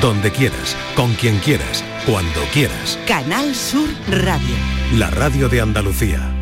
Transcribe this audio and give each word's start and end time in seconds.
donde 0.00 0.30
quieras, 0.30 0.76
con 0.96 1.12
quien 1.14 1.38
quieras, 1.38 1.84
cuando 2.06 2.40
quieras. 2.52 2.98
Canal 3.06 3.54
Sur 3.54 3.88
Radio. 4.08 4.54
La 4.96 5.10
radio 5.10 5.48
de 5.48 5.60
Andalucía. 5.60 6.34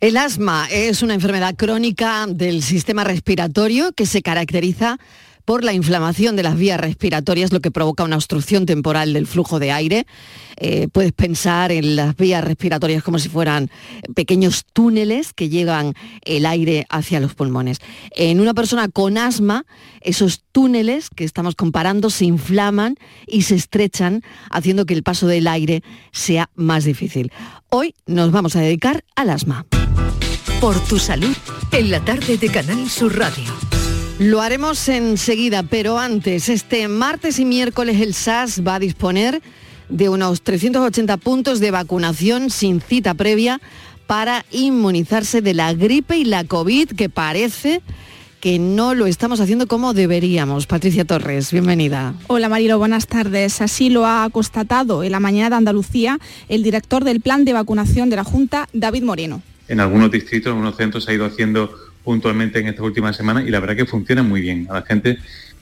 El 0.00 0.16
asma 0.16 0.68
es 0.70 1.02
una 1.02 1.14
enfermedad 1.14 1.54
crónica 1.56 2.26
del 2.28 2.62
sistema 2.62 3.04
respiratorio 3.04 3.92
que 3.92 4.06
se 4.06 4.22
caracteriza 4.22 4.98
por 5.48 5.64
la 5.64 5.72
inflamación 5.72 6.36
de 6.36 6.42
las 6.42 6.58
vías 6.58 6.78
respiratorias, 6.78 7.54
lo 7.54 7.60
que 7.60 7.70
provoca 7.70 8.04
una 8.04 8.16
obstrucción 8.16 8.66
temporal 8.66 9.14
del 9.14 9.26
flujo 9.26 9.58
de 9.58 9.72
aire. 9.72 10.06
Eh, 10.58 10.88
puedes 10.92 11.12
pensar 11.12 11.72
en 11.72 11.96
las 11.96 12.14
vías 12.18 12.44
respiratorias 12.44 13.02
como 13.02 13.18
si 13.18 13.30
fueran 13.30 13.70
pequeños 14.14 14.66
túneles 14.70 15.32
que 15.32 15.48
llevan 15.48 15.94
el 16.26 16.44
aire 16.44 16.84
hacia 16.90 17.18
los 17.18 17.34
pulmones. 17.34 17.78
En 18.14 18.40
una 18.40 18.52
persona 18.52 18.90
con 18.90 19.16
asma, 19.16 19.64
esos 20.02 20.42
túneles 20.52 21.08
que 21.08 21.24
estamos 21.24 21.54
comparando 21.54 22.10
se 22.10 22.26
inflaman 22.26 22.96
y 23.26 23.40
se 23.40 23.54
estrechan, 23.54 24.20
haciendo 24.50 24.84
que 24.84 24.92
el 24.92 25.02
paso 25.02 25.26
del 25.28 25.46
aire 25.46 25.82
sea 26.12 26.50
más 26.56 26.84
difícil. 26.84 27.32
Hoy 27.70 27.94
nos 28.04 28.32
vamos 28.32 28.54
a 28.54 28.60
dedicar 28.60 29.02
al 29.16 29.30
asma. 29.30 29.64
Por 30.60 30.78
tu 30.80 30.98
salud, 30.98 31.34
en 31.72 31.90
la 31.90 32.04
tarde 32.04 32.36
de 32.36 32.50
Canal 32.50 32.90
Sur 32.90 33.16
Radio. 33.16 33.67
Lo 34.18 34.40
haremos 34.40 34.88
enseguida, 34.88 35.62
pero 35.62 35.96
antes, 35.96 36.48
este 36.48 36.88
martes 36.88 37.38
y 37.38 37.44
miércoles 37.44 38.00
el 38.00 38.14
SAS 38.14 38.66
va 38.66 38.74
a 38.74 38.78
disponer 38.80 39.40
de 39.88 40.08
unos 40.08 40.42
380 40.42 41.16
puntos 41.18 41.60
de 41.60 41.70
vacunación 41.70 42.50
sin 42.50 42.80
cita 42.80 43.14
previa 43.14 43.60
para 44.08 44.44
inmunizarse 44.50 45.40
de 45.40 45.54
la 45.54 45.72
gripe 45.72 46.16
y 46.16 46.24
la 46.24 46.42
COVID, 46.42 46.96
que 46.96 47.08
parece 47.08 47.80
que 48.40 48.58
no 48.58 48.94
lo 48.94 49.06
estamos 49.06 49.38
haciendo 49.38 49.68
como 49.68 49.94
deberíamos. 49.94 50.66
Patricia 50.66 51.04
Torres, 51.04 51.52
bienvenida. 51.52 52.14
Hola 52.26 52.48
Marilo, 52.48 52.76
buenas 52.76 53.06
tardes. 53.06 53.60
Así 53.60 53.88
lo 53.88 54.04
ha 54.04 54.28
constatado 54.30 55.04
en 55.04 55.12
la 55.12 55.20
mañana 55.20 55.50
de 55.50 55.56
Andalucía 55.56 56.18
el 56.48 56.64
director 56.64 57.04
del 57.04 57.20
plan 57.20 57.44
de 57.44 57.52
vacunación 57.52 58.10
de 58.10 58.16
la 58.16 58.24
Junta, 58.24 58.68
David 58.72 59.04
Moreno. 59.04 59.42
En 59.68 59.78
algunos 59.78 60.10
distritos, 60.10 60.46
en 60.46 60.54
algunos 60.54 60.76
centros 60.76 61.04
se 61.04 61.12
ha 61.12 61.14
ido 61.14 61.24
haciendo 61.24 61.70
puntualmente 62.08 62.58
en 62.58 62.68
estas 62.68 62.86
últimas 62.86 63.14
semanas 63.14 63.44
y 63.46 63.50
la 63.50 63.60
verdad 63.60 63.76
que 63.76 63.84
funciona 63.84 64.22
muy 64.22 64.40
bien. 64.40 64.66
A 64.70 64.72
la 64.72 64.82
gente 64.82 65.18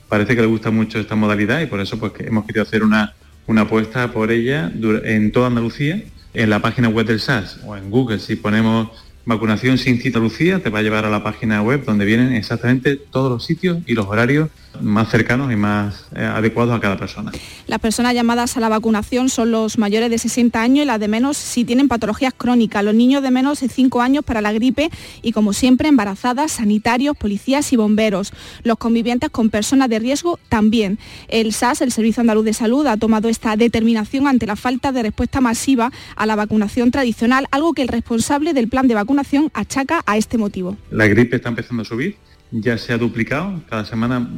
parece 0.09 0.37
que 0.37 0.43
le 0.43 0.47
gusta 0.47 0.71
mucho 0.71 1.01
esta 1.01 1.17
modalidad 1.17 1.61
y 1.61 1.67
por 1.67 1.81
eso 1.81 1.99
pues 1.99 2.13
hemos 2.21 2.47
querido 2.47 2.63
hacer 2.63 2.85
una, 2.85 3.17
una 3.49 3.63
apuesta 3.63 4.13
por 4.13 4.31
ella 4.31 4.71
en 5.03 5.33
toda 5.33 5.49
Andalucía, 5.49 6.01
en 6.35 6.49
la 6.49 6.61
página 6.61 6.89
web 6.89 7.05
del 7.05 7.19
SAS 7.19 7.59
o 7.67 7.77
en 7.77 7.91
Google. 7.91 8.21
Si 8.21 8.37
ponemos 8.37 8.91
vacunación 9.25 9.77
sin 9.77 10.01
cita 10.01 10.21
Lucía, 10.21 10.61
te 10.61 10.71
va 10.71 10.79
a 10.79 10.83
llevar 10.83 11.05
a 11.05 11.11
la 11.11 11.25
página 11.25 11.63
web 11.63 11.85
donde 11.85 12.05
vienen 12.05 12.33
exactamente 12.33 12.95
todos 12.95 13.29
los 13.29 13.45
sitios 13.45 13.79
y 13.85 13.95
los 13.95 14.07
horarios 14.07 14.49
más 14.81 15.11
cercanos 15.11 15.53
y 15.53 15.57
más 15.57 16.07
eh, 16.15 16.25
adecuados 16.25 16.77
a 16.77 16.81
cada 16.81 16.97
persona. 16.97 17.33
Las 17.67 17.79
personas 17.79 18.15
llamadas 18.15 18.57
a 18.57 18.61
la 18.61 18.69
vacunación 18.69 19.29
son 19.29 19.51
los 19.51 19.79
mayores 19.79 20.11
de 20.11 20.19
60 20.19 20.61
años 20.61 20.85
y 20.85 20.87
las 20.87 21.01
de 21.01 21.09
menos 21.09 21.37
si 21.37 21.65
tienen 21.65 21.89
patologías 21.89 22.35
crónicas, 22.37 22.85
los 22.85 22.95
niños 22.95 23.23
de 23.23 23.31
menos 23.31 23.61
de 23.61 23.69
5 23.69 24.01
años 24.01 24.25
para 24.25 24.41
la 24.41 24.53
gripe 24.53 24.91
y 25.23 25.33
como 25.33 25.53
siempre 25.53 25.89
embarazadas, 25.89 26.53
sanitarios, 26.53 27.17
policías 27.17 27.73
y 27.73 27.77
bomberos. 27.77 28.33
Los 28.63 28.79
convivientes 28.79 29.31
con 29.31 29.51
personas 29.51 29.89
de 29.89 29.99
riesgo 29.99 30.39
también. 30.49 30.99
El 31.29 31.53
SAS, 31.53 31.81
el 31.81 31.93
Servicio 31.93 32.21
Andaluz 32.21 32.45
de 32.45 32.55
Salud, 32.55 32.87
ha 32.87 32.97
tomado 32.97 33.29
esta 33.29 33.57
determinación 33.57 34.27
ante 34.27 34.47
la 34.47 34.57
falta 34.57 34.93
de 34.93 35.03
respuesta 35.03 35.41
masiva 35.41 35.91
a 36.17 36.27
la 36.27 36.37
vacunación 36.37 36.91
tradicional, 36.91 37.47
algo 37.51 37.75
que 37.75 37.83
el 37.83 37.89
responsable 37.89 38.55
del 38.55 38.69
plan 38.69 38.89
de 38.89 38.95
vacunación 38.95 39.51
achaca 39.55 40.03
a 40.07 40.17
este 40.17 40.39
motivo. 40.39 40.77
La 40.91 41.07
gripe 41.07 41.37
está 41.37 41.49
empezando 41.49 41.83
a 41.83 41.85
subir 41.85 42.17
ya 42.51 42.79
se 42.79 42.93
ha 42.93 42.99
duplicado, 42.99 43.61
cada 43.69 43.85
semana 43.85 44.29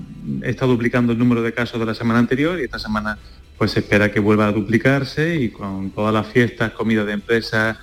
está 0.43 0.67
duplicando 0.67 1.13
el 1.13 1.19
número 1.19 1.43
de 1.43 1.53
casos 1.53 1.79
de 1.79 1.87
la 1.87 1.95
semana 1.95 2.19
anterior 2.19 2.59
y 2.59 2.65
esta 2.65 2.79
semana 2.79 3.19
pues 3.59 3.73
se 3.73 3.81
espera 3.81 4.11
que 4.11 4.21
vuelva 4.21 4.47
a 4.47 4.53
duplicarse 4.53 5.37
y 5.37 5.51
con 5.51 5.91
todas 5.91 6.15
las 6.15 6.27
fiestas, 6.29 6.73
comidas 6.73 7.07
de 7.07 7.13
empresas, 7.13 7.77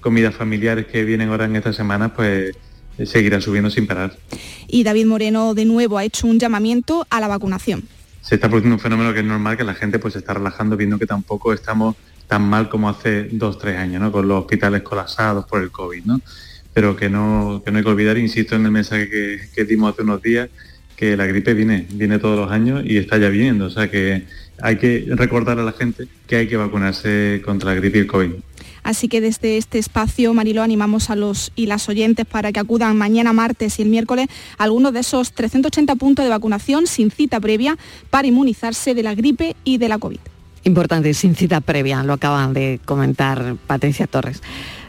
comidas 0.00 0.34
familiares 0.34 0.86
que 0.86 1.04
vienen 1.04 1.30
ahora 1.30 1.46
en 1.46 1.56
esta 1.56 1.72
semana, 1.72 2.12
pues 2.14 2.54
seguirá 3.04 3.40
subiendo 3.40 3.70
sin 3.70 3.86
parar. 3.86 4.16
Y 4.68 4.84
David 4.84 5.06
Moreno 5.06 5.54
de 5.54 5.64
nuevo 5.64 5.96
ha 5.98 6.04
hecho 6.04 6.26
un 6.26 6.38
llamamiento 6.38 7.06
a 7.08 7.20
la 7.20 7.28
vacunación. 7.28 7.84
Se 8.20 8.34
está 8.34 8.48
produciendo 8.48 8.76
un 8.76 8.80
fenómeno 8.80 9.12
que 9.12 9.20
es 9.20 9.24
normal, 9.24 9.56
que 9.56 9.64
la 9.64 9.74
gente 9.74 9.98
pues 9.98 10.12
se 10.12 10.18
está 10.20 10.34
relajando 10.34 10.76
viendo 10.76 10.98
que 10.98 11.06
tampoco 11.06 11.52
estamos 11.52 11.96
tan 12.28 12.42
mal 12.42 12.68
como 12.68 12.88
hace 12.88 13.24
dos, 13.32 13.58
tres 13.58 13.78
años, 13.78 14.00
¿no? 14.00 14.12
Con 14.12 14.28
los 14.28 14.40
hospitales 14.40 14.82
colapsados 14.82 15.46
por 15.46 15.62
el 15.62 15.70
COVID, 15.70 16.04
¿no? 16.04 16.20
Pero 16.74 16.96
que 16.96 17.10
no, 17.10 17.62
que 17.64 17.70
no 17.70 17.78
hay 17.78 17.84
que 17.84 17.90
olvidar, 17.90 18.18
insisto 18.18 18.56
en 18.56 18.64
el 18.64 18.70
mensaje 18.70 19.08
que, 19.08 19.64
dimos 19.64 19.92
hace 19.92 20.02
unos 20.02 20.22
días, 20.22 20.48
que 20.96 21.16
la 21.16 21.26
gripe 21.26 21.54
viene, 21.54 21.86
viene 21.92 22.18
todos 22.18 22.38
los 22.38 22.50
años 22.50 22.82
y 22.84 22.96
está 22.96 23.18
ya 23.18 23.28
viniendo. 23.28 23.66
O 23.66 23.70
sea 23.70 23.90
que 23.90 24.24
hay 24.60 24.76
que 24.76 25.06
recordar 25.08 25.58
a 25.58 25.64
la 25.64 25.72
gente 25.72 26.06
que 26.26 26.36
hay 26.36 26.48
que 26.48 26.56
vacunarse 26.56 27.42
contra 27.44 27.74
la 27.74 27.80
gripe 27.80 27.98
y 27.98 28.00
el 28.02 28.06
COVID. 28.06 28.30
Así 28.82 29.08
que 29.08 29.20
desde 29.20 29.58
este 29.58 29.78
espacio, 29.78 30.34
Marilo, 30.34 30.62
animamos 30.62 31.08
a 31.10 31.16
los 31.16 31.52
y 31.54 31.66
las 31.66 31.88
oyentes 31.88 32.26
para 32.26 32.50
que 32.50 32.58
acudan 32.58 32.96
mañana 32.96 33.32
martes 33.32 33.78
y 33.78 33.82
el 33.82 33.88
miércoles 33.88 34.26
a 34.58 34.64
algunos 34.64 34.92
de 34.92 35.00
esos 35.00 35.32
380 35.32 35.94
puntos 35.96 36.24
de 36.24 36.30
vacunación 36.30 36.86
sin 36.86 37.10
cita 37.10 37.38
previa 37.38 37.78
para 38.10 38.26
inmunizarse 38.26 38.94
de 38.94 39.02
la 39.02 39.14
gripe 39.14 39.54
y 39.64 39.78
de 39.78 39.88
la 39.88 39.98
COVID. 39.98 40.18
Importante, 40.64 41.12
sin 41.14 41.34
cita 41.34 41.60
previa, 41.60 42.02
lo 42.04 42.12
acaban 42.12 42.54
de 42.54 42.80
comentar 42.84 43.56
Patricia 43.66 44.06
Torres. 44.06 44.42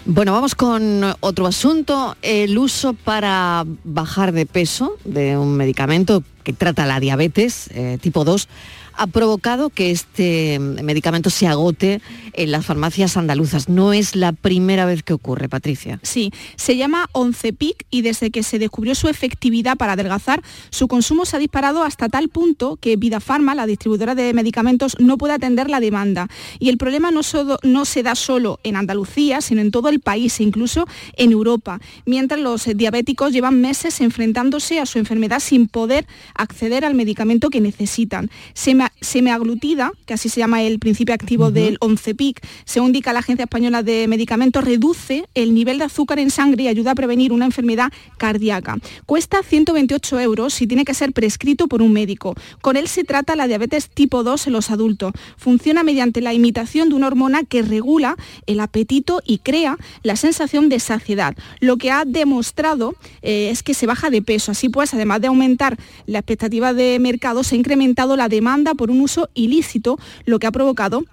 Bueno, 0.06 0.34
vamos 0.34 0.54
con 0.54 1.02
otro 1.22 1.48
asunto, 1.48 2.18
el 2.22 2.58
uso 2.58 2.94
para 2.94 3.64
bajar 3.86 4.34
de 4.34 4.46
peso 4.46 4.98
de 5.06 5.38
un 5.38 5.56
medicamento 5.56 6.24
que 6.44 6.52
trata 6.52 6.86
la 6.86 7.00
diabetes 7.00 7.70
eh, 7.74 7.98
tipo 8.02 8.26
2 8.26 8.50
ha 8.96 9.08
provocado 9.08 9.70
que 9.70 9.92
este 9.92 10.60
medicamento 10.60 11.30
se 11.30 11.48
agote 11.48 12.02
en 12.34 12.52
las 12.52 12.66
farmacias 12.66 13.18
andaluzas. 13.18 13.70
No 13.70 13.94
es 13.94 14.16
la 14.16 14.32
primera 14.34 14.86
vez 14.86 15.04
que 15.04 15.14
ocurre, 15.14 15.50
Patricia. 15.50 16.00
Sí, 16.04 16.32
se 16.56 16.78
llama 16.78 17.10
Oncepic 17.12 17.86
y 17.90 18.02
desde 18.02 18.32
que 18.32 18.44
se 18.44 18.60
descubrió 18.60 18.96
su 18.96 19.08
efectividad 19.08 19.78
para 19.78 19.94
adelgazar, 19.94 20.42
su 20.70 20.88
consumo 20.88 21.26
se 21.26 21.36
ha 21.36 21.40
disparado 21.40 21.84
hasta 21.84 22.10
tal 22.10 22.30
punto 22.30 22.78
que 22.78 22.96
Vida 22.96 23.20
Pharma, 23.20 23.56
la 23.56 23.66
distribuidora 23.66 24.16
de 24.16 24.34
medicamentos, 24.34 24.96
no 25.00 25.18
puede 25.18 25.34
atender 25.34 25.70
la 25.70 25.80
demanda. 25.80 26.28
Y 26.60 26.70
el 26.70 26.78
problema 26.78 27.12
no, 27.12 27.22
no 27.64 27.86
se 27.86 28.04
da 28.04 28.16
solo 28.16 28.60
en 28.64 28.76
Andalucía, 28.76 29.42
sino 29.42 29.62
en 29.62 29.72
todo 29.72 29.90
el 29.90 30.00
país 30.00 30.40
e 30.40 30.44
incluso 30.44 30.88
en 31.18 31.32
Europa, 31.32 31.80
mientras 32.06 32.40
los 32.40 32.66
diabéticos 32.76 33.32
llevan 33.32 33.62
meses 33.62 34.02
enfrentándose 34.02 34.80
a 34.80 34.86
su 34.86 35.00
enfermedad 35.00 35.40
sin 35.40 35.68
poder 35.68 36.06
acceder 36.36 36.86
al 36.86 36.96
medicamento 36.96 37.50
que 37.50 37.62
necesitan. 37.62 38.30
Se 38.54 38.76
semiaglutida, 39.02 39.92
que 40.06 40.14
así 40.14 40.30
se 40.30 40.40
llama 40.40 40.62
el 40.64 40.80
principio 40.80 41.14
activo 41.14 41.52
del 41.52 41.78
Oncepic, 41.80 42.46
según 42.66 42.94
indica 42.94 43.12
la 43.12 43.20
Agencia 43.22 43.46
Española 43.46 43.82
de 43.82 44.08
Medicamentos, 44.08 44.64
reduce 44.64 45.26
el 45.34 45.56
nivel 45.56 45.80
de 45.80 45.86
azúcar 45.86 46.20
en 46.20 46.30
sangre 46.30 46.64
y 46.64 46.68
ayuda 46.68 46.92
a 46.92 46.96
prevenir 46.96 47.34
una 47.34 47.46
enfermedad 47.46 47.92
cardíaca. 48.20 48.78
Cuesta 49.08 49.42
128 49.42 50.20
euros 50.20 50.62
y 50.62 50.68
tiene 50.68 50.86
que 50.86 50.94
ser 50.94 51.12
prescrito 51.12 51.68
por 51.68 51.82
un 51.82 51.92
médico. 51.92 52.36
Con 52.62 52.78
él 52.78 52.88
se 52.88 53.04
trata 53.04 53.36
la 53.36 53.48
diabetes 53.48 53.90
tipo 53.90 54.22
2 54.24 54.46
en 54.46 54.54
los 54.54 54.70
adultos. 54.70 55.14
Funciona 55.38 55.82
mediante 55.82 56.22
la 56.22 56.36
imitación 56.36 56.90
de 56.90 56.96
una 56.96 57.08
hormona 57.08 57.44
que 57.44 57.64
regula 57.64 58.16
el 58.46 58.60
apetito 58.60 59.24
y 59.26 59.40
crea 59.40 59.78
la 60.04 60.16
sensación 60.16 60.70
de 60.70 60.80
saciedad. 60.80 61.36
Lo 61.60 61.78
que 61.78 61.90
ha 61.90 62.06
demostrado 62.06 62.94
eh, 63.24 63.50
es 63.50 63.64
que 63.64 63.74
se 63.74 63.88
baja 63.88 64.12
de 64.12 64.22
peso. 64.22 64.52
Así 64.52 64.70
pues, 64.70 64.94
además 64.94 65.20
de 65.22 65.28
aumentar 65.28 65.78
la 66.06 66.20
expectativa 66.20 66.74
de 66.74 67.00
mercado, 67.00 67.44
se 67.44 67.56
ha 67.56 67.58
incrementado 67.58 68.16
la 68.16 68.30
demanda 68.30 68.73
por 68.76 68.92
un 68.92 69.02
uso 69.02 69.30
ilícito, 69.34 69.98
lo 70.26 70.40
que 70.40 70.48
ha 70.48 70.52
provocado 70.52 71.04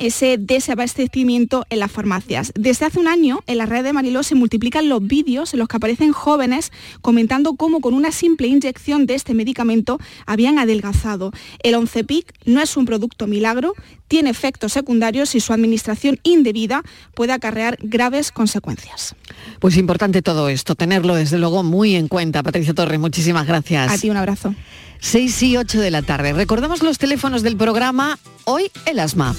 ese 0.00 0.38
desabastecimiento 0.38 1.66
en 1.68 1.78
las 1.78 1.92
farmacias. 1.92 2.52
Desde 2.58 2.86
hace 2.86 2.98
un 2.98 3.06
año, 3.06 3.40
en 3.46 3.58
la 3.58 3.66
red 3.66 3.84
de 3.84 3.92
Mariló 3.92 4.22
se 4.22 4.34
multiplican 4.34 4.88
los 4.88 5.06
vídeos 5.06 5.52
en 5.52 5.58
los 5.58 5.68
que 5.68 5.76
aparecen 5.76 6.12
jóvenes 6.12 6.72
comentando 7.02 7.54
cómo 7.54 7.80
con 7.80 7.92
una 7.92 8.10
simple 8.10 8.48
inyección 8.48 9.04
de 9.04 9.14
este 9.14 9.34
medicamento 9.34 9.98
habían 10.26 10.58
adelgazado. 10.58 11.32
El 11.62 11.74
Oncepic 11.74 12.32
no 12.46 12.62
es 12.62 12.76
un 12.78 12.86
producto 12.86 13.26
milagro, 13.26 13.74
tiene 14.10 14.28
efectos 14.28 14.72
secundarios 14.72 15.36
y 15.36 15.40
su 15.40 15.52
administración 15.52 16.18
indebida 16.24 16.82
puede 17.14 17.32
acarrear 17.32 17.78
graves 17.80 18.32
consecuencias. 18.32 19.14
Pues 19.60 19.76
importante 19.76 20.20
todo 20.20 20.48
esto, 20.48 20.74
tenerlo 20.74 21.14
desde 21.14 21.38
luego 21.38 21.62
muy 21.62 21.94
en 21.94 22.08
cuenta. 22.08 22.42
Patricia 22.42 22.74
Torres, 22.74 22.98
muchísimas 22.98 23.46
gracias. 23.46 23.88
A 23.88 23.96
ti 23.96 24.10
un 24.10 24.16
abrazo. 24.16 24.52
6 24.98 25.42
y 25.44 25.56
8 25.56 25.80
de 25.80 25.92
la 25.92 26.02
tarde. 26.02 26.32
Recordamos 26.32 26.82
los 26.82 26.98
teléfonos 26.98 27.42
del 27.42 27.56
programa 27.56 28.18
Hoy 28.46 28.72
el 28.84 28.98
asma. 28.98 29.36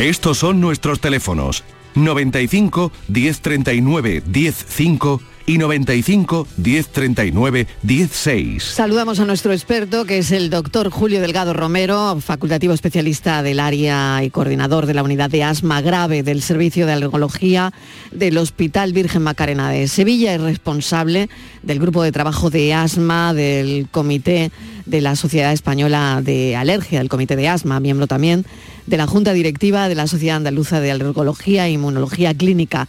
Estos 0.00 0.38
son 0.38 0.60
nuestros 0.60 1.00
teléfonos 1.00 1.62
95 1.94 2.90
1039 3.06 4.24
105 4.32 5.20
y 5.46 5.58
95 5.58 6.46
1039 6.56 7.66
16. 7.82 8.62
Saludamos 8.62 9.20
a 9.20 9.24
nuestro 9.24 9.52
experto, 9.52 10.04
que 10.04 10.18
es 10.18 10.32
el 10.32 10.50
doctor 10.50 10.90
Julio 10.90 11.20
Delgado 11.20 11.52
Romero, 11.52 12.20
facultativo 12.20 12.72
especialista 12.72 13.42
del 13.42 13.60
área 13.60 14.22
y 14.22 14.30
coordinador 14.30 14.86
de 14.86 14.94
la 14.94 15.02
unidad 15.02 15.30
de 15.30 15.44
asma 15.44 15.80
grave 15.80 16.22
del 16.22 16.42
Servicio 16.42 16.86
de 16.86 16.92
Alergología 16.92 17.72
del 18.12 18.38
Hospital 18.38 18.92
Virgen 18.92 19.22
Macarena 19.22 19.70
de 19.70 19.88
Sevilla 19.88 20.34
y 20.34 20.38
responsable 20.38 21.28
del 21.62 21.78
grupo 21.78 22.02
de 22.02 22.12
trabajo 22.12 22.50
de 22.50 22.74
asma 22.74 23.34
del 23.34 23.88
Comité 23.90 24.50
de 24.86 25.00
la 25.00 25.16
Sociedad 25.16 25.52
Española 25.52 26.20
de 26.22 26.56
Alergia, 26.56 26.98
del 26.98 27.08
Comité 27.08 27.36
de 27.36 27.48
Asma, 27.48 27.80
miembro 27.80 28.06
también 28.06 28.44
de 28.86 28.96
la 28.96 29.06
Junta 29.06 29.32
Directiva 29.32 29.88
de 29.88 29.94
la 29.94 30.06
Sociedad 30.06 30.36
Andaluza 30.36 30.80
de 30.80 30.90
Alergología 30.90 31.66
e 31.66 31.72
Inmunología 31.72 32.34
Clínica. 32.34 32.88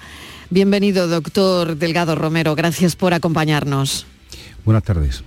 Bienvenido, 0.51 1.07
doctor 1.07 1.77
Delgado 1.77 2.13
Romero. 2.15 2.56
Gracias 2.56 2.98
por 2.98 3.13
acompañarnos. 3.13 4.06
Buenas 4.65 4.83
tardes. 4.83 5.24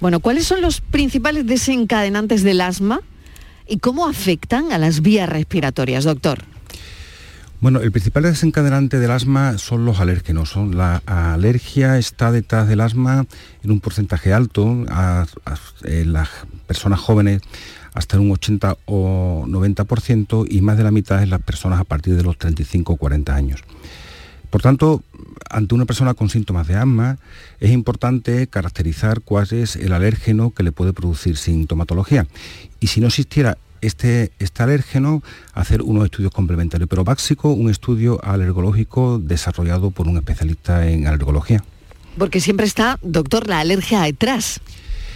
Bueno, 0.00 0.18
¿cuáles 0.18 0.46
son 0.46 0.60
los 0.60 0.80
principales 0.80 1.46
desencadenantes 1.46 2.42
del 2.42 2.60
asma 2.60 3.02
y 3.68 3.78
cómo 3.78 4.08
afectan 4.08 4.72
a 4.72 4.78
las 4.78 5.00
vías 5.00 5.28
respiratorias, 5.28 6.02
doctor? 6.02 6.40
Bueno, 7.60 7.78
el 7.82 7.92
principal 7.92 8.24
desencadenante 8.24 8.98
del 8.98 9.12
asma 9.12 9.58
son 9.58 9.84
los 9.84 10.00
alérgenos. 10.00 10.56
la 10.56 10.96
alergia 11.06 11.96
está 11.96 12.32
detrás 12.32 12.66
del 12.66 12.80
asma 12.80 13.26
en 13.62 13.70
un 13.70 13.78
porcentaje 13.78 14.32
alto. 14.32 14.84
en 15.84 16.12
las 16.12 16.28
personas 16.66 16.98
jóvenes 16.98 17.42
hasta 17.94 18.18
un 18.18 18.32
80 18.32 18.76
o 18.86 19.44
90% 19.46 20.46
y 20.50 20.62
más 20.62 20.76
de 20.78 20.82
la 20.82 20.90
mitad 20.90 21.22
en 21.22 21.30
las 21.30 21.42
personas 21.42 21.78
a 21.78 21.84
partir 21.84 22.16
de 22.16 22.24
los 22.24 22.36
35 22.38 22.94
o 22.94 22.96
40 22.96 23.32
años. 23.32 23.62
Por 24.52 24.60
tanto, 24.60 25.02
ante 25.48 25.74
una 25.74 25.86
persona 25.86 26.12
con 26.12 26.28
síntomas 26.28 26.68
de 26.68 26.76
asma, 26.76 27.16
es 27.58 27.70
importante 27.70 28.46
caracterizar 28.48 29.22
cuál 29.22 29.48
es 29.50 29.76
el 29.76 29.94
alérgeno 29.94 30.50
que 30.50 30.62
le 30.62 30.72
puede 30.72 30.92
producir 30.92 31.38
sintomatología. 31.38 32.26
Y 32.78 32.88
si 32.88 33.00
no 33.00 33.06
existiera 33.06 33.56
este, 33.80 34.30
este 34.38 34.62
alérgeno, 34.62 35.22
hacer 35.54 35.80
unos 35.80 36.04
estudios 36.04 36.32
complementarios. 36.32 36.86
Pero 36.90 37.02
básico, 37.02 37.50
un 37.50 37.70
estudio 37.70 38.22
alergológico 38.22 39.18
desarrollado 39.18 39.90
por 39.90 40.06
un 40.06 40.18
especialista 40.18 40.86
en 40.86 41.06
alergología. 41.06 41.64
Porque 42.18 42.38
siempre 42.38 42.66
está, 42.66 42.98
doctor, 43.00 43.48
la 43.48 43.60
alergia 43.60 44.02
detrás. 44.02 44.60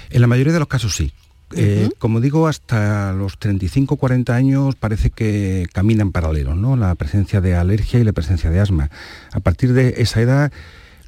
En 0.09 0.23
la 0.23 0.29
mayoría 0.29 0.55
de 0.55 0.61
los 0.61 0.69
casos 0.69 0.97
sí. 0.97 1.13
Eh, 1.55 1.91
como 1.99 2.21
digo, 2.21 2.49
hasta 2.49 3.13
los 3.13 3.39
35-40 3.39 4.31
años 4.31 4.75
parece 4.75 5.11
que 5.11 5.69
caminan 5.73 6.11
paralelos, 6.11 6.57
¿no? 6.57 6.77
La 6.77 6.95
presencia 6.97 7.41
de 7.41 7.55
alergia 7.55 8.01
y 8.01 8.05
la 8.05 8.13
presencia 8.13 8.51
de 8.51 8.61
asma. 8.61 8.91
A 9.33 9.41
partir 9.41 9.73
de 9.73 9.95
esa 9.99 10.21
edad 10.21 10.53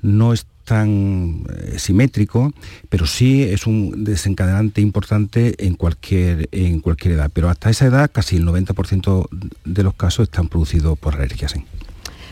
no 0.01 0.33
es 0.33 0.47
tan 0.65 1.45
eh, 1.49 1.79
simétrico, 1.79 2.53
pero 2.89 3.07
sí 3.07 3.43
es 3.43 3.67
un 3.67 4.05
desencadenante 4.05 4.81
importante 4.81 5.55
en 5.67 5.75
cualquier, 5.75 6.49
en 6.53 6.81
cualquier 6.81 7.15
edad. 7.15 7.31
Pero 7.33 7.49
hasta 7.49 7.71
esa 7.71 7.87
edad 7.87 8.11
casi 8.13 8.37
el 8.37 8.47
90% 8.47 9.29
de 9.65 9.83
los 9.83 9.95
casos 9.95 10.25
están 10.25 10.49
producidos 10.49 10.99
por 10.99 11.15
alergias. 11.15 11.55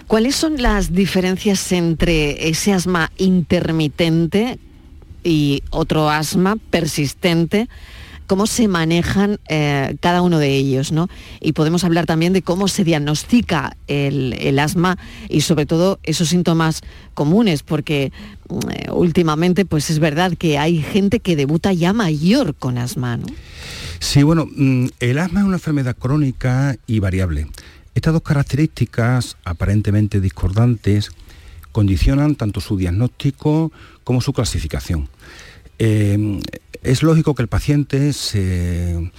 ¿Cuáles 0.07 0.37
son 0.37 0.63
las 0.63 0.93
diferencias 0.93 1.73
entre 1.73 2.49
ese 2.49 2.73
asma 2.73 3.11
intermitente 3.17 4.59
y 5.25 5.65
otro 5.71 6.11
asma 6.11 6.57
persistente? 6.71 7.69
Cómo 8.27 8.47
se 8.47 8.69
manejan 8.69 9.39
eh, 9.49 9.97
cada 10.01 10.23
uno 10.23 10.39
de 10.39 10.55
ellos, 10.55 10.93
¿no? 10.93 11.09
Y 11.41 11.53
podemos 11.53 11.85
hablar 11.85 12.07
también 12.07 12.33
de 12.33 12.43
cómo 12.43 12.69
se 12.69 12.85
diagnostica 12.85 13.77
el, 13.87 14.59
asma 14.59 14.99
y 15.29 15.43
sobre 15.43 15.67
todo 15.67 15.99
esos 16.03 16.29
síntomas 16.29 16.83
comunes, 17.15 17.63
porque 17.63 18.13
mm, 18.49 18.93
últimamente 18.93 19.65
pues 19.65 19.91
es 19.91 19.99
verdad 19.99 20.33
que 20.37 20.59
hay 20.59 20.83
gente 20.83 21.21
que 21.21 21.37
debuta 21.37 21.73
ya 21.73 21.93
mayor 21.93 22.55
con 22.55 22.79
asma. 22.79 23.19
Sí, 23.99 24.23
bueno, 24.23 24.47
mm, 24.55 24.87
el 25.01 25.19
asma 25.19 25.41
es 25.41 25.47
una 25.47 25.57
enfermedad 25.57 25.97
crónica 25.97 26.77
y 26.87 26.99
variable. 26.99 27.47
Estas 27.95 28.13
dos 28.13 28.23
características 28.23 29.37
aparentemente 29.45 30.21
discordantes 30.21 31.11
condicionan 31.73 32.35
tanto 32.35 32.61
su 32.61 32.77
diagnóstico 32.77 33.73
como 34.05 34.21
su 34.21 34.33
clasificación. 34.33 35.09
Eh, 35.79 36.41
es 36.83 37.03
lógico 37.03 37.35
que 37.35 37.43
el 37.43 37.49
paciente 37.49 38.13
se 38.13 39.11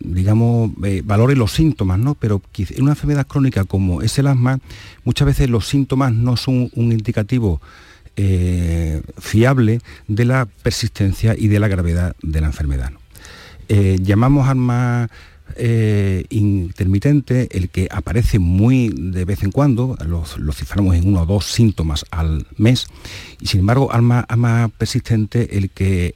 digamos, 0.00 0.72
eh, 0.84 1.02
valore 1.04 1.36
los 1.36 1.52
síntomas, 1.52 1.98
¿no? 1.98 2.14
Pero 2.14 2.42
en 2.58 2.82
una 2.82 2.92
enfermedad 2.92 3.26
crónica 3.26 3.64
como 3.64 4.02
es 4.02 4.18
el 4.18 4.26
asma, 4.26 4.58
muchas 5.04 5.26
veces 5.26 5.48
los 5.48 5.66
síntomas 5.66 6.12
no 6.12 6.36
son 6.36 6.70
un 6.74 6.92
indicativo 6.92 7.62
eh, 8.16 9.02
fiable 9.18 9.80
de 10.06 10.24
la 10.24 10.46
persistencia 10.62 11.34
y 11.38 11.48
de 11.48 11.60
la 11.60 11.68
gravedad 11.68 12.14
de 12.22 12.40
la 12.40 12.48
enfermedad. 12.48 12.92
llamamos 13.68 14.48
asma 14.48 15.08
eh, 15.54 16.24
intermitente, 16.30 17.48
el 17.56 17.68
que 17.68 17.88
aparece 17.90 18.38
muy 18.38 18.88
de 18.88 19.24
vez 19.24 19.42
en 19.42 19.52
cuando, 19.52 19.96
los, 20.04 20.36
ciframos 20.56 20.96
en 20.96 21.08
uno 21.08 21.22
o 21.22 21.26
dos 21.26 21.46
síntomas 21.46 22.04
al 22.10 22.46
mes, 22.56 22.88
y 23.40 23.46
sin 23.46 23.60
embargo, 23.60 23.92
alma, 23.92 24.20
alma 24.20 24.70
persistente, 24.76 25.56
el 25.56 25.70
que, 25.70 26.14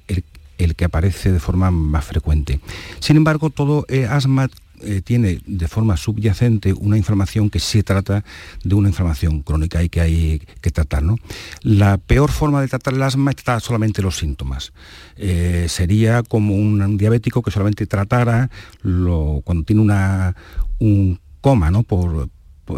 el, 0.59 0.75
que 0.75 0.85
aparece 0.85 1.32
de 1.32 1.41
forma 1.41 1.71
más 1.71 2.05
frecuente. 2.05 2.61
Sin 2.99 3.17
embargo, 3.17 3.50
todo 3.50 3.87
eh, 3.88 4.06
asma 4.06 4.49
eh, 4.82 5.03
tiene 5.03 5.41
de 5.47 5.69
forma 5.69 5.97
subyacente 5.97 6.73
una 6.73 6.97
inflamación 6.97 7.50
que 7.50 7.59
se 7.59 7.82
trata 7.82 8.25
de 8.62 8.75
una 8.75 8.88
inflamación 8.88 9.43
crónica 9.43 9.82
y 9.82 9.88
que 9.88 10.00
hay 10.00 10.43
que 10.61 10.71
tratar. 10.71 11.00
La 11.62 11.99
peor 11.99 12.31
forma 12.31 12.61
de 12.61 12.69
tratar 12.69 12.94
el 12.94 13.03
asma 13.03 13.31
es 13.31 13.37
tratar 13.37 13.61
solamente 13.61 14.03
los 14.03 14.19
síntomas. 14.19 14.73
Eh, 15.17 15.67
sería 15.69 16.23
como 16.23 16.55
un, 16.55 16.97
diabético 16.99 17.43
que 17.43 17.50
solamente 17.50 17.87
tratara 17.87 18.50
lo, 18.82 19.41
cuando 19.44 19.65
tiene 19.65 19.82
una, 19.82 20.35
un 20.79 21.21
coma 21.41 21.71
¿no? 21.71 21.82
por, 21.82 22.29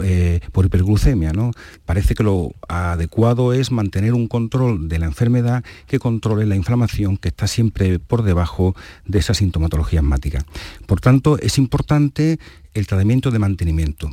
eh, 0.02 0.40
por 0.52 0.66
hiperglucemia. 0.66 1.32
¿no? 1.32 1.52
Parece 1.84 2.14
que 2.14 2.22
lo 2.22 2.52
adecuado 2.68 3.52
es 3.52 3.70
mantener 3.70 4.14
un 4.14 4.28
control 4.28 4.88
de 4.88 4.98
la 4.98 5.06
enfermedad 5.06 5.64
que 5.86 5.98
controle 5.98 6.46
la 6.46 6.56
inflamación 6.56 7.16
que 7.16 7.28
está 7.28 7.46
siempre 7.46 7.98
por 7.98 8.22
debajo 8.22 8.74
de 9.06 9.18
esa 9.18 9.34
sintomatología 9.34 10.00
asmática. 10.00 10.44
Por 10.86 11.00
tanto, 11.00 11.38
es 11.38 11.58
importante 11.58 12.38
el 12.74 12.86
tratamiento 12.86 13.30
de 13.30 13.38
mantenimiento 13.38 14.10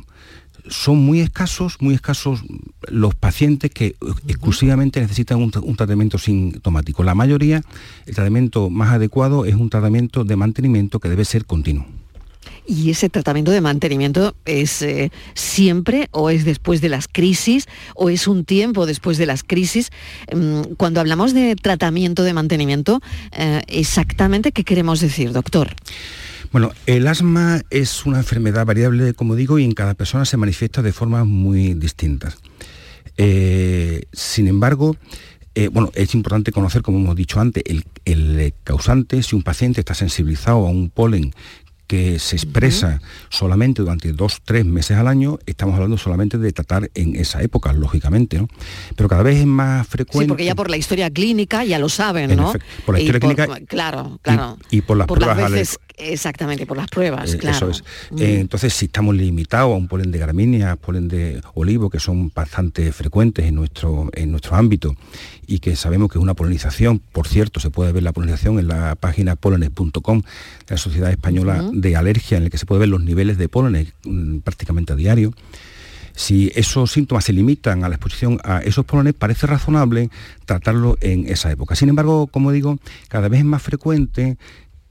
son 0.68 0.98
muy 0.98 1.20
escasos, 1.20 1.76
muy 1.80 1.94
escasos 1.94 2.42
los 2.88 3.14
pacientes 3.14 3.70
que 3.70 3.96
exclusivamente 4.26 5.00
necesitan 5.00 5.38
un, 5.38 5.76
tratamiento 5.76 6.18
sintomático. 6.18 7.02
La 7.02 7.14
mayoría, 7.14 7.62
el 8.06 8.14
tratamiento 8.14 8.70
más 8.70 8.92
adecuado 8.92 9.44
es 9.44 9.54
un 9.54 9.70
tratamiento 9.70 10.24
de 10.24 10.36
mantenimiento 10.36 11.00
que 11.00 11.08
debe 11.08 11.24
ser 11.24 11.44
continuo. 11.44 11.86
¿Y 12.66 12.90
ese 12.90 13.08
tratamiento 13.08 13.50
de 13.50 13.60
mantenimiento 13.60 14.34
es 14.44 14.82
eh, 14.82 15.10
siempre 15.34 16.08
o 16.12 16.30
es 16.30 16.44
después 16.44 16.80
de 16.80 16.88
las 16.88 17.08
crisis 17.08 17.66
o 17.94 18.10
es 18.10 18.26
un 18.26 18.44
tiempo 18.44 18.86
después 18.86 19.18
de 19.18 19.26
las 19.26 19.42
crisis? 19.42 19.90
Mm, 20.34 20.74
cuando 20.76 21.00
hablamos 21.00 21.34
de 21.34 21.56
tratamiento 21.56 22.22
de 22.22 22.32
mantenimiento, 22.32 23.00
eh, 23.32 23.62
exactamente 23.66 24.52
qué 24.52 24.64
queremos 24.64 25.00
decir, 25.00 25.32
doctor? 25.32 25.74
Bueno, 26.52 26.72
el 26.86 27.06
asma 27.06 27.62
es 27.70 28.06
una 28.06 28.18
enfermedad 28.18 28.66
variable, 28.66 29.14
como 29.14 29.36
digo, 29.36 29.58
y 29.58 29.64
en 29.64 29.72
cada 29.72 29.94
persona 29.94 30.24
se 30.24 30.36
manifiesta 30.36 30.82
de 30.82 30.92
formas 30.92 31.26
muy 31.26 31.74
distintas. 31.74 32.38
Eh, 33.16 34.02
sin 34.12 34.48
embargo, 34.48 34.96
bueno, 35.72 35.90
es 35.94 36.14
importante 36.14 36.52
conocer, 36.52 36.80
como 36.80 36.98
hemos 36.98 37.14
dicho 37.14 37.38
antes, 37.38 37.62
el, 37.66 37.84
el, 38.06 38.54
causante, 38.64 39.22
si 39.22 39.36
un 39.36 39.42
paciente 39.42 39.80
está 39.80 39.92
sensibilizado 39.92 40.66
a 40.66 40.70
un 40.70 40.88
polen 40.88 41.34
que 41.90 42.20
se 42.20 42.36
expresa 42.36 43.00
solamente 43.30 43.82
durante 43.82 44.12
dos, 44.12 44.42
tres 44.44 44.64
meses 44.64 44.96
al 44.96 45.08
año, 45.08 45.40
estamos 45.44 45.74
hablando 45.74 45.98
solamente 45.98 46.38
de 46.38 46.52
tratar 46.52 46.88
en 46.94 47.16
esa 47.16 47.42
época, 47.42 47.72
lógicamente, 47.72 48.38
¿no? 48.38 48.46
Pero 48.94 49.08
cada 49.08 49.24
vez 49.24 49.38
es 49.38 49.46
más 49.46 49.88
frecuente. 49.88 50.26
Sí, 50.26 50.28
porque 50.28 50.44
ya 50.44 50.54
por 50.54 50.70
la 50.70 50.76
historia 50.76 51.10
clínica 51.10 51.64
ya 51.64 51.80
lo 51.80 51.88
saben, 51.88 52.36
¿no? 52.36 52.52
por 52.86 52.94
la 52.94 53.00
historia 53.00 53.18
clínica. 53.18 53.48
Claro, 53.66 54.20
claro. 54.22 54.56
Y, 54.70 54.82
por 54.82 54.98
las 54.98 55.08
pruebas. 55.08 55.80
exactamente, 55.96 56.64
por 56.64 56.76
las 56.76 56.86
pruebas, 56.86 57.34
eh, 57.34 57.38
claro. 57.38 57.56
Eso 57.56 57.70
es. 57.70 57.84
Mm. 58.12 58.22
Eh, 58.22 58.38
entonces, 58.38 58.72
si 58.72 58.84
estamos 58.84 59.16
limitados 59.16 59.72
a 59.72 59.76
un 59.76 59.88
polen 59.88 60.12
de 60.12 60.18
gramínea, 60.20 60.76
polen 60.76 61.08
de 61.08 61.40
olivo, 61.54 61.90
que 61.90 61.98
son 61.98 62.30
bastante 62.32 62.92
frecuentes 62.92 63.46
en 63.46 63.56
nuestro, 63.56 64.10
en 64.14 64.30
nuestro 64.30 64.54
ámbito, 64.54 64.94
y 65.48 65.58
que 65.58 65.74
sabemos 65.74 66.08
que 66.12 66.18
es 66.18 66.22
una 66.22 66.34
polinización, 66.34 67.00
por 67.00 67.26
cierto, 67.26 67.58
se 67.58 67.70
puede 67.70 67.90
ver 67.90 68.04
la 68.04 68.12
polinización 68.12 68.60
en 68.60 68.68
la 68.68 68.94
página 68.94 69.34
polenes.com 69.34 70.20
de 70.20 70.26
la 70.68 70.76
Sociedad 70.76 71.10
Española 71.10 71.68
de 71.80 71.96
Alergia, 71.96 72.38
en 72.38 72.44
el 72.44 72.50
que 72.50 72.58
se 72.58 72.66
puede 72.66 72.80
ver 72.80 72.88
los 72.88 73.02
niveles 73.02 73.38
de 73.38 73.48
pólenes 73.48 73.92
mm, 74.04 74.38
prácticamente 74.38 74.92
a 74.92 74.96
diario. 74.96 75.32
Si 76.14 76.50
esos 76.54 76.92
síntomas 76.92 77.24
se 77.24 77.32
limitan 77.32 77.84
a 77.84 77.88
la 77.88 77.94
exposición 77.94 78.40
a 78.44 78.58
esos 78.58 78.84
pólenes, 78.84 79.14
parece 79.14 79.46
razonable 79.46 80.10
tratarlo 80.44 80.98
en 81.00 81.26
esa 81.28 81.50
época. 81.50 81.76
Sin 81.76 81.88
embargo, 81.88 82.26
como 82.26 82.52
digo, 82.52 82.78
cada 83.08 83.28
vez 83.28 83.40
es 83.40 83.46
más 83.46 83.62
frecuente 83.62 84.36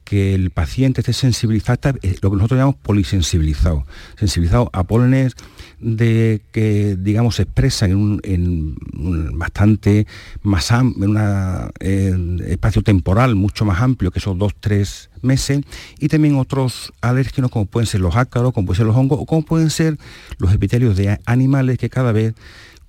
que 0.10 0.34
el 0.34 0.50
paciente 0.50 1.02
esté 1.02 1.14
sensibilizado, 1.14 1.80
eh, 2.02 2.16
lo 2.22 2.32
que 2.32 2.36
nosotros 2.38 2.58
llamamos 2.58 2.78
polisensibilizado, 2.82 3.86
sensibilizado 4.18 4.70
a 4.74 4.84
pólenes 4.84 5.36
de 5.80 6.42
que 6.52 6.98
digamos 7.00 7.36
se 7.36 7.44
expresan 7.44 7.92
en 8.24 8.76
un, 8.94 9.38
bastante 9.38 10.08
más 10.42 10.72
en 10.72 12.20
un 12.20 12.44
espacio 12.46 12.82
temporal 12.82 13.36
mucho 13.36 13.66
más 13.66 13.82
amplio 13.82 14.12
que 14.12 14.20
esos 14.20 14.38
dos 14.38 14.54
tres 14.60 15.10
meses 15.22 15.62
y 16.00 16.08
también 16.10 16.36
otros 16.36 16.92
alérgenos 17.02 17.52
como 17.52 17.66
pueden 17.66 17.88
ser 17.88 18.02
los 18.02 18.16
ácaros 18.16 18.52
como 18.52 18.66
pueden 18.66 18.78
ser 18.78 18.88
los 18.88 18.96
hongos 18.96 19.20
o 19.22 19.26
como 19.26 19.44
pueden 19.44 19.70
ser 19.70 19.98
los 20.38 20.52
epitelios 20.54 20.98
de 20.98 21.20
animales 21.26 21.78
que 21.78 21.90
cada 21.90 22.12
vez 22.12 22.34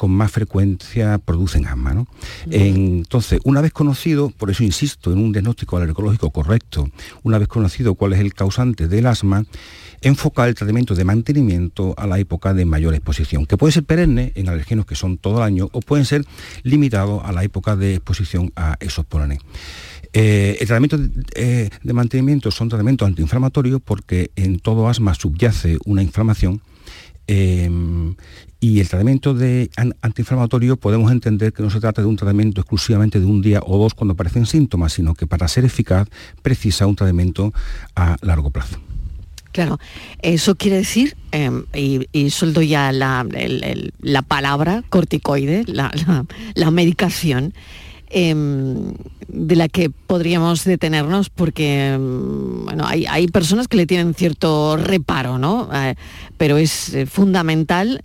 con 0.00 0.12
más 0.12 0.32
frecuencia 0.32 1.18
producen 1.18 1.66
asma. 1.66 1.92
¿no? 1.92 2.06
Entonces, 2.50 3.38
una 3.44 3.60
vez 3.60 3.70
conocido, 3.70 4.30
por 4.30 4.50
eso 4.50 4.64
insisto 4.64 5.12
en 5.12 5.18
un 5.18 5.30
diagnóstico 5.30 5.76
alergológico 5.76 6.30
correcto, 6.30 6.88
una 7.22 7.36
vez 7.36 7.48
conocido 7.48 7.94
cuál 7.94 8.14
es 8.14 8.20
el 8.20 8.32
causante 8.32 8.88
del 8.88 9.04
asma, 9.04 9.44
enfocar 10.00 10.48
el 10.48 10.54
tratamiento 10.54 10.94
de 10.94 11.04
mantenimiento 11.04 11.94
a 11.98 12.06
la 12.06 12.18
época 12.18 12.54
de 12.54 12.64
mayor 12.64 12.94
exposición, 12.94 13.44
que 13.44 13.58
puede 13.58 13.72
ser 13.72 13.84
perenne 13.84 14.32
en 14.36 14.48
alergenos 14.48 14.86
que 14.86 14.94
son 14.94 15.18
todo 15.18 15.36
el 15.36 15.42
año 15.42 15.68
o 15.70 15.80
pueden 15.80 16.06
ser 16.06 16.24
limitados 16.62 17.20
a 17.22 17.32
la 17.32 17.44
época 17.44 17.76
de 17.76 17.96
exposición 17.96 18.54
a 18.56 18.78
esos 18.80 19.04
polones. 19.04 19.40
Eh, 20.14 20.56
el 20.60 20.66
tratamiento 20.66 20.96
eh, 21.34 21.68
de 21.82 21.92
mantenimiento 21.92 22.50
son 22.50 22.70
tratamientos 22.70 23.06
antiinflamatorios 23.06 23.82
porque 23.84 24.30
en 24.34 24.60
todo 24.60 24.88
asma 24.88 25.12
subyace 25.12 25.76
una 25.84 26.02
inflamación 26.02 26.62
Em, 27.32 28.16
y 28.60 28.80
el 28.80 28.88
tratamiento 28.88 29.34
de 29.34 29.70
antiinflamatorio 30.02 30.76
podemos 30.76 31.10
entender 31.10 31.52
que 31.52 31.62
no 31.62 31.70
se 31.70 31.80
trata 31.80 32.02
de 32.02 32.08
un 32.08 32.16
tratamiento 32.16 32.60
exclusivamente 32.60 33.18
de 33.18 33.26
un 33.26 33.40
día 33.40 33.60
o 33.64 33.78
dos 33.78 33.94
cuando 33.94 34.12
aparecen 34.12 34.46
síntomas, 34.46 34.92
sino 34.92 35.14
que 35.14 35.26
para 35.26 35.48
ser 35.48 35.64
eficaz 35.64 36.08
precisa 36.42 36.86
un 36.86 36.96
tratamiento 36.96 37.52
a 37.96 38.16
largo 38.22 38.50
plazo. 38.50 38.78
Claro, 39.52 39.80
eso 40.22 40.54
quiere 40.54 40.76
decir, 40.76 41.16
em, 41.32 41.64
y, 41.74 42.30
suelto 42.30 42.62
ya 42.62 42.92
la, 42.92 43.26
palabra 44.28 44.84
corticoide, 44.88 45.64
la 45.66 46.70
medicación, 46.70 47.52
Em, 48.12 48.92
de 49.28 49.54
la 49.54 49.68
que 49.68 49.88
podríamos 49.88 50.64
detenernos 50.64 51.30
porque 51.30 51.92
em, 51.92 52.64
bueno, 52.64 52.84
hay, 52.84 53.28
personas 53.28 53.68
que 53.68 53.76
le 53.76 53.86
tienen 53.86 54.14
cierto 54.14 54.76
reparo, 54.76 55.38
¿no? 55.38 55.70
Eh, 55.72 55.94
pero 56.36 56.58
es 56.58 56.92
eh, 56.92 57.06
fundamental 57.06 58.02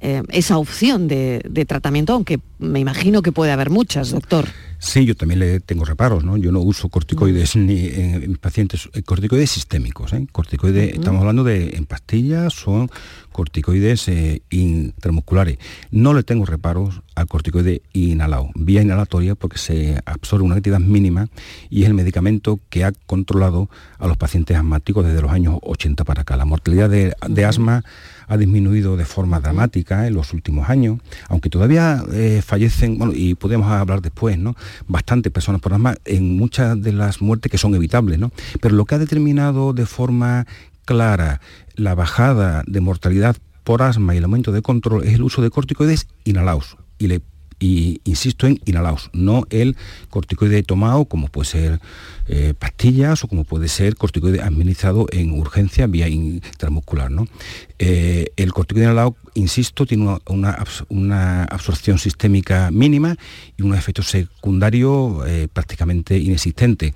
eh, 0.00 0.22
esa 0.30 0.58
opción 0.58 1.08
de, 1.08 1.64
tratamiento, 1.66 2.12
aunque 2.12 2.38
me 2.58 2.78
imagino 2.78 3.20
que 3.22 3.32
puede 3.32 3.50
haber 3.50 3.70
muchas, 3.70 4.10
doctor. 4.10 4.46
Sí, 4.78 5.04
yo 5.04 5.16
también 5.16 5.40
le 5.40 5.58
tengo 5.58 5.84
reparos, 5.84 6.22
¿no? 6.22 6.36
Yo 6.36 6.52
no 6.52 6.60
uso 6.60 6.88
corticoides 6.88 7.56
mm. 7.56 7.66
ni 7.66 7.86
en, 7.86 8.36
pacientes, 8.36 8.88
corticoides 9.04 9.50
sistémicos, 9.50 10.12
¿eh? 10.12 10.26
Corticoides, 10.30 10.94
estamos 10.94 11.20
hablando 11.20 11.42
de 11.42 11.70
en 11.76 11.84
pastillas, 11.84 12.52
son 12.52 12.88
corticoides 13.32 14.06
eh, 14.08 14.42
intramusculares. 14.50 15.58
No 15.90 16.14
le 16.14 16.22
tengo 16.22 16.46
reparos 16.46 17.02
al 17.16 17.26
corticoide 17.26 17.82
inhalado, 17.92 18.50
vía 18.54 18.82
inhalatoria, 18.82 19.34
porque 19.34 19.58
se 19.58 20.00
absorbe 20.06 20.44
una 20.44 20.54
cantidad 20.54 20.78
mínima 20.78 21.26
y 21.70 21.82
es 21.82 21.88
el 21.88 21.94
medicamento 21.94 22.60
que 22.70 22.84
ha 22.84 22.92
controlado 23.06 23.68
a 23.98 24.06
los 24.06 24.16
pacientes 24.16 24.56
asmáticos 24.56 25.04
desde 25.04 25.22
los 25.22 25.32
años 25.32 25.58
80 25.62 26.04
para 26.04 26.22
acá. 26.22 26.36
La 26.36 26.44
mortalidad 26.44 26.88
de 26.88 27.44
asma 27.44 27.82
ha 28.28 28.36
disminuido 28.36 28.96
de 28.96 29.04
forma 29.04 29.40
dramática 29.40 30.06
en 30.06 30.14
los 30.14 30.32
últimos 30.32 30.68
años, 30.68 30.98
aunque 31.28 31.50
todavía 31.50 32.04
eh, 32.12 32.42
fallecen, 32.44 32.98
bueno, 32.98 33.12
y 33.14 33.34
podemos 33.34 33.70
hablar 33.70 34.02
después, 34.02 34.38
¿no? 34.38 34.54
Bastantes 34.86 35.32
personas 35.32 35.60
por 35.60 35.74
asma 35.74 35.96
en 36.04 36.36
muchas 36.36 36.80
de 36.80 36.92
las 36.92 37.20
muertes 37.20 37.50
que 37.50 37.58
son 37.58 37.74
evitables, 37.74 38.18
¿no? 38.18 38.30
Pero 38.60 38.76
lo 38.76 38.84
que 38.84 38.94
ha 38.94 38.98
determinado 38.98 39.72
de 39.72 39.86
forma 39.86 40.46
clara 40.84 41.40
la 41.74 41.94
bajada 41.94 42.62
de 42.66 42.80
mortalidad 42.80 43.36
por 43.64 43.82
asma 43.82 44.14
y 44.14 44.18
el 44.18 44.24
aumento 44.24 44.52
de 44.52 44.62
control 44.62 45.04
es 45.04 45.14
el 45.14 45.22
uso 45.22 45.42
de 45.42 45.50
corticoides 45.50 46.06
inhalados. 46.24 46.76
Y 46.98 47.06
le 47.08 47.20
y 47.58 48.00
insisto 48.04 48.46
en 48.46 48.60
inhalados, 48.64 49.10
no 49.12 49.44
el 49.50 49.76
corticoide 50.10 50.62
tomado 50.62 51.06
como 51.06 51.28
puede 51.28 51.48
ser 51.48 51.80
eh, 52.26 52.54
pastillas 52.58 53.24
o 53.24 53.28
como 53.28 53.44
puede 53.44 53.68
ser 53.68 53.96
corticoide 53.96 54.40
administrado 54.40 55.06
en 55.10 55.32
urgencia 55.32 55.86
vía 55.86 56.08
intramuscular. 56.08 57.10
¿no? 57.10 57.26
Eh, 57.78 58.32
el 58.36 58.52
corticoide 58.52 58.86
inhalado, 58.86 59.16
insisto, 59.34 59.86
tiene 59.86 60.18
una, 60.26 61.44
absorción 61.44 61.98
sistémica 61.98 62.70
mínima 62.70 63.16
y 63.56 63.62
un 63.62 63.74
efecto 63.74 64.02
secundario 64.02 65.26
eh, 65.26 65.48
prácticamente 65.52 66.18
inexistente. 66.18 66.94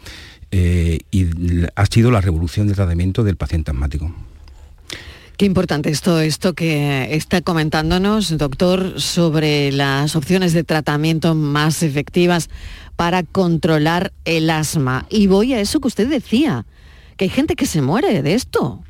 y 0.50 1.26
ha 1.75 1.87
sido 1.87 2.11
la 2.11 2.21
revolución 2.21 2.66
del 2.66 2.76
tratamiento 2.76 3.25
del 3.25 3.37
paciente 3.37 3.71
asmático. 3.71 4.14
Qué 5.42 5.46
importante 5.46 5.90
es 5.90 6.02
todo 6.02 6.20
esto 6.20 6.52
que 6.52 7.16
está 7.16 7.40
comentándonos, 7.40 8.38
doctor, 8.38 9.00
sobre 9.00 9.72
las 9.72 10.14
opciones 10.14 10.52
de 10.52 10.62
tratamiento 10.62 11.34
más 11.34 11.82
efectivas 11.82 12.49
para 12.94 13.25
controlar 13.25 14.12
el 14.25 14.50
asma. 14.50 15.04
Y 15.11 15.26
voy 15.26 15.52
a 15.52 15.61
eso 15.61 15.80
que 15.80 15.88
usted 15.88 16.08
decía, 16.08 16.64
que 17.16 17.25
hay 17.25 17.28
gente 17.28 17.56
que 17.56 17.66
se 17.66 17.82
muere 17.82 18.22
de 18.22 18.34
esto. 18.34 18.84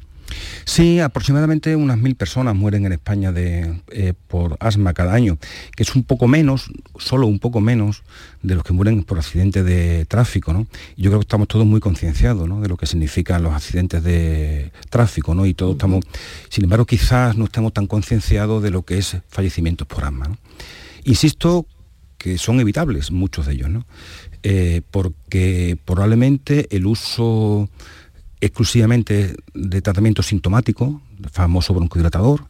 Sí, 0.64 1.00
aproximadamente 1.00 1.76
unas 1.76 1.98
mil 1.98 2.14
personas 2.14 2.54
mueren 2.54 2.86
en 2.86 2.92
España 2.92 3.32
eh, 3.36 4.14
por 4.28 4.56
asma 4.60 4.94
cada 4.94 5.14
año, 5.14 5.38
que 5.76 5.82
es 5.82 5.94
un 5.94 6.04
poco 6.04 6.28
menos, 6.28 6.70
solo 6.98 7.26
un 7.26 7.38
poco 7.38 7.60
menos 7.60 8.02
de 8.42 8.54
los 8.54 8.64
que 8.64 8.72
mueren 8.72 9.02
por 9.04 9.18
accidentes 9.18 9.64
de 9.64 10.04
tráfico. 10.06 10.52
¿no? 10.52 10.66
Yo 10.96 11.10
creo 11.10 11.20
que 11.20 11.24
estamos 11.24 11.48
todos 11.48 11.66
muy 11.66 11.80
concienciados 11.80 12.48
de 12.62 12.68
lo 12.68 12.76
que 12.76 12.86
significan 12.86 13.42
los 13.42 13.54
accidentes 13.54 14.02
de 14.02 14.72
tráfico, 14.90 15.34
¿no? 15.34 15.46
y 15.46 15.54
todos 15.54 15.72
estamos, 15.72 16.04
sin 16.48 16.64
embargo, 16.64 16.86
quizás 16.86 17.36
no 17.36 17.44
estemos 17.46 17.72
tan 17.72 17.86
concienciados 17.86 18.62
de 18.62 18.70
lo 18.70 18.82
que 18.82 18.98
es 18.98 19.16
fallecimientos 19.28 19.86
por 19.86 20.04
asma. 20.04 20.38
Insisto 21.04 21.66
que 22.22 22.38
son 22.38 22.60
evitables 22.60 23.10
muchos 23.10 23.46
de 23.46 23.54
ellos, 23.54 23.68
¿no? 23.68 23.84
Eh, 24.44 24.82
porque 24.90 25.76
probablemente 25.84 26.68
el 26.70 26.86
uso 26.86 27.68
exclusivamente 28.42 29.36
de 29.54 29.82
tratamiento 29.82 30.22
sintomático, 30.22 31.00
el 31.22 31.30
famoso 31.30 31.72
broncodilatador, 31.74 32.44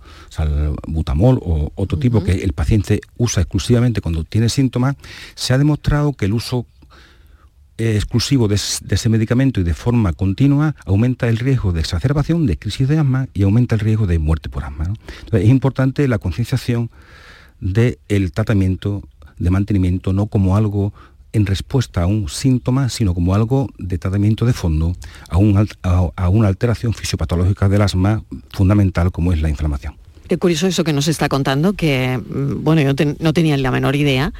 butamol 0.88 1.38
o 1.42 1.70
otro 1.74 1.98
tipo 1.98 2.24
que 2.24 2.32
el 2.32 2.54
paciente 2.54 3.02
usa 3.18 3.42
exclusivamente 3.42 4.00
cuando 4.00 4.24
tiene 4.24 4.48
síntomas, 4.48 4.96
se 5.34 5.52
ha 5.52 5.58
demostrado 5.58 6.14
que 6.14 6.24
el 6.24 6.32
uso 6.32 6.66
exclusivo 7.76 8.48
de, 8.48 8.54
ese 8.54 9.08
medicamento 9.10 9.60
y 9.60 9.64
de 9.64 9.74
forma 9.74 10.14
continua 10.14 10.74
aumenta 10.86 11.28
el 11.28 11.36
riesgo 11.36 11.72
de 11.72 11.80
exacerbación 11.80 12.46
de 12.46 12.56
crisis 12.56 12.88
de 12.88 12.98
asma 12.98 13.28
y 13.34 13.42
aumenta 13.42 13.74
el 13.74 13.80
riesgo 13.80 14.06
de 14.06 14.18
muerte 14.18 14.48
por 14.48 14.64
asma. 14.64 14.94
es 15.30 15.48
importante 15.48 16.08
la 16.08 16.18
concienciación 16.18 16.90
del 17.60 18.32
tratamiento 18.32 19.02
de 19.38 19.50
mantenimiento 19.50 20.12
no 20.14 20.26
como 20.26 20.56
algo 20.56 20.94
en 21.32 21.46
respuesta 21.46 22.02
a 22.02 22.06
un 22.06 22.28
síntoma, 22.28 22.88
sino 22.88 23.14
como 23.14 23.34
algo 23.34 23.68
de 23.78 23.98
tratamiento 23.98 24.44
de 24.44 24.52
fondo 24.52 24.94
a, 25.28 25.38
una 26.28 26.48
alteración 26.48 26.92
fisiopatológica 26.92 27.68
del 27.68 27.82
asma 27.82 28.22
fundamental 28.52 29.10
como 29.10 29.32
es 29.32 29.40
la 29.40 29.48
inflamación. 29.48 29.94
Qué 30.28 30.38
curioso 30.38 30.66
eso 30.66 30.84
que 30.84 30.92
nos 30.92 31.08
está 31.08 31.28
contando, 31.28 31.72
que 31.72 32.18
mm, 32.18 32.62
bueno, 32.62 32.80
yo 32.82 32.92
no 33.18 33.32
tenía 33.32 33.56
la 33.56 33.70
menor 33.70 33.96
idea 33.96 34.32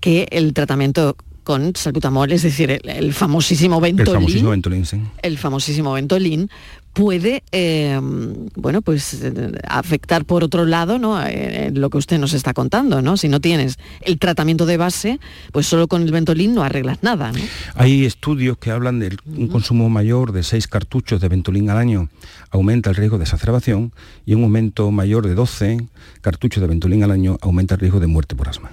que 0.00 0.28
el 0.30 0.52
tratamiento 0.54 1.16
con 1.44 1.74
salbutamol, 1.74 2.30
es 2.32 2.42
decir, 2.42 2.80
el, 2.84 3.12
famosísimo 3.12 3.80
Ventolin, 3.80 4.08
el 4.08 4.16
famosísimo 4.16 4.50
Ventolin, 4.50 4.84
el 5.22 5.38
famosísimo 5.38 5.92
Ventolin 5.94 6.50
puede 6.92 7.42
em, 7.52 8.48
bueno 8.56 8.82
pues 8.82 9.22
afectar 9.68 10.24
por 10.24 10.42
otro 10.44 10.66
lado 10.66 10.98
¿no? 10.98 11.22
Eh, 11.24 11.70
lo 11.72 11.90
que 11.90 11.98
usted 11.98 12.18
nos 12.18 12.32
está 12.32 12.52
contando 12.52 13.00
no 13.02 13.16
si 13.16 13.28
no 13.28 13.40
tienes 13.40 13.78
el 14.00 14.18
tratamiento 14.18 14.66
de 14.66 14.76
base 14.76 15.20
pues 15.52 15.66
solo 15.66 15.86
con 15.86 16.02
el 16.02 16.10
Ventolin 16.10 16.54
no 16.54 16.62
arreglas 16.62 17.02
nada 17.02 17.32
hay 17.74 18.04
estudios 18.04 18.58
que 18.58 18.70
hablan 18.70 18.98
de 18.98 19.16
un 19.26 19.48
consumo 19.48 19.88
mayor 19.88 20.32
de 20.32 20.42
6 20.42 20.66
cartuchos 20.66 21.20
de 21.20 21.28
Ventolin 21.28 21.70
al 21.70 21.78
año 21.78 22.08
aumenta 22.50 22.90
el 22.90 22.96
riesgo 22.96 23.18
de 23.18 23.24
exacerbación 23.24 23.92
y 24.26 24.34
un 24.34 24.44
aumento 24.44 24.90
mayor 24.90 25.26
de 25.26 25.34
12 25.34 25.86
cartuchos 26.20 26.60
de 26.60 26.66
Ventolin 26.66 27.04
al 27.04 27.12
año 27.12 27.38
aumenta 27.40 27.74
el 27.74 27.80
riesgo 27.80 28.00
de 28.00 28.08
muerte 28.08 28.34
por 28.34 28.48
asma 28.48 28.72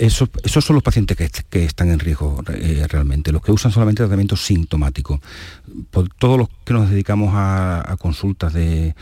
esos, 0.00 0.30
son 0.46 0.74
los 0.74 0.82
pacientes 0.82 1.16
que, 1.50 1.64
están 1.64 1.90
en 1.90 1.98
riesgo 1.98 2.42
eh, 2.48 2.86
realmente, 2.88 3.32
los 3.32 3.42
que 3.42 3.52
usan 3.52 3.70
solamente 3.70 4.02
tratamiento 4.02 4.34
sintomático. 4.34 5.20
Por 5.90 6.08
todos 6.08 6.38
los 6.38 6.48
que 6.64 6.72
nos 6.72 6.88
dedicamos 6.88 7.32
a, 7.34 7.96
consultas 7.98 8.54
de, 8.54 8.94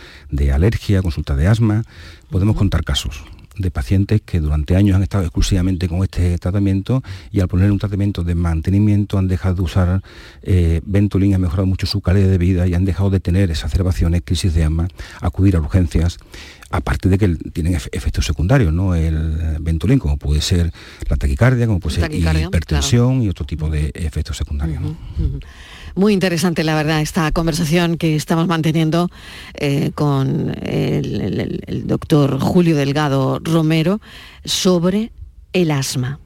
alergia, 0.52 1.00
consultas 1.00 1.36
de 1.36 1.46
asma, 1.46 1.84
podemos 2.30 2.56
contar 2.56 2.82
casos. 2.82 3.22
De 3.58 3.70
pacientes 3.70 4.20
que 4.22 4.40
durante 4.40 4.76
años 4.76 4.96
han 4.96 5.02
estado 5.02 5.24
exclusivamente 5.24 5.88
con 5.88 6.02
este 6.02 6.38
tratamiento 6.38 7.02
y 7.30 7.40
al 7.40 7.48
poner 7.48 7.70
un 7.70 7.78
tratamiento 7.78 8.24
de 8.24 8.34
mantenimiento 8.34 9.18
han 9.18 9.28
dejado 9.28 9.56
de 9.56 9.62
usar 9.62 10.02
eh, 10.42 10.80
Ventolin, 10.84 11.34
ha 11.34 11.38
mejorado 11.38 11.66
mucho 11.66 11.86
su 11.86 12.00
calidad 12.00 12.28
de 12.28 12.38
vida 12.38 12.66
y 12.66 12.74
han 12.74 12.84
dejado 12.84 13.10
de 13.10 13.20
tener 13.20 13.50
exacerbaciones, 13.50 14.22
crisis 14.24 14.54
de 14.54 14.64
asma, 14.64 14.88
acudir 15.20 15.56
a 15.56 15.60
urgencias 15.60 16.18
aparte 16.70 17.08
de 17.08 17.18
que 17.18 17.28
tienen 17.52 17.74
efectos 17.74 18.26
secundarios, 18.26 18.72
¿no? 18.72 18.94
El 18.94 19.56
Ventolin, 19.60 19.98
como 19.98 20.18
puede 20.18 20.40
ser 20.42 20.70
la 21.08 21.16
taquicardia, 21.16 21.66
como 21.66 21.80
puede 21.80 21.96
ser 21.96 22.14
hipertensión 22.14 23.22
y 23.22 23.28
otro 23.28 23.46
tipo 23.46 23.70
de 23.70 23.90
efectos 23.94 24.36
secundarios. 24.36 24.82
Muy 25.94 26.12
interesante, 26.12 26.64
la 26.64 26.74
verdad, 26.74 27.00
esta 27.00 27.30
conversación 27.32 27.96
que 27.96 28.16
estamos 28.16 28.46
manteniendo 28.46 29.10
eh, 29.54 29.90
con 29.94 30.54
el 30.62 31.86
doctor 31.86 32.38
Julio 32.38 32.76
Delgado 32.76 33.38
Romero 33.42 34.00
sobre 34.44 35.12
el 35.52 35.70
asma. 35.70 36.20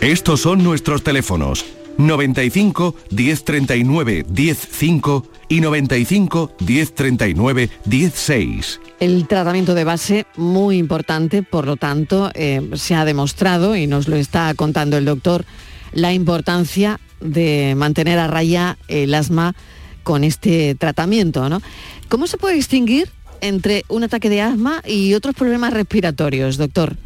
Estos 0.00 0.40
son 0.40 0.64
nuestros 0.64 1.04
teléfonos 1.04 1.64
95 1.98 2.96
1039 3.10 4.26
105 4.34 5.26
y 5.48 5.60
95 5.60 6.52
1039 6.58 7.70
16. 7.84 8.80
El 9.00 9.26
tratamiento 9.26 9.74
de 9.74 9.84
base 9.84 10.26
muy 10.36 10.78
importante, 10.78 11.42
por 11.42 11.66
lo 11.66 11.76
tanto, 11.76 12.30
eh, 12.34 12.70
se 12.74 12.94
ha 12.94 13.04
demostrado, 13.04 13.76
y 13.76 13.86
nos 13.86 14.08
lo 14.08 14.16
está 14.16 14.54
contando 14.54 14.96
el 14.96 15.04
doctor, 15.04 15.44
la 15.92 16.12
importancia 16.12 16.98
de 17.22 17.74
mantener 17.76 18.18
a 18.18 18.26
raya 18.26 18.78
el 18.88 19.14
asma 19.14 19.54
con 20.02 20.24
este 20.24 20.74
tratamiento. 20.74 21.48
¿no? 21.48 21.62
¿Cómo 22.08 22.26
se 22.26 22.36
puede 22.36 22.54
distinguir 22.54 23.08
entre 23.40 23.84
un 23.88 24.04
ataque 24.04 24.28
de 24.28 24.40
asma 24.40 24.82
y 24.86 25.14
otros 25.14 25.34
problemas 25.34 25.72
respiratorios, 25.72 26.56
doctor? 26.56 26.96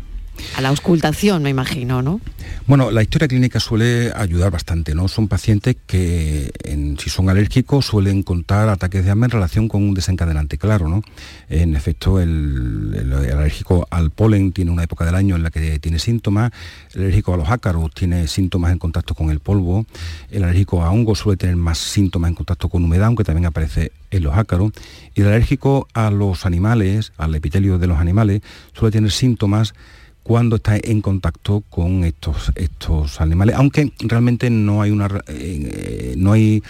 A 0.57 0.61
la 0.61 0.69
auscultación, 0.71 1.43
me 1.43 1.50
imagino, 1.50 2.02
¿no? 2.02 2.21
Bueno, 2.66 2.90
la 2.90 3.02
historia 3.02 3.28
clínica 3.28 3.61
suele 3.61 4.12
ayudar 4.14 4.50
bastante, 4.50 4.95
¿no? 4.95 5.07
Son 5.07 5.28
pacientes 5.28 5.76
que, 5.87 6.50
si 6.99 7.11
son 7.11 7.28
alérgicos, 7.31 7.87
suelen 7.87 8.23
contar 8.23 8.69
ataques 8.69 9.05
de 9.05 9.11
asma 9.11 9.26
en 9.26 9.31
relación 9.31 9.69
con 9.69 9.83
un 9.83 9.95
desencadenante 9.95 10.59
claro, 10.59 10.88
¿no? 10.88 11.02
En 11.49 11.76
efecto, 11.76 12.21
el, 12.21 13.12
alérgico 13.12 13.87
al 13.90 14.11
polen 14.11 14.52
tiene 14.52 14.71
una 14.71 14.83
época 14.83 15.05
del 15.05 15.14
año 15.14 15.37
en 15.37 15.43
la 15.43 15.50
que 15.50 15.78
tiene 15.78 15.99
síntomas, 15.99 16.50
el 16.95 17.02
alérgico 17.02 17.35
a 17.35 17.37
los 17.37 17.50
ácaros 17.50 17.93
tiene 17.95 18.26
síntomas 18.26 18.73
en 18.73 18.78
contacto 18.78 19.14
con 19.14 19.31
el 19.31 19.40
polvo, 19.40 19.87
el 20.31 20.43
alérgico 20.43 20.83
a 20.83 20.90
hongos 20.90 21.21
suele 21.21 21.37
tener 21.37 21.57
más 21.57 21.78
síntomas 21.78 22.31
en 22.31 22.35
contacto 22.35 22.69
con 22.69 22.83
humedad, 22.83 23.07
aunque 23.07 23.25
también 23.25 23.47
aparece 23.47 23.93
en 24.11 24.23
los 24.23 24.37
ácaros, 24.37 24.73
y 25.14 25.21
el 25.21 25.28
alérgico 25.28 25.87
a 25.95 26.11
los 26.11 26.47
animales, 26.47 27.12
al 27.16 27.35
epitelio 27.35 27.78
de 27.78 27.87
los 27.87 27.99
animales, 27.99 28.43
suele 28.73 28.93
tener 28.93 29.11
síntomas 29.11 29.75
cuando 30.26 30.56
está 30.56 30.76
en 30.83 31.02
contacto 31.02 31.62
con 31.71 32.02
estos, 32.02 32.50
estos 32.56 33.21
animales, 33.21 33.54
aunque 33.54 33.92
realmente 34.00 34.50
no 34.50 34.83
hay 34.83 34.90
una 34.90 35.09
eh, 35.28 36.14
no 36.18 36.33
hay 36.33 36.64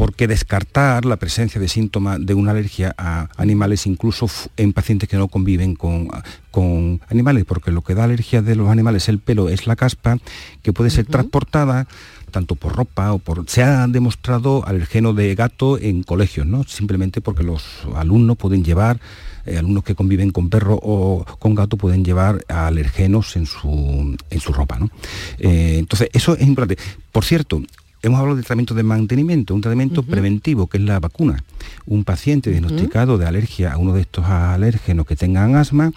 por 0.00 0.14
qué 0.14 0.26
descartar 0.26 1.04
la 1.04 1.18
presencia 1.18 1.60
de 1.60 1.68
síntomas 1.68 2.24
de 2.24 2.32
una 2.32 2.52
alergia 2.52 2.94
a 2.96 3.28
animales, 3.36 3.86
incluso 3.86 4.30
en 4.56 4.72
pacientes 4.72 5.10
que 5.10 5.18
no 5.18 5.28
conviven 5.28 5.74
con, 5.74 6.08
con 6.50 7.02
animales, 7.10 7.44
porque 7.44 7.70
lo 7.70 7.82
que 7.82 7.94
da 7.94 8.04
alergia 8.04 8.40
de 8.40 8.56
los 8.56 8.70
animales, 8.70 9.10
el 9.10 9.18
pelo, 9.18 9.50
es 9.50 9.66
la 9.66 9.76
caspa, 9.76 10.16
que 10.62 10.72
puede 10.72 10.88
ser 10.88 11.04
transportada 11.04 11.86
tanto 12.30 12.54
por 12.54 12.74
ropa 12.76 13.12
o 13.12 13.18
por... 13.18 13.44
Se 13.50 13.62
ha 13.62 13.86
demostrado 13.88 14.66
alergeno 14.66 15.12
de 15.12 15.34
gato 15.34 15.76
en 15.78 16.02
colegios, 16.02 16.46
¿no? 16.46 16.64
Simplemente 16.64 17.20
porque 17.20 17.42
los 17.42 17.62
alumnos 17.94 18.38
pueden 18.38 18.64
llevar 18.64 19.00
eh, 19.44 19.58
alumnos 19.58 19.84
que 19.84 19.94
conviven 19.94 20.30
con 20.30 20.48
perro 20.48 20.78
o 20.82 21.24
con 21.38 21.54
gato 21.54 21.76
pueden 21.76 22.04
llevar 22.04 22.44
alergenos 22.48 23.36
en 23.36 23.46
su, 23.46 24.16
en 24.30 24.40
su 24.40 24.52
ropa. 24.52 24.78
¿no? 24.78 24.90
Eh, 25.38 25.76
entonces, 25.78 26.08
eso 26.12 26.36
es 26.36 26.46
importante. 26.46 26.82
Por 27.12 27.24
cierto, 27.24 27.62
hemos 28.02 28.18
hablado 28.18 28.36
de 28.36 28.42
tratamiento 28.42 28.74
de 28.74 28.82
mantenimiento, 28.82 29.54
un 29.54 29.60
tratamiento 29.60 30.02
preventivo, 30.02 30.66
que 30.66 30.78
es 30.78 30.84
la 30.84 31.00
vacuna. 31.00 31.44
Un 31.86 32.04
paciente 32.04 32.50
diagnosticado 32.50 33.18
de 33.18 33.26
alergia 33.26 33.72
a 33.72 33.78
uno 33.78 33.92
de 33.92 34.02
estos 34.02 34.24
alérgenos 34.26 35.06
que 35.06 35.16
tengan 35.16 35.56
asma, 35.56 35.92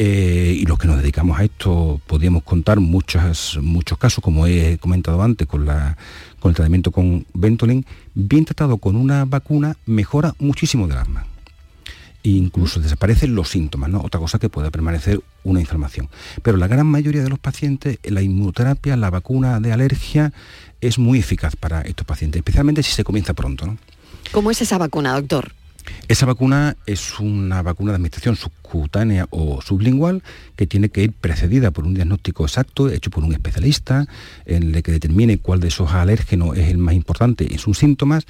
eh, 0.00 0.54
y 0.56 0.64
los 0.64 0.78
que 0.78 0.86
nos 0.86 0.98
dedicamos 0.98 1.40
a 1.40 1.44
esto 1.44 2.00
podríamos 2.06 2.44
contar 2.44 2.78
muchos, 2.78 3.58
muchos 3.60 3.98
casos, 3.98 4.22
como 4.22 4.46
he 4.46 4.78
comentado 4.78 5.20
antes, 5.22 5.48
con, 5.48 5.66
la, 5.66 5.96
con 6.38 6.50
el 6.50 6.54
tratamiento 6.54 6.92
con 6.92 7.26
Ventolin, 7.34 7.84
bien 8.14 8.44
tratado 8.44 8.76
con 8.78 8.94
una 8.94 9.24
vacuna, 9.24 9.76
mejora 9.86 10.34
muchísimo 10.38 10.86
del 10.86 10.98
asma 10.98 11.26
incluso 12.36 12.80
desaparecen 12.80 13.34
los 13.34 13.48
síntomas, 13.48 13.90
¿no? 13.90 14.00
Otra 14.00 14.20
cosa 14.20 14.38
que 14.38 14.48
puede 14.48 14.70
permanecer 14.70 15.20
una 15.44 15.60
inflamación. 15.60 16.08
Pero 16.42 16.56
la 16.56 16.66
gran 16.66 16.86
mayoría 16.86 17.22
de 17.22 17.30
los 17.30 17.38
pacientes, 17.38 17.98
la 18.02 18.22
inmunoterapia, 18.22 18.96
la 18.96 19.10
vacuna 19.10 19.60
de 19.60 19.72
alergia, 19.72 20.32
es 20.80 20.98
muy 20.98 21.18
eficaz 21.18 21.56
para 21.56 21.82
estos 21.82 22.06
pacientes, 22.06 22.40
especialmente 22.40 22.82
si 22.82 22.92
se 22.92 23.04
comienza 23.04 23.34
pronto, 23.34 23.66
¿no? 23.66 23.78
¿Cómo 24.32 24.50
es 24.50 24.60
esa 24.60 24.78
vacuna, 24.78 25.14
doctor? 25.14 25.52
Esa 26.08 26.26
vacuna 26.26 26.76
es 26.86 27.18
una 27.18 27.62
vacuna 27.62 27.92
de 27.92 27.96
administración 27.96 28.36
subcutánea 28.36 29.26
o 29.30 29.60
sublingual 29.62 30.22
que 30.56 30.66
tiene 30.66 30.90
que 30.90 31.02
ir 31.02 31.12
precedida 31.12 31.70
por 31.70 31.84
un 31.84 31.94
diagnóstico 31.94 32.44
exacto 32.44 32.90
hecho 32.90 33.10
por 33.10 33.24
un 33.24 33.32
especialista 33.32 34.06
en 34.44 34.74
el 34.74 34.82
que 34.82 34.92
determine 34.92 35.38
cuál 35.38 35.60
de 35.60 35.68
esos 35.68 35.92
alérgenos 35.92 36.56
es 36.56 36.68
el 36.68 36.78
más 36.78 36.94
importante 36.94 37.52
en 37.52 37.58
sus 37.58 37.78
síntomas 37.78 38.26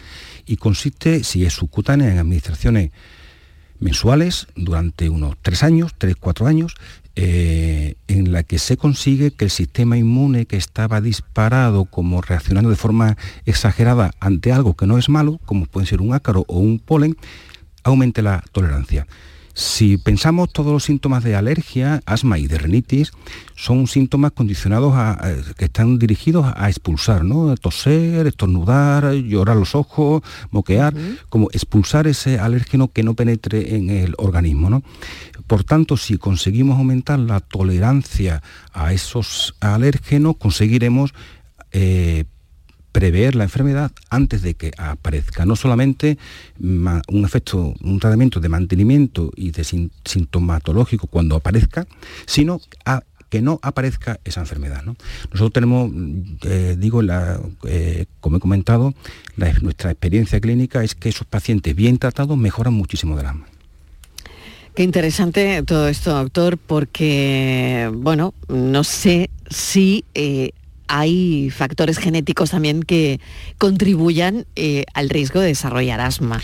y 0.47 0.57
consiste, 0.57 1.25
si 1.25 1.45
es 1.45 1.55
subcutánea, 1.55 2.13
en 2.13 2.19
administraciones 2.19 2.91
mensuales 3.81 4.49
durante 4.57 5.09
unos 5.09 5.37
tres 5.41 5.63
años, 5.63 5.95
tres, 5.97 6.17
cuatro 6.19 6.47
años, 6.47 6.75
eh, 7.21 7.97
en 8.07 8.31
la 8.31 8.45
que 8.45 8.61
se 8.61 8.77
consigue 8.77 9.33
que 9.33 9.45
el 9.45 9.51
sistema 9.51 9.99
inmune 9.99 10.47
que 10.47 10.57
estaba 10.57 11.01
disparado 11.01 11.85
como 11.85 12.23
reaccionando 12.23 12.71
de 12.71 12.77
forma 12.77 13.17
exagerada 13.45 14.13
ante 14.21 14.53
algo 14.53 14.77
que 14.77 14.87
no 14.87 14.99
es 14.99 15.09
malo, 15.09 15.41
como 15.45 15.67
puede 15.67 15.89
ser 15.89 16.01
un 16.01 16.15
ácaro 16.15 16.45
o 16.47 16.61
un 16.61 16.79
polen, 16.79 17.17
aumente 17.83 18.23
la 18.23 18.45
tolerancia. 18.53 19.09
Si 19.59 19.97
pensamos 19.99 20.53
todos 20.53 20.73
los 20.73 20.85
síntomas 20.85 21.25
de 21.25 21.35
alergia, 21.35 22.01
asma 22.07 22.39
y 22.39 22.47
de 22.47 22.59
rinitis, 22.59 23.11
son 23.57 23.89
síntomas 23.89 24.31
condicionados 24.31 24.93
a, 24.95 25.19
que 25.57 25.65
están 25.65 25.99
dirigidos 25.99 26.47
a 26.55 26.69
expulsar, 26.69 27.25
¿no? 27.25 27.57
Toser, 27.57 28.29
estornudar, 28.29 29.15
llorar 29.15 29.57
los 29.57 29.75
ojos, 29.75 30.23
moquear, 30.53 30.95
como 31.29 31.49
expulsar 31.53 32.07
ese 32.07 32.39
alérgeno 32.39 32.93
que 32.93 33.03
no 33.03 33.15
penetre 33.15 33.75
en 33.75 33.91
el 33.91 34.15
organismo, 34.19 34.71
¿no? 34.71 34.85
Por 35.49 35.65
tanto, 35.65 35.97
si 35.97 36.19
conseguimos 36.19 36.79
aumentar 36.79 37.19
la 37.19 37.41
tolerancia 37.41 38.45
a 38.73 38.93
esos 38.93 39.57
alérgenos, 39.59 40.37
conseguiremos 40.37 41.15
eh, 41.73 42.27
prever 42.93 43.35
la 43.35 43.45
enfermedad 43.45 43.93
antes 44.11 44.43
de 44.43 44.55
que 44.55 44.73
aparezca. 44.77 45.45
No 45.47 45.57
solamente 45.57 46.19
un 46.59 47.25
efecto, 47.25 47.75
un 47.81 47.99
tratamiento 47.99 48.41
de 48.41 48.49
mantenimiento 48.49 49.31
y 49.37 49.51
de 49.51 49.65
sintomatológico 49.65 51.07
cuando 51.07 51.37
aparezca, 51.37 51.87
sino 52.27 52.61
que 53.29 53.43
no 53.43 53.61
aparezca 53.63 54.21
esa 54.25 54.41
enfermedad. 54.41 54.83
Nosotros 54.85 55.53
tenemos, 55.53 55.91
eh, 56.45 56.77
digo, 56.79 57.03
eh, 57.67 58.07
como 58.21 58.39
he 58.39 58.41
comentado, 58.41 58.95
nuestra 59.37 59.91
experiencia 59.91 60.41
clínica 60.41 60.83
es 60.83 60.95
que 60.95 61.11
esos 61.11 61.27
pacientes 61.27 61.75
bien 61.75 61.99
tratados 61.99 62.37
mejoran 62.39 62.75
muchísimo 62.75 63.17
del 63.17 63.27
asma. 63.27 63.47
Qué 64.75 64.85
interesante 64.85 65.63
todo 65.65 65.89
esto, 65.89 66.15
doctor, 66.15 66.57
porque, 66.57 67.91
bueno, 67.93 68.33
no 68.49 68.85
sé 68.85 69.29
si 69.51 70.05
eh, 70.15 70.53
hay 70.89 71.51
factores 71.51 71.99
genéticos 71.99 72.51
también 72.51 72.83
que 72.83 73.21
contribuyan 73.59 74.47
eh, 74.57 74.85
al 74.95 75.11
riesgo 75.11 75.41
de 75.41 75.49
desarrollar 75.49 76.01
asma. 76.01 76.41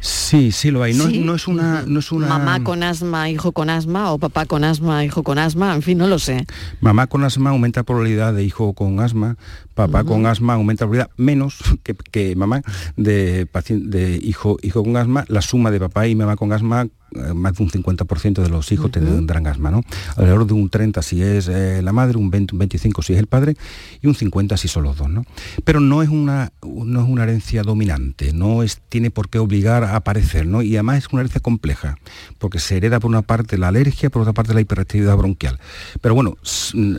Sí, 0.00 0.52
sí 0.52 0.70
lo 0.70 0.82
hay. 0.82 0.94
No, 0.94 1.34
es 1.34 1.48
una, 1.48 1.82
no 1.86 1.98
es 1.98 2.12
una... 2.12 2.28
Mamá 2.28 2.62
con 2.62 2.82
asma, 2.82 3.28
hijo 3.28 3.52
con 3.52 3.70
asma, 3.70 4.12
o 4.12 4.18
papá 4.18 4.46
con 4.46 4.62
asma, 4.62 5.04
hijo 5.04 5.22
con 5.24 5.38
asma, 5.38 5.74
en 5.74 5.82
fin, 5.82 5.98
no 5.98 6.06
lo 6.06 6.18
sé. 6.18 6.46
Mamá 6.80 7.08
con 7.08 7.24
asma 7.24 7.50
aumenta 7.50 7.80
la 7.80 7.84
probabilidad 7.84 8.32
de 8.32 8.44
hijo 8.44 8.72
con 8.74 9.00
asma, 9.00 9.36
papá 9.76 10.04
con 10.04 10.26
asma 10.26 10.54
aumenta 10.54 10.86
la 10.86 10.88
probabilidad 10.88 11.16
menos 11.16 11.58
que, 12.10 12.34
mamá 12.34 12.62
de, 12.96 13.46
de 13.68 14.20
hijo, 14.22 14.56
hijo 14.62 14.82
con 14.82 14.96
asma. 14.96 15.24
La 15.28 15.42
suma 15.42 15.70
de 15.70 15.78
papá 15.78 16.08
y 16.08 16.16
mamá 16.16 16.34
con 16.34 16.52
asma 16.52 16.88
eh, 17.14 17.34
más 17.34 17.54
de 17.54 17.62
un 17.62 17.70
50% 17.70 18.42
de 18.42 18.48
los 18.48 18.72
hijos 18.72 18.90
tendrán 18.90 19.46
asma, 19.46 19.70
¿no? 19.70 19.82
Alrededor 20.16 20.46
de 20.46 20.54
un 20.54 20.68
30 20.68 21.02
si 21.02 21.22
es 21.22 21.46
eh, 21.48 21.80
la 21.82 21.92
madre, 21.92 22.18
un 22.18 22.30
20, 22.30 22.54
un 22.54 22.58
25 22.58 23.02
si 23.02 23.12
es 23.12 23.18
el 23.18 23.26
padre 23.26 23.54
y 24.02 24.06
un 24.08 24.14
50 24.14 24.56
si 24.56 24.66
son 24.66 24.82
los 24.82 24.96
dos, 24.96 25.08
¿no? 25.08 25.24
Pero 25.64 25.78
no 25.78 26.02
es 26.02 26.08
una, 26.08 26.52
no 26.62 27.02
es 27.02 27.08
una 27.08 27.22
herencia 27.22 27.62
dominante, 27.62 28.32
no 28.32 28.62
es, 28.62 28.80
tiene 28.88 29.10
por 29.10 29.28
qué 29.28 29.38
obligar 29.38 29.84
a 29.84 29.94
aparecer, 29.94 30.46
¿no? 30.46 30.62
Y 30.62 30.74
además 30.74 30.98
es 30.98 31.08
una 31.12 31.20
herencia 31.20 31.40
compleja, 31.40 31.96
porque 32.38 32.58
se 32.58 32.76
hereda 32.76 32.98
por 32.98 33.10
una 33.10 33.22
parte 33.22 33.56
la 33.56 33.68
alergia, 33.68 34.10
por 34.10 34.22
otra 34.22 34.32
parte 34.32 34.54
la 34.54 34.60
hiperactividad 34.62 35.16
bronquial. 35.16 35.60
Pero 36.00 36.14
bueno, 36.14 36.36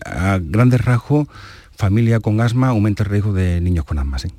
a 0.05 0.39
grandes 0.41 0.85
rasgos, 0.85 1.27
familia 1.77 2.19
con 2.19 2.41
asma 2.41 2.69
aumenta 2.69 3.03
el 3.03 3.09
riesgo 3.09 3.33
de 3.33 3.61
niños 3.61 3.85
con 3.85 3.99
asma, 3.99 4.19
¿sí? 4.19 4.29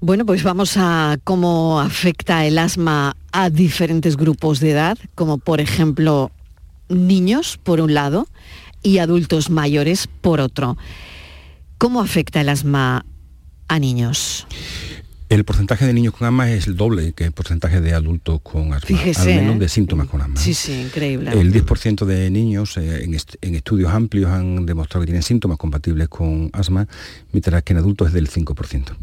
Bueno, 0.00 0.24
pues 0.24 0.44
vamos 0.44 0.76
a 0.76 1.18
cómo 1.24 1.80
afecta 1.80 2.46
el 2.46 2.56
asma 2.58 3.16
a 3.32 3.50
diferentes 3.50 4.16
grupos 4.16 4.60
de 4.60 4.70
edad, 4.70 4.96
como 5.16 5.38
por 5.38 5.60
ejemplo 5.60 6.30
niños, 6.88 7.58
por 7.60 7.80
un 7.80 7.94
lado, 7.94 8.28
y 8.82 8.98
adultos 8.98 9.50
mayores, 9.50 10.06
por 10.06 10.40
otro. 10.40 10.78
¿Cómo 11.78 12.00
afecta 12.00 12.40
el 12.40 12.48
asma 12.48 13.04
a 13.66 13.78
niños? 13.80 14.46
El 15.28 15.44
porcentaje 15.44 15.84
de 15.84 15.92
niños 15.92 16.14
con 16.14 16.26
asma 16.26 16.50
es 16.50 16.66
el 16.66 16.76
doble 16.76 17.12
que 17.12 17.24
el 17.24 17.32
porcentaje 17.32 17.82
de 17.82 17.92
adultos 17.92 18.40
con 18.42 18.72
asma, 18.72 18.86
Fíjese, 18.86 19.34
al 19.34 19.40
menos 19.40 19.56
¿eh? 19.56 19.58
de 19.58 19.68
síntomas 19.68 20.08
con 20.08 20.22
asma. 20.22 20.36
Sí, 20.36 20.54
sí, 20.54 20.72
increíble. 20.72 21.30
El 21.32 21.52
10% 21.52 22.06
de 22.06 22.30
niños 22.30 22.78
eh, 22.78 23.04
en, 23.04 23.12
est 23.12 23.34
en, 23.42 23.54
estudios 23.54 23.92
amplios 23.92 24.30
han 24.30 24.64
demostrado 24.64 25.02
que 25.02 25.08
tienen 25.08 25.22
síntomas 25.22 25.58
compatibles 25.58 26.08
con 26.08 26.48
asma, 26.54 26.88
mientras 27.32 27.62
que 27.62 27.74
en 27.74 27.78
adultos 27.78 28.08
es 28.08 28.14
del 28.14 28.30
5%. 28.30 28.96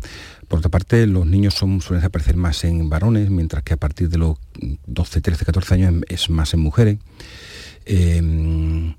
Por 0.48 0.60
otra 0.60 0.72
parte, 0.72 1.06
los 1.06 1.28
niños 1.28 1.54
son, 1.54 1.82
suelen 1.82 2.04
aparecer 2.04 2.38
más 2.38 2.64
en 2.64 2.90
varones, 2.90 3.30
mientras 3.30 3.64
que 3.64 3.74
a 3.74 3.78
partir 3.78 4.10
de 4.10 4.18
los 4.18 4.38
12, 4.88 5.22
13, 5.22 5.46
14 5.46 5.74
años 5.76 6.04
es 6.08 6.32
más 6.32 6.56
en 6.56 6.60
mujeres. 6.60 6.98
Eh, 7.86 8.94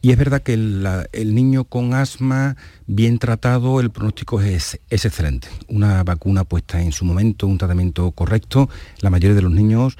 y 0.00 0.12
es 0.12 0.16
verdad 0.16 0.42
que 0.42 0.54
el, 0.54 0.82
la, 0.82 1.06
el, 1.12 1.34
niño 1.34 1.64
con 1.64 1.92
asma, 1.92 2.56
bien 2.86 3.18
tratado, 3.18 3.80
el 3.80 3.90
pronóstico 3.90 4.40
es, 4.40 4.78
es, 4.90 5.04
excelente. 5.04 5.48
Una 5.66 6.04
vacuna 6.04 6.44
puesta 6.44 6.80
en 6.80 6.92
su 6.92 7.04
momento, 7.04 7.48
un 7.48 7.58
tratamiento 7.58 8.12
correcto, 8.12 8.68
la 9.00 9.10
mayoría 9.10 9.34
de 9.34 9.42
los 9.42 9.52
niños 9.52 9.98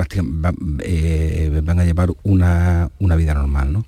va, 0.00 0.52
eh, 0.80 1.60
van 1.64 1.80
a 1.80 1.84
llevar 1.84 2.10
una, 2.22 2.90
una 3.00 3.16
vida 3.16 3.34
normal. 3.34 3.72
¿no? 3.72 3.78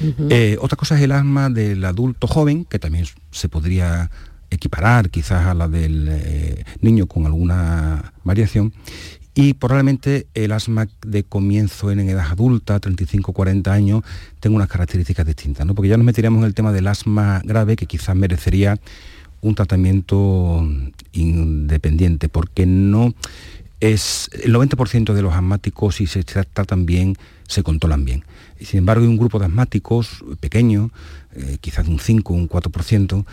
Uh 0.00 0.04
-huh. 0.04 0.26
eh, 0.30 0.58
otra 0.60 0.76
cosa 0.76 0.96
es 0.96 1.02
el 1.02 1.12
asma 1.12 1.48
del 1.48 1.84
adulto 1.84 2.26
joven, 2.26 2.64
que 2.64 2.78
también 2.78 3.06
se 3.30 3.48
podría 3.48 4.10
equiparar 4.50 5.10
quizás 5.10 5.46
a 5.46 5.54
la 5.54 5.68
del 5.68 6.08
eh, 6.10 6.64
niño 6.80 7.06
con 7.06 7.26
alguna 7.26 8.12
variación 8.24 8.72
y 9.34 9.54
probablemente 9.54 10.26
el 10.34 10.52
asma 10.52 10.88
de 11.06 11.22
comienzo 11.22 11.90
en 11.90 12.00
edad 12.00 12.26
adulta, 12.30 12.80
35-40 12.80 13.68
años, 13.68 14.02
tenga 14.40 14.56
unas 14.56 14.68
características 14.68 15.26
distintas, 15.26 15.66
¿no? 15.66 15.74
porque 15.74 15.88
ya 15.88 15.96
nos 15.96 16.06
meteríamos 16.06 16.40
en 16.40 16.46
el 16.46 16.54
tema 16.54 16.72
del 16.72 16.86
asma 16.86 17.40
grave 17.44 17.76
que 17.76 17.86
quizás 17.86 18.16
merecería 18.16 18.78
un 19.40 19.54
tratamiento 19.54 20.68
independiente, 21.12 22.28
porque 22.28 22.66
no 22.66 23.14
es 23.80 24.28
el 24.42 24.52
90% 24.52 25.14
de 25.14 25.22
los 25.22 25.34
asmáticos, 25.34 25.96
si 25.96 26.06
se 26.06 26.24
tratan 26.24 26.86
bien, 26.86 27.16
se 27.46 27.62
controlan 27.62 28.04
bien. 28.04 28.24
Sin 28.60 28.78
embargo, 28.78 29.04
hay 29.04 29.08
un 29.08 29.16
grupo 29.16 29.38
de 29.38 29.46
asmáticos 29.46 30.24
pequeño, 30.40 30.90
eh, 31.36 31.58
quizás 31.60 31.86
un 31.86 32.00
5 32.00 32.32
o 32.32 32.36
un 32.36 32.48
4%, 32.48 33.24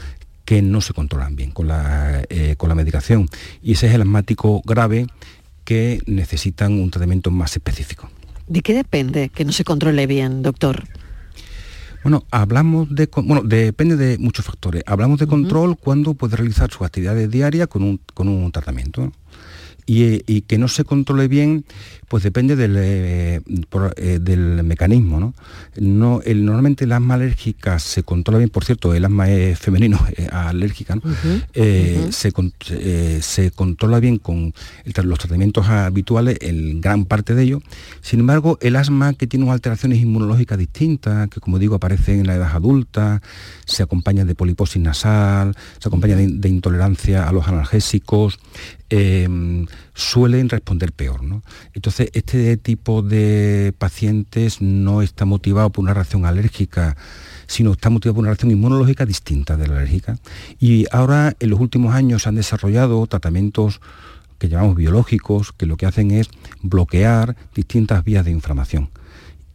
que 0.45 0.61
no 0.61 0.81
se 0.81 0.93
controlan 0.93 1.35
bien 1.35 1.49
con 1.49 1.67
la, 1.67 2.23
eh, 2.29 2.55
con 2.57 2.69
la 2.69 2.75
medicación. 2.75 3.27
Y 3.63 3.73
ese 3.73 3.87
es 3.87 3.95
el 3.95 4.01
asmático 4.01 4.61
grave 4.63 5.07
que 5.65 5.99
necesitan 6.05 6.79
un 6.79 6.89
tratamiento 6.91 7.31
más 7.31 7.55
específico. 7.57 8.09
¿De 8.47 8.61
qué 8.61 8.73
depende 8.73 9.29
que 9.29 9.43
no 9.43 9.51
se 9.51 9.63
controle 9.63 10.07
bien, 10.07 10.43
doctor? 10.43 10.83
Bueno, 12.03 12.23
hablamos 12.29 12.93
de, 12.93 13.09
bueno, 13.23 13.41
depende 13.41 13.95
de 13.95 14.19
muchos 14.19 14.45
factores. 14.45 14.83
Hablamos 14.85 15.17
de 15.17 15.25
control 15.25 15.71
uh 15.71 15.73
-huh. 15.73 15.79
cuando 15.79 16.13
puede 16.13 16.35
realizar 16.37 16.69
sus 16.71 16.83
actividades 16.83 17.31
diarias 17.31 17.67
con 17.67 17.81
un, 17.81 17.99
con 18.13 18.27
un 18.27 18.51
tratamiento. 18.51 19.11
Y, 19.87 20.23
y, 20.25 20.41
que 20.41 20.57
no 20.57 20.67
se 20.67 20.83
controle 20.83 21.27
bien, 21.27 21.63
pues 22.07 22.23
depende 22.23 22.55
del, 22.55 22.75
eh, 22.77 23.41
por, 23.69 23.93
eh, 23.97 24.19
del 24.19 24.63
mecanismo. 24.63 25.19
¿no? 25.19 25.33
No, 25.77 26.21
el, 26.25 26.43
normalmente 26.43 26.85
el 26.85 26.91
asma 26.91 27.15
alérgica 27.15 27.77
se 27.77 28.03
controla 28.03 28.39
bien, 28.39 28.49
por 28.49 28.65
cierto, 28.65 28.93
el 28.93 29.05
asma 29.05 29.29
es 29.29 29.59
femenino, 29.59 29.99
alérgica, 30.31 30.95
¿no? 30.95 31.01
uh 31.03 31.13
-huh, 31.13 32.09
-huh. 32.09 32.11
se, 32.11 33.21
se, 33.21 33.51
controla 33.51 33.99
bien 33.99 34.17
con 34.17 34.53
el, 34.85 34.93
los 35.07 35.19
tratamientos 35.19 35.67
habituales, 35.67 36.37
en 36.41 36.81
gran 36.81 37.05
parte 37.05 37.35
de 37.35 37.43
ellos. 37.43 37.63
Sin 38.01 38.21
embargo, 38.21 38.57
el 38.61 38.75
asma 38.75 39.13
que 39.13 39.27
tiene 39.27 39.45
unas 39.45 39.55
alteraciones 39.55 39.99
inmunológicas 39.99 40.57
distintas, 40.57 41.29
que 41.29 41.39
como 41.39 41.59
digo 41.59 41.75
aparecen 41.75 42.21
en 42.21 42.27
la 42.27 42.35
edad 42.35 42.55
adulta, 42.55 43.21
se 43.65 43.83
acompaña 43.83 44.25
de 44.25 44.35
poliposis 44.35 44.81
nasal, 44.81 45.55
se 45.79 45.89
acompaña 45.89 46.15
de, 46.15 46.27
de 46.27 46.49
intolerancia 46.49 47.27
a 47.27 47.31
los 47.31 47.47
analgésicos, 47.47 48.39
eh, 48.89 49.65
suelen 49.93 50.49
responder 50.49 50.91
peor. 50.91 51.23
¿no? 51.23 51.43
Entonces, 51.73 52.09
este 52.13 52.57
tipo 52.57 53.01
de 53.01 53.73
pacientes 53.77 54.61
no 54.61 55.01
está 55.01 55.25
motivado 55.25 55.69
por 55.71 55.83
una 55.83 55.93
reacción 55.93 56.25
alérgica, 56.25 56.95
sino 57.47 57.73
está 57.73 57.89
motivado 57.89 58.15
por 58.15 58.21
una 58.21 58.29
reacción 58.29 58.51
inmunológica 58.51 59.05
distinta 59.05 59.57
de 59.57 59.67
la 59.67 59.77
alérgica. 59.77 60.17
Y 60.59 60.85
ahora, 60.91 61.35
en 61.39 61.49
los 61.49 61.59
últimos 61.59 61.93
años, 61.93 62.23
se 62.23 62.29
han 62.29 62.35
desarrollado 62.35 63.05
tratamientos 63.07 63.81
que 64.37 64.49
llamamos 64.49 64.75
biológicos, 64.75 65.53
que 65.53 65.65
lo 65.65 65.77
que 65.77 65.85
hacen 65.85 66.11
es 66.11 66.29
bloquear 66.61 67.35
distintas 67.53 68.03
vías 68.03 68.25
de 68.25 68.31
inflamación. 68.31 68.89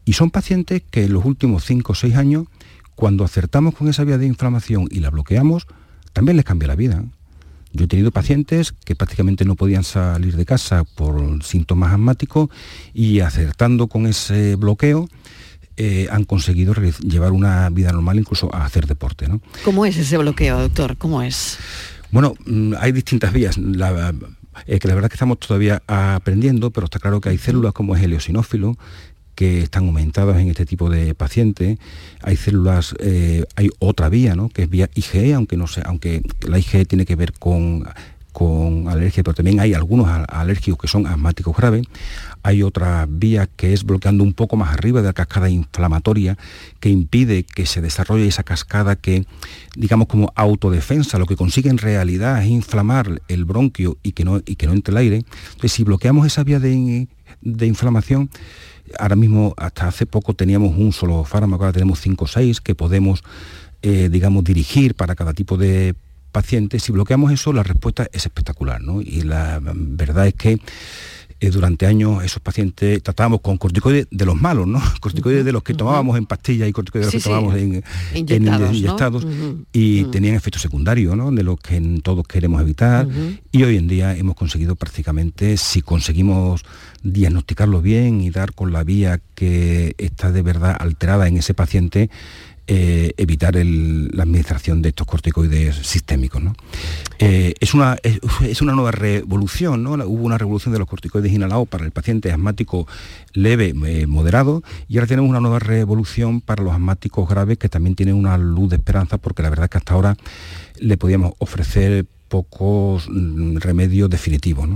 Y 0.05 0.15
son 0.15 0.31
pacientes 0.31 0.83
que 0.91 1.05
en 1.05 1.13
los 1.13 1.25
últimos 1.25 1.65
5 1.65 1.93
o 1.93 1.95
6 1.95 2.17
años, 2.17 2.47
cuando 2.95 3.25
acertamos 3.25 3.75
con 3.75 3.89
esa 3.89 4.05
vía 4.05 4.19
de 4.19 4.27
inflamación 4.27 4.89
y 4.91 5.01
la 5.01 5.11
bloqueamos, 5.11 5.67
también 6.13 6.37
les 6.37 6.45
cambia 6.45 6.69
la 6.69 6.77
vida. 6.77 7.05
Yo 7.73 7.85
he 7.85 7.89
tenido 7.89 8.11
pacientes 8.11 8.73
que 8.85 8.97
prácticamente 8.97 9.45
no 9.45 9.55
podían 9.55 9.85
salir 9.85 10.37
de 10.37 10.45
casa 10.45 10.85
por 10.85 11.45
síntomas 11.45 11.93
asmáticos 11.93 12.49
y 12.93 13.21
acertando 13.21 13.87
con 13.87 14.07
ese 14.07 14.57
bloqueo 14.57 15.09
eh, 15.77 16.09
han 16.11 16.25
conseguido 16.25 16.75
llevar 16.75 17.33
una 17.33 17.71
vida 17.71 17.93
normal, 17.93 18.19
incluso 18.19 18.55
a 18.55 18.67
hacer 18.67 18.87
deporte. 18.87 19.29
¿no? 19.29 19.41
¿Cómo 19.65 19.87
es 19.87 19.97
ese 19.97 20.19
bloqueo, 20.19 20.59
doctor? 20.61 20.97
¿Cómo 20.99 21.23
es? 21.23 21.59
Bueno, 22.11 22.35
hay 22.79 22.93
distintas 22.93 23.33
vías. 23.33 23.57
La, 23.57 24.13
eh, 24.67 24.79
que 24.79 24.89
la 24.89 24.95
verdad 24.95 25.07
es 25.07 25.11
que 25.13 25.15
estamos 25.15 25.39
todavía 25.39 25.83
aprendiendo, 25.87 26.71
pero 26.71 26.85
está 26.85 26.99
claro 26.99 27.21
que 27.21 27.29
hay 27.29 27.39
células 27.39 27.73
como 27.73 27.95
es 27.95 28.03
el 28.03 28.13
eosinófilo, 28.13 28.77
que 29.41 29.63
están 29.63 29.87
aumentadas 29.87 30.39
en 30.39 30.51
este 30.51 30.67
tipo 30.67 30.91
de 30.91 31.15
pacientes. 31.15 31.79
Hay 32.21 32.37
células, 32.37 32.95
eh, 32.99 33.47
hay 33.57 33.71
otra 33.79 34.11
vía, 34.11 34.35
¿no? 34.37 34.51
que 34.51 34.65
es 34.65 34.69
vía 34.69 34.91
IgE, 34.95 35.33
aunque 35.33 35.57
no 35.57 35.67
sé, 35.67 35.81
aunque 35.87 36.21
la 36.47 36.59
IgE 36.59 36.85
tiene 36.85 37.07
que 37.07 37.17
ver 37.17 37.33
con, 37.33 37.89
con 38.35 38.89
alergia, 38.89 39.23
pero 39.23 39.33
también 39.33 39.59
hay 39.59 39.73
algunos 39.73 40.09
alérgicos 40.29 40.79
que 40.79 40.89
son 40.89 41.07
asmáticos 41.07 41.57
graves. 41.57 41.87
Hay 42.43 42.63
otra 42.63 43.07
vía 43.09 43.49
que 43.57 43.73
es 43.73 43.83
bloqueando 43.85 44.25
un 44.25 44.35
poco 44.35 44.59
más 44.59 44.75
arriba 44.75 45.01
de 45.01 45.07
la 45.07 45.15
cascada 45.15 45.49
inflamatoria 45.49 46.37
que 46.79 46.91
impide 46.91 47.45
que 47.45 47.65
se 47.65 47.81
desarrolle 47.81 48.27
esa 48.27 48.43
cascada 48.43 48.95
que, 48.95 49.25
digamos, 49.75 50.07
como 50.07 50.35
autodefensa, 50.37 51.19
lo 51.19 51.25
que 51.25 51.37
consigue 51.37 51.71
en 51.71 51.79
realidad 51.79 52.43
es 52.43 52.51
inflamar 52.51 53.23
el 53.29 53.47
bronquio 53.47 53.97
y 54.03 54.13
que 54.13 54.27
no, 54.27 54.43
y 54.45 54.57
que 54.57 54.67
no 54.67 54.75
entre 54.75 54.93
el 54.93 54.99
aire. 54.99 55.17
Entonces, 55.17 55.73
si 55.73 55.83
bloqueamos 55.83 56.27
esa 56.27 56.45
vía 56.45 56.61
de, 56.61 57.09
de 57.41 57.67
inflamación, 57.67 58.29
ahora 58.99 59.17
mismo 59.17 59.55
hasta 59.57 59.89
hace 59.89 60.07
poco 60.07 60.35
teníamos 60.35 60.77
un 60.77 60.93
solo 60.93 61.25
fármaco, 61.25 61.65
ahora 61.65 61.73
tenemos 61.73 62.01
cinco 62.01 62.25
o 62.25 62.29
seis 62.29 62.61
que 62.61 62.75
podemos, 62.75 63.23
eh, 63.83 64.09
digamos, 64.11 64.45
dirigir 64.45 64.95
para 64.95 65.15
cada 65.15 65.33
tipo 65.33 65.57
de 65.57 65.95
paciente. 66.33 66.79
Si 66.79 66.93
bloqueamos 66.93 67.33
eso, 67.33 67.53
la 67.53 67.63
respuesta 67.63 68.07
es 68.13 68.27
espectacular, 68.27 68.81
¿no? 68.81 69.01
Y 69.01 69.23
la 69.23 69.61
verdad 69.63 70.27
es 70.27 70.35
que 70.35 70.61
eh, 71.41 71.51
durante 71.51 71.87
años 71.87 72.23
esos 72.23 72.43
pacientes 72.43 73.03
tratábamos 73.03 73.41
con 73.41 73.57
corticoides 73.57 74.07
de 74.11 74.25
los 74.27 74.41
malos, 74.41 74.67
¿no? 74.67 74.81
Corticoides 75.01 75.45
de 75.45 75.53
los 75.53 75.63
que 75.63 75.75
tomábamos 75.75 76.19
en 76.19 76.27
pastillas 76.27 76.69
y 76.69 76.73
corticoides 76.73 77.11
de 77.11 77.17
los 77.17 77.23
sí, 77.23 77.29
que 77.29 77.35
tomábamos 77.35 77.55
sí. 77.55 77.61
en 77.61 77.83
inyectados, 78.15 78.69
en 78.69 78.75
inyectados 78.75 79.25
¿no? 79.25 79.31
-huh. 79.31 79.65
y 79.73 80.05
tenían 80.05 80.35
efectos 80.35 80.63
secundarios, 80.63 81.17
¿no? 81.17 81.33
De 81.33 81.43
los 81.43 81.59
que 81.59 81.81
todos 82.03 82.27
queremos 82.27 82.61
evitar. 82.61 83.09
Y 83.53 83.63
hoy 83.63 83.77
en 83.77 83.89
día 83.89 84.17
hemos 84.17 84.37
conseguido 84.37 84.77
prácticamente, 84.77 85.57
si 85.57 85.83
conseguimos 85.83 86.63
diagnosticarlo 87.03 87.81
bien 87.81 88.21
y 88.21 88.31
dar 88.31 88.53
con 88.53 88.73
la 88.73 88.85
vía 88.85 89.21
que 89.35 89.95
está 89.97 90.31
de 90.31 90.43
verdad 90.43 90.77
alterada 90.79 91.27
en 91.27 91.39
ese 91.39 91.55
paciente, 91.55 92.11
eh, 92.73 93.15
evitar 93.17 93.57
la 93.57 94.23
administración 94.23 94.81
de 94.81 94.91
estos 94.91 95.05
corticoides 95.05 95.75
sistémicos. 95.75 96.41
Eh, 97.19 97.53
es, 97.59 97.75
una, 97.75 97.97
es, 98.05 98.63
una 98.63 98.75
nueva 98.75 98.93
revolución, 98.93 99.83
¿no? 99.83 99.95
hubo 99.95 100.25
una 100.25 100.39
revolución 100.39 100.73
de 100.73 100.79
los 100.79 100.87
corticoides 100.87 101.33
inhalados 101.33 101.67
para 101.67 101.85
el 101.85 101.91
paciente 101.91 102.31
asmático 102.31 102.87
leve, 103.33 103.75
eh, 103.87 104.07
moderado, 104.07 104.63
y 104.87 104.99
ahora 104.99 105.09
tenemos 105.09 105.29
una 105.29 105.41
nueva 105.41 105.59
revolución 105.59 106.41
para 106.41 106.63
los 106.63 106.73
asmáticos 106.73 107.29
graves 107.29 107.59
que 107.59 107.69
también 107.69 107.97
tienen 107.97 108.15
una 108.15 108.39
luz 108.39 108.71
de 108.71 108.77
esperanza, 108.77 109.19
porque 109.19 109.43
la 109.43 109.51
verdad 109.51 109.65
es 109.65 109.71
que 109.71 109.79
hasta 109.79 109.95
ahora 109.95 110.17
le 110.79 110.97
podíamos 110.97 111.33
ofrecer 111.39 112.07
pocos 112.29 113.09
mm, 113.11 113.57
remedios 113.57 114.09
definitivos. 114.09 114.69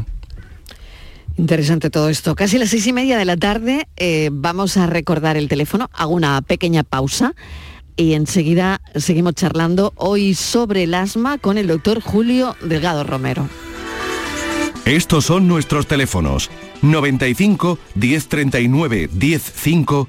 Interesante 1.37 1.91
todo 1.91 2.09
esto. 2.09 2.35
Casi 2.35 2.59
las 2.59 2.71
seis 2.71 2.89
y 2.89 2.93
media 2.93 3.17
de 3.19 3.25
la 3.25 3.37
tarde 3.37 3.87
vamos 4.33 4.77
a 4.77 4.87
recordar 4.87 5.37
el 5.37 5.49
teléfono. 5.49 5.91
Hago 5.93 6.15
una 6.15 6.43
pequeña 6.43 6.83
pausa 6.83 7.35
y 7.97 8.15
enseguida 8.15 8.81
seguimos 8.95 9.35
charlando 9.35 9.93
hoy 9.97 10.35
sobre 10.35 10.85
el 10.85 10.95
asma 10.95 11.39
con 11.39 11.59
el 11.59 11.67
doctor 11.67 12.01
Julio 12.01 12.57
Delgado 12.63 13.05
Romero. 13.05 13.49
Estos 14.85 15.25
son 15.25 15.49
nuestros 15.49 15.87
teléfonos 15.87 16.51
95 16.83 17.79
1039 17.95 19.09
105 19.19 20.09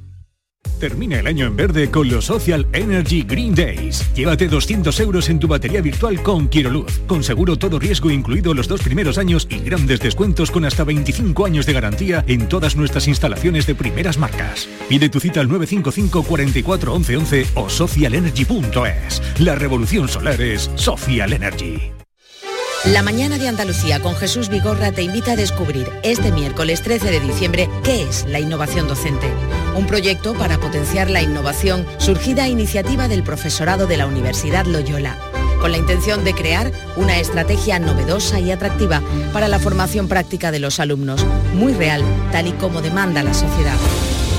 Termina 0.81 1.19
el 1.19 1.27
año 1.27 1.45
en 1.45 1.55
verde 1.55 1.91
con 1.91 2.09
los 2.09 2.25
Social 2.25 2.65
Energy 2.73 3.21
Green 3.21 3.53
Days. 3.53 4.03
Llévate 4.15 4.47
200 4.47 4.99
euros 4.99 5.29
en 5.29 5.39
tu 5.39 5.47
batería 5.47 5.79
virtual 5.79 6.23
con 6.23 6.47
Quiroluz, 6.47 7.01
con 7.05 7.23
seguro 7.23 7.55
todo 7.55 7.77
riesgo 7.77 8.09
incluido 8.09 8.55
los 8.55 8.67
dos 8.67 8.81
primeros 8.81 9.19
años 9.19 9.47
y 9.51 9.59
grandes 9.59 9.99
descuentos 9.99 10.49
con 10.49 10.65
hasta 10.65 10.83
25 10.83 11.45
años 11.45 11.67
de 11.67 11.73
garantía 11.73 12.25
en 12.27 12.49
todas 12.49 12.75
nuestras 12.75 13.07
instalaciones 13.07 13.67
de 13.67 13.75
primeras 13.75 14.17
marcas. 14.17 14.67
Pide 14.89 15.07
tu 15.09 15.19
cita 15.19 15.39
al 15.39 15.49
955 15.49 16.23
44 16.23 16.93
11 16.95 17.17
11 17.17 17.47
o 17.53 17.69
socialenergy.es. 17.69 19.21
La 19.39 19.53
revolución 19.53 20.07
solar 20.07 20.41
es 20.41 20.71
Social 20.73 21.31
Energy. 21.31 21.91
La 22.85 23.03
mañana 23.03 23.37
de 23.37 23.47
Andalucía 23.47 23.99
con 23.99 24.15
Jesús 24.15 24.49
Vigorra 24.49 24.91
te 24.91 25.03
invita 25.03 25.33
a 25.33 25.35
descubrir 25.35 25.87
este 26.01 26.31
miércoles 26.31 26.81
13 26.81 27.11
de 27.11 27.19
diciembre 27.19 27.69
qué 27.83 28.01
es 28.01 28.25
la 28.27 28.39
innovación 28.39 28.87
docente. 28.87 29.31
Un 29.75 29.87
proyecto 29.87 30.33
para 30.33 30.57
potenciar 30.57 31.09
la 31.09 31.21
innovación 31.21 31.85
surgida 31.97 32.43
a 32.43 32.47
iniciativa 32.49 33.07
del 33.07 33.23
profesorado 33.23 33.87
de 33.87 33.97
la 33.97 34.05
Universidad 34.05 34.65
Loyola, 34.65 35.17
con 35.61 35.71
la 35.71 35.77
intención 35.77 36.23
de 36.25 36.33
crear 36.33 36.71
una 36.97 37.19
estrategia 37.19 37.79
novedosa 37.79 38.39
y 38.39 38.51
atractiva 38.51 39.01
para 39.31 39.47
la 39.47 39.59
formación 39.59 40.07
práctica 40.07 40.51
de 40.51 40.59
los 40.59 40.79
alumnos, 40.79 41.25
muy 41.53 41.73
real, 41.73 42.03
tal 42.31 42.47
y 42.47 42.51
como 42.53 42.81
demanda 42.81 43.23
la 43.23 43.33
sociedad. 43.33 43.77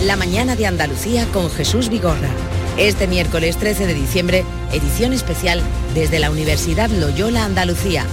La 0.05 0.16
mañana 0.16 0.55
de 0.57 0.66
Andalucía 0.66 1.27
con 1.33 1.49
Jesús 1.51 1.88
Vigorra. 1.88 2.29
Este 2.77 3.07
miércoles 3.07 3.57
13 3.57 3.87
de 3.87 3.95
diciembre, 3.95 4.45
edición 4.73 5.12
especial 5.12 5.62
desde 5.95 6.18
la 6.18 6.31
Universidad 6.31 6.90
Loyola 6.90 7.45
Andalucía, 7.45 8.05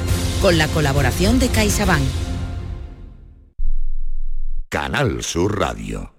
con 0.41 0.57
la 0.57 0.67
colaboración 0.67 1.39
de 1.39 1.49
CaixaBank. 1.49 2.03
Canal 4.69 5.23
Sur 5.23 5.59
Radio. 5.59 6.18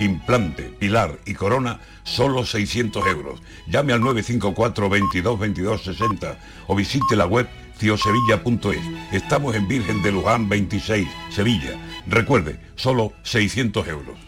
Implante, 0.00 0.64
pilar 0.64 1.18
y 1.26 1.34
corona, 1.34 1.80
solo 2.04 2.44
600 2.44 3.06
euros. 3.06 3.40
Llame 3.66 3.92
al 3.92 4.00
954 4.00 4.88
22 4.88 5.38
22 5.38 5.82
60 5.82 6.38
o 6.68 6.76
visite 6.76 7.16
la 7.16 7.26
web 7.26 7.48
ciosevilla.es. 7.78 9.12
Estamos 9.12 9.54
en 9.54 9.66
Virgen 9.68 10.02
de 10.02 10.12
Luján 10.12 10.48
26, 10.48 11.08
Sevilla. 11.30 11.72
Recuerde, 12.06 12.58
solo 12.76 13.12
600 13.22 13.88
euros. 13.88 14.18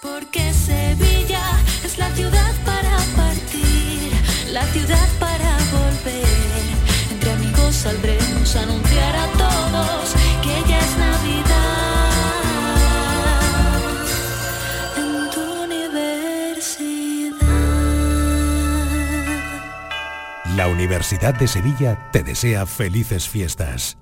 Porque 0.00 0.52
Sevilla 0.52 1.42
es 1.84 1.96
la 1.96 2.10
ciudad 2.14 2.52
para 2.64 2.96
partir, 3.16 4.10
la 4.50 4.64
ciudad 4.66 5.08
para 5.20 5.56
volver. 5.70 6.26
Entre 7.12 7.30
amigos 7.30 7.74
saldremos 7.74 8.56
a 8.56 8.62
anunciar 8.62 9.16
a 9.16 9.26
todos 9.32 10.21
La 20.56 20.68
Universidad 20.68 21.34
de 21.34 21.48
Sevilla 21.48 22.10
te 22.12 22.22
desea 22.22 22.66
felices 22.66 23.28
fiestas. 23.28 24.01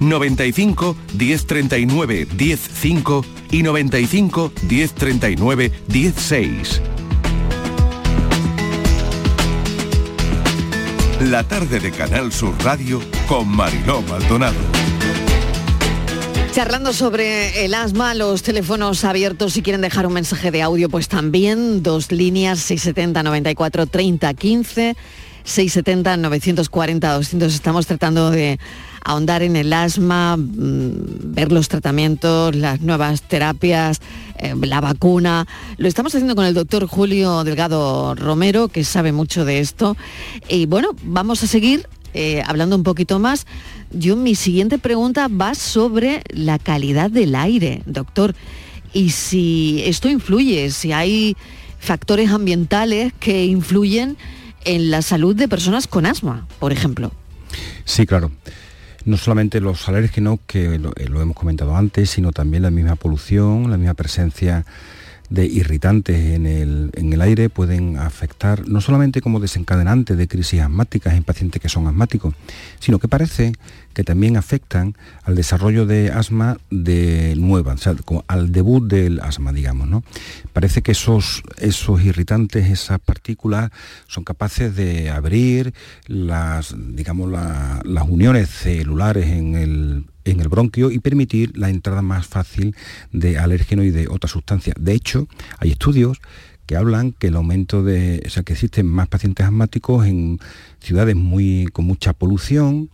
95 0.00 0.96
1039 1.18 2.26
105 2.36 3.24
y 3.50 3.62
95 3.62 4.52
1039 4.68 5.72
16. 5.88 6.82
La 11.20 11.42
tarde 11.44 11.80
de 11.80 11.90
Canal 11.90 12.30
Sur 12.30 12.54
Radio 12.62 13.00
con 13.26 13.48
Mariló 13.48 14.02
Maldonado. 14.02 14.54
Charlando 16.52 16.92
sobre 16.92 17.64
el 17.64 17.74
asma, 17.74 18.14
los 18.14 18.42
teléfonos 18.42 19.04
abiertos, 19.04 19.52
si 19.52 19.62
quieren 19.62 19.80
dejar 19.80 20.06
un 20.06 20.14
mensaje 20.14 20.50
de 20.50 20.62
audio, 20.62 20.88
pues 20.88 21.08
también, 21.08 21.82
dos 21.82 22.10
líneas, 22.12 22.60
670 22.60 23.22
94 23.22 23.86
30 23.86 24.32
15, 24.34 24.96
670 25.44 26.16
940 26.16 27.12
200. 27.14 27.54
Estamos 27.54 27.86
tratando 27.86 28.30
de 28.30 28.58
ahondar 29.06 29.44
en 29.44 29.54
el 29.54 29.72
asma, 29.72 30.36
mm, 30.36 31.32
ver 31.32 31.52
los 31.52 31.68
tratamientos, 31.68 32.56
las 32.56 32.80
nuevas 32.80 33.22
terapias, 33.22 34.00
eh, 34.40 34.54
la 34.60 34.80
vacuna. 34.80 35.46
Lo 35.78 35.86
estamos 35.86 36.12
haciendo 36.12 36.34
con 36.34 36.44
el 36.44 36.54
doctor 36.54 36.86
Julio 36.88 37.44
Delgado 37.44 38.16
Romero, 38.16 38.66
que 38.66 38.82
sabe 38.82 39.12
mucho 39.12 39.44
de 39.44 39.60
esto. 39.60 39.96
Y 40.48 40.66
bueno, 40.66 40.90
vamos 41.04 41.44
a 41.44 41.46
seguir 41.46 41.88
eh, 42.14 42.42
hablando 42.44 42.74
un 42.74 42.82
poquito 42.82 43.20
más. 43.20 43.46
Yo 43.92 44.16
mi 44.16 44.34
siguiente 44.34 44.76
pregunta 44.78 45.28
va 45.28 45.54
sobre 45.54 46.24
la 46.30 46.58
calidad 46.58 47.08
del 47.08 47.36
aire, 47.36 47.82
doctor. 47.86 48.34
Y 48.92 49.10
si 49.10 49.82
esto 49.84 50.08
influye, 50.08 50.72
si 50.72 50.90
hay 50.90 51.36
factores 51.78 52.30
ambientales 52.30 53.12
que 53.20 53.44
influyen 53.44 54.16
en 54.64 54.90
la 54.90 55.00
salud 55.00 55.36
de 55.36 55.46
personas 55.46 55.86
con 55.86 56.06
asma, 56.06 56.48
por 56.58 56.72
ejemplo. 56.72 57.12
Sí, 57.84 58.04
claro. 58.04 58.32
No 59.06 59.16
solamente 59.16 59.60
los 59.60 59.88
alérgenos, 59.88 60.40
que 60.46 60.78
lo, 60.78 60.92
eh, 60.96 61.08
lo 61.08 61.22
hemos 61.22 61.34
comentado 61.34 61.74
antes, 61.74 62.10
sino 62.10 62.32
también 62.32 62.62
la 62.62 62.70
misma 62.70 62.96
polución, 62.96 63.70
la 63.70 63.78
misma 63.78 63.94
presencia 63.94 64.66
de 65.30 65.46
irritantes 65.46 66.34
en 66.34 66.46
el, 66.46 66.90
en 66.94 67.12
el, 67.12 67.20
aire 67.20 67.48
pueden 67.48 67.98
afectar 67.98 68.68
no 68.68 68.80
solamente 68.80 69.20
como 69.20 69.40
desencadenante 69.40 70.14
de 70.14 70.28
crisis 70.28 70.60
asmáticas 70.60 71.14
en 71.14 71.24
pacientes 71.24 71.60
que 71.60 71.68
son 71.68 71.86
asmáticos, 71.86 72.34
sino 72.78 72.98
que 72.98 73.08
parece 73.08 73.52
que 73.96 74.04
también 74.04 74.36
afectan 74.36 74.94
al 75.22 75.36
desarrollo 75.36 75.86
de 75.86 76.12
asma 76.12 76.58
de 76.70 77.34
nueva, 77.38 77.72
o 77.72 77.78
sea, 77.78 77.94
al 78.26 78.52
debut 78.52 78.86
del 78.86 79.20
asma, 79.20 79.54
digamos. 79.54 79.88
¿no? 79.88 80.04
Parece 80.52 80.82
que 80.82 80.92
esos, 80.92 81.42
esos 81.56 82.04
irritantes, 82.04 82.66
esas 82.66 82.98
partículas, 82.98 83.70
son 84.06 84.22
capaces 84.22 84.76
de 84.76 85.08
abrir 85.08 85.72
las, 86.08 86.74
digamos, 86.76 87.32
las 87.32 88.04
uniones 88.06 88.50
celulares 88.50 89.28
en 89.28 89.54
el, 89.54 90.04
en 90.26 90.40
el 90.40 90.48
bronquio 90.48 90.90
y 90.90 90.98
permitir 90.98 91.56
la 91.56 91.70
entrada 91.70 92.02
más 92.02 92.26
fácil 92.26 92.76
de 93.12 93.38
alérgeno 93.38 93.82
y 93.82 93.90
de 93.90 94.08
otras 94.08 94.30
sustancias. 94.30 94.76
De 94.78 94.92
hecho, 94.92 95.26
hay 95.58 95.70
estudios 95.70 96.20
que 96.66 96.76
hablan 96.76 97.12
que 97.12 97.28
el 97.28 97.36
aumento 97.36 97.82
de, 97.82 98.22
o 98.26 98.28
sea, 98.28 98.42
que 98.42 98.52
existen 98.52 98.86
más 98.86 99.08
pacientes 99.08 99.46
asmáticos 99.46 100.04
en 100.04 100.38
ciudades 100.80 101.16
muy, 101.16 101.68
con 101.72 101.86
mucha 101.86 102.12
polución, 102.12 102.90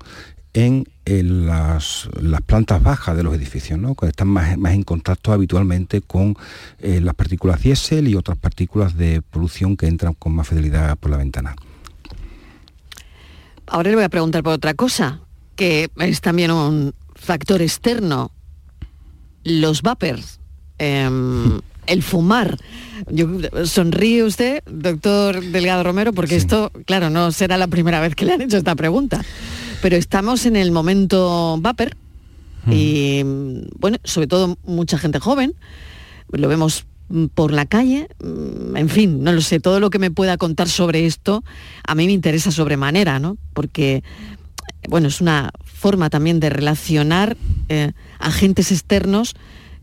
en, 0.55 0.87
las, 1.05 2.09
plantas 2.47 2.83
bajas 2.83 3.17
de 3.17 3.23
los 3.23 3.35
edificios, 3.35 3.79
¿no? 3.79 3.95
que 3.95 4.07
están 4.07 4.29
más, 4.29 4.53
en 4.53 4.83
contacto 4.83 5.33
habitualmente 5.33 6.01
con 6.01 6.37
eh, 6.79 7.01
las 7.01 7.15
partículas 7.15 7.61
diésel 7.61 8.09
y 8.09 8.15
otras 8.15 8.38
partículas 8.38 8.97
de 8.97 9.23
polución 9.23 9.77
que 9.77 9.87
entran 9.87 10.15
con 10.15 10.33
más 10.35 10.49
fidelidad 10.49 10.97
por 10.97 11.11
la 11.11 11.17
ventana. 11.17 11.57
Ahora 13.67 13.91
le 13.91 13.97
voy 13.97 14.05
a 14.05 14.09
preguntar 14.09 14.43
por 14.43 14.53
otra 14.53 14.75
cosa, 14.75 15.21
que 15.57 15.91
es 15.99 16.21
también 16.21 16.51
un 16.51 16.95
factor 17.15 17.62
externo. 17.62 18.31
Los 19.45 19.83
vapers, 19.83 20.41
em, 20.79 21.61
el 21.87 22.03
fumar. 22.03 22.59
Yo, 23.11 23.27
sonríe 23.65 24.23
usted, 24.23 24.62
doctor 24.67 25.43
Delgado 25.43 25.83
Romero, 25.83 26.12
porque 26.12 26.37
esto, 26.37 26.71
claro, 26.87 27.11
no 27.11 27.33
será 27.33 27.59
la 27.59 27.67
primera 27.67 28.01
vez 28.01 28.15
que 28.15 28.25
le 28.25 28.35
han 28.35 28.43
hecho 28.43 28.59
esta 28.59 28.77
pregunta. 28.77 29.23
Pero 29.83 29.97
estamos 29.97 30.47
en 30.47 30.57
el 30.57 30.71
momento 30.71 31.59
vapor 31.61 31.97
y, 32.71 33.23
bueno, 33.79 33.99
sobre 34.05 34.29
todo 34.29 34.57
mucha 34.64 34.97
gente 34.97 35.18
joven, 35.18 35.55
lo 36.31 36.49
vemos 36.49 36.87
por 37.35 37.53
la 37.53 37.66
calle, 37.66 38.09
mm, 38.23 38.77
en 38.77 38.88
fin, 38.88 39.25
no 39.25 39.33
lo 39.33 39.40
sé, 39.40 39.59
todo 39.59 39.81
lo 39.81 39.90
que 39.90 39.99
me 39.99 40.12
pueda 40.12 40.38
contar 40.38 40.68
sobre 40.68 41.05
esto 41.05 41.42
a 41.85 41.95
mí 41.97 42.07
me 42.07 42.12
interesa 42.12 42.53
sobremanera, 42.53 43.18
¿no? 43.18 43.37
Porque, 43.53 44.05
bueno, 44.88 45.09
es 45.09 45.21
una 45.21 45.51
forma 45.64 46.09
también 46.09 46.38
de 46.38 46.49
relacionar 46.49 47.37
eh, 47.68 47.90
agentes 48.21 48.71
externos 48.71 49.35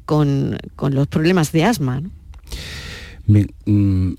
con, 0.06 0.58
los 0.92 1.08
problemas 1.08 1.52
de 1.52 1.66
asma. 1.66 2.00
¿no? 2.00 2.10
Bien, 3.28 3.52
mm, 3.66 4.14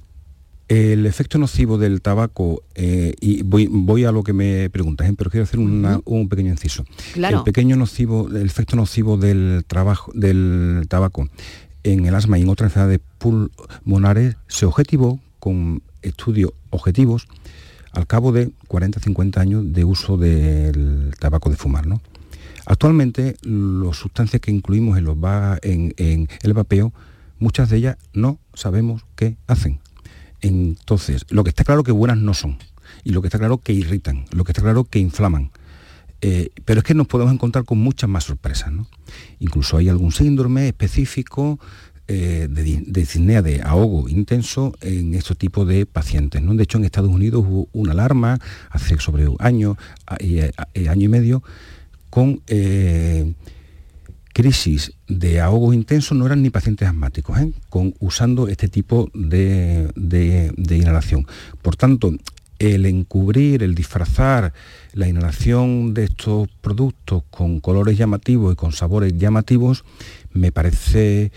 el 0.70 1.04
efecto 1.04 1.36
nocivo 1.36 1.78
del 1.78 2.00
tabaco, 2.00 2.62
eh, 2.76 3.14
y 3.20 3.42
voy, 3.42 4.04
a 4.04 4.12
lo 4.12 4.22
que 4.22 4.32
me 4.32 4.70
preguntas, 4.70 5.08
¿eh? 5.08 5.14
pero 5.18 5.28
quiero 5.28 5.42
hacer 5.42 5.58
un 5.58 6.28
pequeño 6.28 6.50
inciso. 6.50 6.84
El 7.16 7.42
pequeño 7.42 7.74
nocivo, 7.74 8.28
el 8.28 8.46
efecto 8.46 8.76
nocivo 8.76 9.16
del, 9.16 9.64
trabajo, 9.66 10.12
del 10.14 10.84
tabaco 10.88 11.28
en 11.82 12.06
el 12.06 12.14
asma 12.14 12.38
y 12.38 12.42
en 12.42 12.50
otras 12.50 12.68
enfermedades 12.68 13.00
pulmonares 13.18 14.36
se 14.46 14.64
objetivó 14.64 15.18
con 15.40 15.82
estudios 16.02 16.52
objetivos 16.70 17.26
al 17.90 18.06
cabo 18.06 18.30
de 18.30 18.52
40-50 18.68 19.38
años 19.38 19.72
de 19.72 19.84
uso 19.84 20.18
del 20.18 21.12
tabaco 21.18 21.50
de 21.50 21.56
fumar. 21.56 21.88
¿no? 21.88 22.00
Actualmente, 22.64 23.34
las 23.42 23.96
sustancias 23.96 24.40
que 24.40 24.52
incluimos 24.52 24.98
en, 24.98 25.04
los 25.04 25.16
en, 25.62 25.94
en 25.96 26.28
el 26.44 26.52
vapeo, 26.54 26.92
muchas 27.40 27.70
de 27.70 27.78
ellas 27.78 27.96
no 28.12 28.38
sabemos 28.54 29.04
qué 29.16 29.36
hacen 29.48 29.79
entonces, 30.40 31.26
lo 31.30 31.44
que 31.44 31.50
está 31.50 31.64
claro 31.64 31.82
que 31.82 31.92
buenas 31.92 32.18
no 32.18 32.34
son, 32.34 32.58
y 33.04 33.10
lo 33.10 33.22
que 33.22 33.28
está 33.28 33.38
claro 33.38 33.58
que 33.58 33.72
irritan, 33.72 34.24
lo 34.32 34.44
que 34.44 34.52
está 34.52 34.62
claro 34.62 34.84
que 34.84 34.98
inflaman. 34.98 35.50
Eh, 36.22 36.50
pero 36.64 36.80
es 36.80 36.84
que 36.84 36.94
nos 36.94 37.06
podemos 37.06 37.32
encontrar 37.32 37.64
con 37.64 37.78
muchas 37.78 38.10
más 38.10 38.24
sorpresas. 38.24 38.72
¿no? 38.72 38.86
Incluso 39.38 39.76
hay 39.76 39.88
algún 39.88 40.12
síndrome 40.12 40.68
específico 40.68 41.58
eh, 42.08 42.48
de, 42.50 42.82
de 42.86 43.42
de 43.42 43.62
ahogo 43.62 44.08
intenso 44.08 44.74
en 44.80 45.14
este 45.14 45.34
tipo 45.34 45.64
de 45.64 45.86
pacientes. 45.86 46.42
¿no? 46.42 46.54
De 46.54 46.64
hecho, 46.64 46.78
en 46.78 46.84
Estados 46.84 47.10
Unidos 47.10 47.44
hubo 47.46 47.68
una 47.72 47.92
alarma 47.92 48.38
hace 48.70 48.98
sobre 48.98 49.28
un 49.28 49.36
año, 49.38 49.76
eh, 50.18 50.52
año 50.88 51.04
y 51.04 51.08
medio, 51.08 51.42
con 52.10 52.42
crisis 54.40 54.94
de 55.06 55.38
ahogo 55.38 55.74
intenso 55.74 56.14
no 56.14 56.24
eran 56.24 56.42
ni 56.42 56.48
pacientes 56.48 56.88
asmáticos, 56.88 57.38
¿eh? 57.38 57.52
usando 57.98 58.48
este 58.48 58.68
tipo 58.68 59.10
de, 59.12 59.92
inhalación. 60.70 61.26
Por 61.60 61.76
tanto, 61.76 62.14
el 62.58 62.86
encubrir, 62.86 63.62
el 63.62 63.74
disfrazar 63.74 64.54
la 64.94 65.08
inhalación 65.08 65.92
de 65.92 66.04
estos 66.04 66.48
productos 66.62 67.24
con 67.28 67.60
colores 67.60 67.98
llamativos 67.98 68.54
y 68.54 68.56
con 68.56 68.72
sabores 68.72 69.12
llamativos 69.18 69.84
me 70.32 70.52
parece 70.52 71.32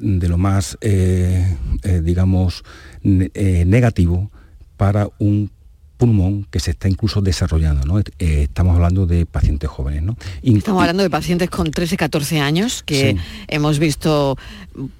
de 0.00 0.28
lo 0.28 0.38
más, 0.38 0.78
eh, 0.80 1.58
eh, 1.82 2.00
digamos, 2.02 2.64
negativo 3.02 4.30
para 4.78 5.10
un 5.18 5.50
pulmón 5.96 6.46
que 6.50 6.60
se 6.60 6.72
está 6.72 6.88
incluso 6.88 7.20
desarrollando. 7.20 7.84
¿no? 7.86 7.98
Eh, 7.98 8.04
estamos 8.18 8.74
hablando 8.74 9.06
de 9.06 9.26
pacientes 9.26 9.68
jóvenes. 9.68 10.02
¿no? 10.02 10.16
estamos 10.42 10.80
hablando 10.80 11.02
de 11.02 11.10
pacientes 11.10 11.50
con 11.50 11.70
13, 11.70 11.96
14 11.96 12.40
años 12.40 12.82
que 12.82 13.16
hemos 13.48 13.78
visto, 13.78 14.36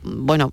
bueno, 0.03 0.53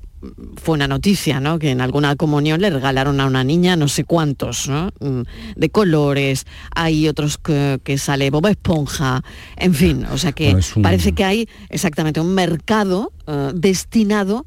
fue 0.61 0.75
una 0.75 0.87
noticia, 0.87 1.39
¿no? 1.39 1.59
Que 1.59 1.71
en 1.71 1.81
alguna 1.81 2.15
comunión 2.15 2.61
le 2.61 2.69
regalaron 2.69 3.19
a 3.19 3.25
una 3.25 3.43
niña 3.43 3.75
no 3.75 3.87
sé 3.87 4.03
cuántos, 4.03 4.69
¿no? 4.69 4.91
Mm, 4.99 5.23
de 5.55 5.69
colores, 5.69 6.45
hay 6.73 7.07
otros 7.07 7.37
que, 7.37 7.97
sale 7.97 8.29
Boba 8.29 8.51
Esponja, 8.51 9.23
en 9.57 9.73
fin, 9.73 10.05
o 10.05 10.17
sea 10.17 10.31
que 10.31 10.57
parece 10.81 11.13
que 11.13 11.23
hay 11.23 11.49
exactamente 11.69 12.19
un 12.19 12.33
mercado 12.33 13.11
eh, 13.27 13.51
destinado 13.53 14.45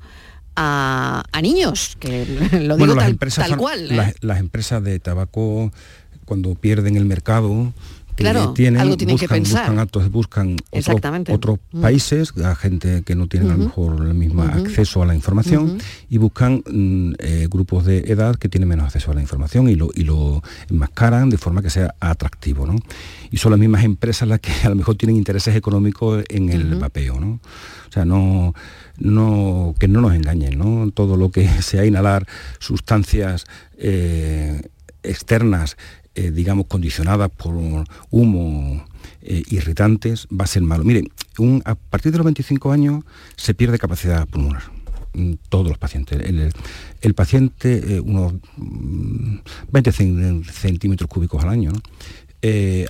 a, 0.57 1.23
niños, 1.43 1.97
que 2.01 2.27
lo 2.61 2.77
digo 2.77 2.95
tal, 2.97 3.19
tal, 3.19 3.57
cual. 3.57 3.91
¿eh? 3.93 4.15
Las, 4.21 4.39
empresas 4.41 4.83
de 4.83 4.99
tabaco, 4.99 5.71
cuando 6.25 6.55
pierden 6.55 6.97
el 6.97 7.05
mercado, 7.05 7.73
claro, 8.17 8.53
tienen, 8.53 8.81
algo 8.81 8.97
tienen 8.97 9.15
buscan, 9.15 9.29
que 9.29 9.35
pensar. 9.35 10.11
buscan 10.11 10.57
buscan 10.73 11.25
otros 11.31 11.59
mm. 11.73 11.81
países, 11.81 12.33
a 12.39 12.55
gente 12.55 13.03
que 13.03 13.15
no 13.15 13.27
tiene 13.27 13.51
a 13.51 13.53
lo 13.53 13.59
mejor 13.59 14.05
el 14.07 14.15
mismo 14.15 14.43
acceso 14.43 15.03
a 15.03 15.07
la 15.07 15.15
información 15.15 15.79
y 16.09 16.19
buscan 16.19 16.63
mm, 16.69 17.13
eh, 17.19 17.49
grupos 17.51 17.85
de 17.85 17.99
edad 18.01 18.37
que 18.37 18.49
tienen 18.49 18.69
menos 18.69 18.87
acceso 18.87 19.13
a 19.13 19.15
la 19.15 19.21
información 19.21 19.69
y 19.69 19.75
lo, 19.75 19.91
y 19.95 20.05
lo 20.05 20.43
enmascaran 20.69 21.31
de 21.31 21.39
forma 21.39 21.63
que 21.63 21.71
sea 21.71 21.95
atractivo. 22.01 22.67
¿no? 22.67 22.77
Y 23.31 23.37
son 23.37 23.53
las 23.53 23.61
mismas 23.61 23.85
empresas 23.85 24.29
las 24.29 24.41
que 24.41 24.53
a 24.65 24.69
lo 24.69 24.75
mejor 24.75 24.97
tienen 24.97 25.17
intereses 25.17 25.55
económicos 25.55 26.25
en 26.29 26.49
el 26.49 26.75
vapeo. 26.77 27.21
¿no? 27.21 27.41
O 27.89 27.93
sea, 27.93 28.05
no 28.05 28.55
no, 28.99 29.75
que 29.79 29.89
no 29.89 30.01
nos 30.01 30.15
engañen, 30.15 30.59
¿no? 30.59 30.91
Todo 30.91 31.17
lo 31.17 31.31
que 31.31 31.49
sea 31.63 31.85
inhalar 31.85 32.27
sustancias 32.59 33.45
eh, 33.79 34.63
externas, 35.03 35.77
eh, 36.17 36.31
digamos, 36.31 36.67
condicionadas 36.67 37.31
por 37.31 37.55
humo, 38.11 38.85
eh, 39.23 39.43
irritantes, 39.51 40.27
va 40.29 40.45
a 40.45 40.49
ser 40.49 40.63
malo. 40.63 40.83
Mire, 40.83 41.05
a 41.65 41.75
partir 41.75 42.11
de 42.11 42.19
los 42.19 42.25
25 42.25 42.73
años 42.73 43.05
se 43.37 43.55
pierde 43.55 43.79
capacidad 43.79 44.27
pulmonar 44.27 44.63
todos 45.49 45.69
los 45.69 45.79
pacientes. 45.79 46.21
El, 47.01 47.15
paciente, 47.15 48.01
unos 48.01 48.35
20 49.73 49.91
mm, 49.91 50.45
centímetros 50.45 51.09
cúbicos 51.09 51.43
al 51.43 51.51
año. 51.51 51.73
Eh, 52.43 52.87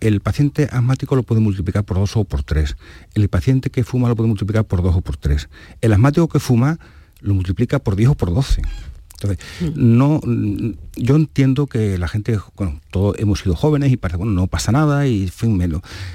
el 0.00 0.20
paciente 0.20 0.68
asmático 0.70 1.16
lo 1.16 1.22
puede 1.22 1.40
multiplicar 1.40 1.84
por 1.84 1.96
dos 1.98 2.16
o 2.16 2.24
por 2.24 2.42
tres. 2.42 2.76
El 3.14 3.28
paciente 3.28 3.70
que 3.70 3.84
fuma 3.84 4.08
lo 4.08 4.16
puede 4.16 4.28
multiplicar 4.28 4.64
por 4.64 4.82
dos 4.82 4.94
o 4.96 5.00
por 5.00 5.16
tres. 5.16 5.48
El 5.80 5.92
asmático 5.92 6.28
que 6.28 6.38
fuma 6.38 6.78
lo 7.20 7.34
multiplica 7.34 7.78
por 7.78 7.96
10 7.96 8.10
o 8.10 8.14
por 8.14 8.32
12. 8.32 8.62
Entonces, 9.14 9.38
no, 9.74 10.20
yo 10.96 11.16
entiendo 11.16 11.66
que 11.66 11.98
la 11.98 12.08
gente, 12.08 12.38
bueno, 12.56 12.80
todos 12.90 13.16
hemos 13.18 13.40
sido 13.40 13.54
jóvenes 13.54 13.92
y 13.92 13.96
parece, 13.96 14.18
bueno, 14.18 14.32
no 14.32 14.46
pasa 14.46 14.72
nada 14.72 15.06
y 15.06 15.28
fin, 15.28 15.60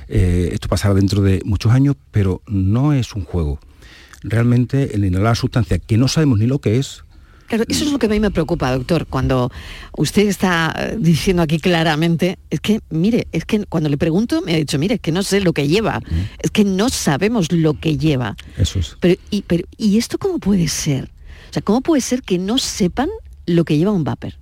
eh, 0.07 0.49
esto 0.51 0.67
pasará 0.67 0.93
dentro 0.93 1.21
de 1.21 1.41
muchos 1.45 1.71
años, 1.71 1.95
pero 2.11 2.41
no 2.47 2.93
es 2.93 3.15
un 3.15 3.23
juego. 3.23 3.59
Realmente 4.21 4.95
el 4.95 5.05
inhalar 5.05 5.37
sustancia 5.37 5.79
que 5.79 5.97
no 5.97 6.07
sabemos 6.07 6.39
ni 6.39 6.45
lo 6.45 6.59
que 6.59 6.77
es, 6.77 7.03
Claro, 7.49 7.63
eso 7.67 7.83
es 7.83 7.91
lo 7.91 7.97
que 7.97 8.05
a 8.05 8.09
mí 8.09 8.19
me 8.19 8.29
preocupa, 8.29 8.71
doctor, 8.71 9.07
cuando 9.07 9.51
usted 9.97 10.27
está 10.27 10.93
diciendo 10.99 11.41
aquí 11.41 11.57
claramente, 11.57 12.37
es 12.51 12.59
que, 12.59 12.81
mire, 12.91 13.27
es 13.31 13.43
que 13.43 13.65
cuando 13.65 13.89
le 13.89 13.97
pregunto 13.97 14.43
me 14.43 14.53
ha 14.53 14.57
dicho, 14.57 14.77
mire, 14.77 14.95
es 14.95 15.01
que 15.01 15.11
no 15.11 15.23
sé 15.23 15.41
lo 15.41 15.51
que 15.51 15.67
lleva, 15.67 15.99
es 16.37 16.51
que 16.51 16.63
no 16.63 16.89
sabemos 16.89 17.51
lo 17.51 17.73
que 17.73 17.97
lleva. 17.97 18.37
Eso 18.55 18.77
es. 18.77 18.97
Pero 18.99 19.19
y, 19.31 19.41
pero, 19.41 19.67
¿y 19.77 19.97
esto 19.97 20.19
cómo 20.19 20.37
puede 20.37 20.67
ser? 20.67 21.09
O 21.49 21.53
sea, 21.53 21.61
¿cómo 21.61 21.81
puede 21.81 22.01
ser 22.01 22.21
que 22.21 22.37
no 22.37 22.57
sepan 22.57 23.09
lo 23.45 23.65
que 23.65 23.77
lleva 23.77 23.91
un 23.91 24.03
vapor? 24.03 24.33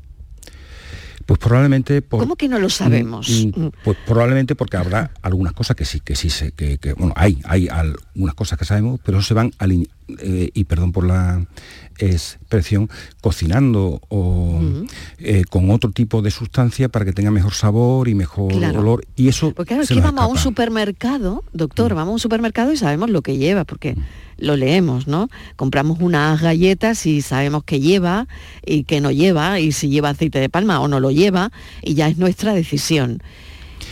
Pues 1.25 1.39
probablemente 1.39 2.01
por, 2.01 2.21
¿Cómo 2.21 2.37
que 2.37 2.47
no 2.47 2.57
lo 2.57 2.69
sabemos? 2.69 3.29
Mm, 3.29 3.65
mm, 3.65 3.71
pues 3.83 3.97
probablemente 4.05 4.55
porque 4.55 4.77
habrá 4.77 5.11
algunas 5.21 5.51
cosas 5.51 5.75
que 5.75 5.83
sí, 5.83 5.99
que 5.99 6.15
sí 6.15 6.29
sé, 6.29 6.53
que, 6.53 6.77
bueno, 6.97 7.13
hay, 7.17 7.39
hay 7.43 7.67
algunas 7.67 8.33
cosas 8.33 8.57
que 8.57 8.63
sabemos, 8.63 9.01
pero 9.03 9.21
se 9.21 9.33
van 9.33 9.51
eh, 10.19 10.49
y 10.53 10.63
perdón 10.63 10.91
por 10.91 11.05
la 11.05 11.45
expresión, 11.99 12.89
cocinando 13.21 14.01
o 14.09 14.61
eh, 15.19 15.43
con 15.49 15.71
otro 15.71 15.91
tipo 15.91 16.21
de 16.21 16.31
sustancia 16.31 16.89
para 16.89 17.05
que 17.05 17.13
tenga 17.13 17.31
mejor 17.31 17.53
sabor 17.53 18.07
y 18.07 18.15
mejor 18.15 18.53
olor. 18.53 19.05
Y 19.15 19.27
eso. 19.27 19.51
Porque 19.53 19.69
claro, 19.69 19.83
es 19.83 19.89
que 19.89 19.99
vamos 19.99 20.23
a 20.23 20.27
un 20.27 20.37
supermercado, 20.37 21.43
doctor, 21.53 21.95
vamos 21.95 22.11
a 22.11 22.13
un 22.13 22.19
supermercado 22.19 22.71
y 22.71 22.77
sabemos 22.77 23.09
lo 23.09 23.21
que 23.21 23.37
lleva, 23.37 23.65
porque 23.65 23.95
lo 24.37 24.55
leemos, 24.55 25.07
¿no? 25.07 25.29
Compramos 25.55 25.99
unas 25.99 26.41
galletas 26.41 27.05
y 27.05 27.21
sabemos 27.21 27.63
qué 27.63 27.79
lleva 27.79 28.27
y 28.65 28.83
qué 28.83 29.01
no 29.01 29.11
lleva, 29.11 29.59
y 29.59 29.71
si 29.71 29.89
lleva 29.89 30.09
aceite 30.09 30.39
de 30.39 30.49
palma 30.49 30.79
o 30.79 30.87
no 30.87 30.99
lo 30.99 31.11
lleva, 31.11 31.51
y 31.81 31.95
ya 31.95 32.07
es 32.07 32.17
nuestra 32.17 32.53
decisión. 32.53 33.21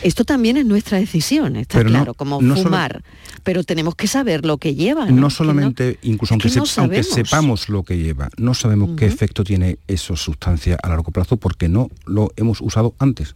Esto 0.06 0.24
también 0.24 0.56
es 0.56 0.68
nuestra 0.68 1.00
decisión, 1.00 1.56
está 1.56 1.84
claro, 1.84 2.14
como 2.14 2.40
fumar. 2.40 3.02
Pero 3.44 3.64
tenemos 3.64 3.96
que 3.96 4.06
saber 4.06 4.46
lo 4.46 4.60
que 4.60 4.76
lleva. 4.76 5.08
No, 5.08 5.32
solamente, 5.32 5.98
incluso 6.04 6.36
aunque, 6.36 7.02
sepamos 7.02 7.70
lo 7.70 7.82
que 7.82 7.98
lleva, 7.98 8.30
no 8.38 8.54
sabemos 8.54 8.92
qué 8.96 9.08
efecto 9.08 9.44
tiene 9.44 9.80
esa 9.88 10.16
sustancia 10.16 10.78
a 10.84 10.90
largo 10.90 11.12
plazo 11.12 11.38
porque 11.38 11.70
no 11.70 11.90
lo 12.06 12.32
hemos 12.36 12.62
usado 12.62 12.94
antes 13.00 13.34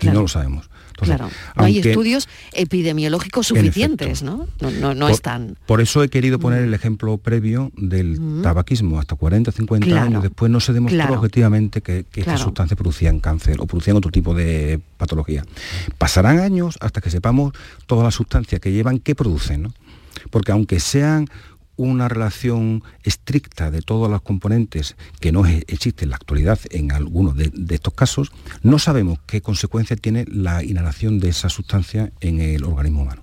y 0.00 0.06
no 0.06 0.22
lo 0.22 0.28
sabemos 0.28 0.70
claro, 1.04 1.30
no 1.56 1.64
hay 1.64 1.78
estudios 1.78 2.28
epidemiológicos 2.52 3.48
suficientes, 3.48 4.22
¿no? 4.22 4.46
No, 4.60 4.94
no, 4.94 5.08
están. 5.08 5.56
Por 5.66 5.80
eso 5.80 6.02
he 6.02 6.08
querido 6.08 6.38
poner 6.38 6.62
el 6.62 6.74
ejemplo 6.74 7.18
previo 7.18 7.72
del 7.76 8.40
tabaquismo. 8.42 8.98
Hasta 8.98 9.14
40, 9.14 9.52
50 9.52 10.02
años 10.02 10.22
después 10.22 10.50
no 10.50 10.60
se 10.60 10.72
demostró 10.72 11.14
objetivamente 11.14 11.80
que, 11.80 12.04
que 12.10 12.20
estas 12.20 12.40
sustancias 12.40 12.76
producían 12.76 13.20
cáncer 13.20 13.60
o 13.60 13.66
producían 13.66 13.96
otro 13.96 14.10
tipo 14.10 14.34
de 14.34 14.80
patología. 14.96 15.44
Pasarán 15.98 16.38
años 16.38 16.78
hasta 16.80 17.00
que 17.00 17.10
sepamos 17.10 17.52
todas 17.86 18.04
las 18.04 18.14
sustancias 18.14 18.60
que 18.60 18.72
llevan, 18.72 18.98
qué 18.98 19.14
producen, 19.14 19.62
¿no? 19.62 19.72
Porque 20.30 20.52
aunque 20.52 20.80
sean 20.80 21.28
una 21.76 22.08
relación 22.08 22.82
estricta 23.02 23.70
de 23.70 23.82
todos 23.82 24.10
los 24.10 24.22
componentes 24.22 24.96
que 25.20 25.32
no 25.32 25.46
existe 25.46 26.04
en 26.04 26.10
la 26.10 26.16
actualidad 26.16 26.58
en 26.70 26.92
algunos 26.92 27.36
de, 27.36 27.50
estos 27.70 27.94
casos, 27.94 28.32
no 28.62 28.78
sabemos 28.78 29.18
qué 29.26 29.40
consecuencias 29.40 30.00
tiene 30.00 30.24
la 30.28 30.64
inhalación 30.64 31.20
de 31.20 31.28
esa 31.28 31.48
sustancia 31.48 32.12
en 32.20 32.40
el 32.40 32.64
organismo 32.64 33.02
humano. 33.02 33.22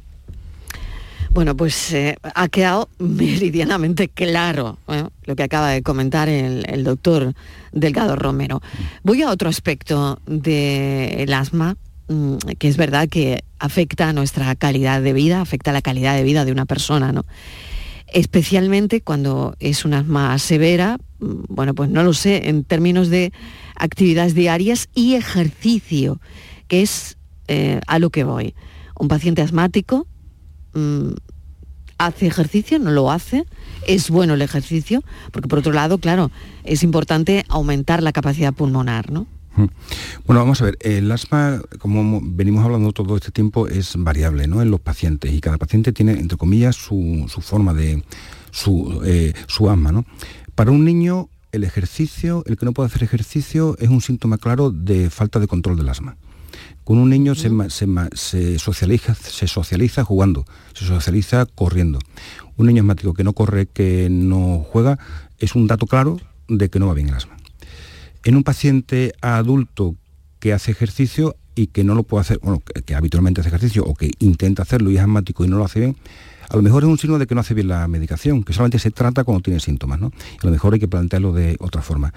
Bueno, 1.31 1.57
pues 1.57 1.91
eh, 1.93 2.15
ha 2.35 2.47
quedado 2.47 2.89
meridianamente 2.99 4.07
claro 4.07 4.77
¿eh? 4.87 5.05
lo 5.25 5.35
que 5.35 5.41
acaba 5.41 5.69
de 5.71 5.81
comentar 5.81 6.29
el, 6.29 6.83
doctor 6.83 7.33
Delgado 7.71 8.15
Romero. 8.15 8.61
Voy 9.01 9.23
a 9.23 9.31
otro 9.31 9.49
aspecto 9.49 10.19
del 10.27 11.33
asma, 11.33 11.75
mm, 12.07 12.37
que 12.59 12.67
es 12.67 12.77
verdad 12.77 13.09
que 13.09 13.43
afecta 13.57 14.09
a 14.09 14.13
nuestra 14.13 14.53
calidad 14.55 15.01
de 15.01 15.13
vida, 15.13 15.41
afecta 15.41 15.71
a 15.71 15.73
la 15.73 15.81
calidad 15.81 16.15
de 16.15 16.23
vida 16.23 16.45
de 16.45 16.51
una 16.51 16.67
persona, 16.67 17.11
¿no? 17.11 17.25
Especialmente 18.13 19.01
cuando 19.01 19.55
es 19.59 19.85
una 19.85 19.99
asma 19.99 20.37
severa, 20.39 20.97
mm, 21.19 21.43
bueno, 21.49 21.73
pues 21.73 21.89
no 21.89 22.03
lo 22.03 22.13
sé, 22.13 22.49
en 22.49 22.63
términos 22.63 23.09
de 23.09 23.33
actividades 23.75 24.35
diarias 24.35 24.87
y 24.93 25.15
ejercicio, 25.15 26.21
que 26.67 26.81
es 26.81 27.17
eh, 27.47 27.81
a 27.87 27.99
lo 27.99 28.09
que 28.09 28.23
voy. 28.23 28.55
Un 28.97 29.07
paciente 29.07 29.41
asmático 29.41 30.07
mm, 30.73 31.09
hace 31.97 32.27
ejercicio, 32.27 32.79
no 32.79 32.91
lo 32.91 33.11
hace, 33.11 33.45
es 33.87 34.09
bueno 34.09 34.35
el 34.35 34.41
ejercicio, 34.41 35.03
porque 35.31 35.47
por 35.47 35.59
otro 35.59 35.73
lado, 35.73 35.97
claro, 35.97 36.31
es 36.63 36.83
importante 36.83 37.45
aumentar 37.49 38.03
la 38.03 38.11
capacidad 38.11 38.53
pulmonar, 38.53 39.11
¿no? 39.11 39.27
Bueno, 39.55 40.39
vamos 40.39 40.61
a 40.61 40.65
ver, 40.65 40.77
el 40.81 41.11
asma, 41.11 41.61
como 41.79 42.21
venimos 42.23 42.65
hablando 42.65 42.91
todo 42.91 43.15
este 43.15 43.31
tiempo, 43.31 43.67
es 43.67 43.93
variable 43.97 44.47
¿no? 44.47 44.61
en 44.61 44.71
los 44.71 44.79
pacientes 44.79 45.31
y 45.31 45.41
cada 45.41 45.57
paciente 45.57 45.93
tiene, 45.93 46.13
entre 46.13 46.37
comillas, 46.37 46.75
su, 46.75 47.27
forma 47.41 47.73
de 47.73 48.03
su, 48.51 49.01
eh, 49.05 49.33
su 49.47 49.69
asma. 49.69 49.91
¿no? 49.91 50.05
Para 50.55 50.71
un 50.71 50.85
niño, 50.85 51.29
el 51.51 51.63
ejercicio, 51.63 52.43
el 52.47 52.57
que 52.57 52.65
no 52.65 52.73
puede 52.73 52.87
hacer 52.87 53.03
ejercicio, 53.03 53.75
es 53.79 53.89
un 53.89 54.01
síntoma 54.01 54.37
claro 54.37 54.71
de 54.71 55.09
falta 55.09 55.39
de 55.39 55.47
control 55.47 55.77
del 55.77 55.89
asma. 55.89 56.17
Con 56.83 56.97
un 56.97 57.09
niño 57.09 57.33
se, 57.35 57.49
se, 57.69 58.59
socializa, 58.59 59.15
se 59.15 59.47
socializa 59.47 60.03
jugando, 60.03 60.45
se 60.73 60.85
socializa 60.85 61.45
corriendo. 61.45 61.99
Un 62.57 62.67
niño 62.67 62.81
asmático 62.81 63.13
que 63.13 63.23
no 63.23 63.33
corre, 63.33 63.67
que 63.67 64.09
no 64.11 64.65
juega, 64.69 64.99
es 65.39 65.55
un 65.55 65.67
dato 65.67 65.87
claro 65.87 66.19
de 66.49 66.69
que 66.69 66.79
no 66.79 66.87
va 66.87 66.93
bien 66.93 67.09
el 67.09 67.15
asma. 67.15 67.37
En 68.23 68.35
un 68.35 68.43
paciente 68.43 69.13
adulto 69.21 69.95
que 70.39 70.53
hace 70.53 70.71
ejercicio 70.71 71.35
y 71.55 71.67
que 71.67 71.83
no 71.83 71.95
lo 71.95 72.03
puede 72.03 72.21
hacer, 72.21 72.39
bueno, 72.41 72.61
que, 72.85 72.95
habitualmente 72.95 73.41
hace 73.41 73.49
ejercicio 73.49 73.83
o 73.85 73.93
que 73.93 74.11
intenta 74.19 74.63
hacerlo 74.63 74.91
y 74.91 74.95
es 74.95 75.01
asmático 75.01 75.45
y 75.45 75.47
no 75.47 75.57
lo 75.57 75.65
hace 75.65 75.79
bien, 75.79 75.97
a 76.49 76.55
lo 76.55 76.61
mejor 76.61 76.83
es 76.83 76.89
un 76.89 76.97
signo 76.97 77.19
de 77.19 77.27
que 77.27 77.35
no 77.35 77.41
hace 77.41 77.53
bien 77.53 77.67
la 77.67 77.87
medicación, 77.87 78.43
que 78.43 78.53
solamente 78.53 78.79
se 78.79 78.91
trata 78.91 79.23
cuando 79.23 79.41
tiene 79.41 79.59
síntomas, 79.59 79.99
¿no? 79.99 80.07
a 80.07 80.45
lo 80.45 80.51
mejor 80.51 80.73
hay 80.73 80.79
que 80.79 80.87
plantearlo 80.87 81.33
de 81.33 81.57
otra 81.59 81.81
forma. 81.81 82.13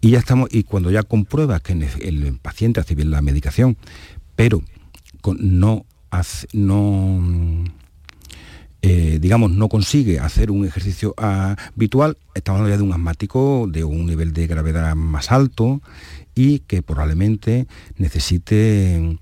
Y 0.00 0.10
ya 0.10 0.18
estamos, 0.18 0.48
y 0.52 0.64
cuando 0.64 0.90
ya 0.90 1.02
compruebas 1.02 1.62
que 1.62 1.72
el, 1.72 2.38
paciente 2.42 2.80
hace 2.80 2.94
bien 2.94 3.10
la 3.10 3.22
medicación, 3.22 3.76
pero 4.34 4.62
no 5.38 5.84
hace, 6.10 6.46
no 6.52 7.64
eh, 8.82 9.18
digamos, 9.20 9.50
no 9.50 9.68
consigue 9.68 10.18
hacer 10.20 10.50
un 10.50 10.64
ejercicio 10.64 11.14
habitual, 11.16 12.18
estamos 12.34 12.60
hablando 12.60 12.74
ya 12.74 12.78
de 12.78 12.84
un 12.84 12.92
asmático 12.92 13.66
de 13.68 13.84
un 13.84 14.06
nivel 14.06 14.32
de 14.32 14.46
gravedad 14.46 14.94
más 14.94 15.32
alto 15.32 15.80
y 16.34 16.60
que 16.60 16.82
probablemente 16.82 17.66
necesite 17.96 19.18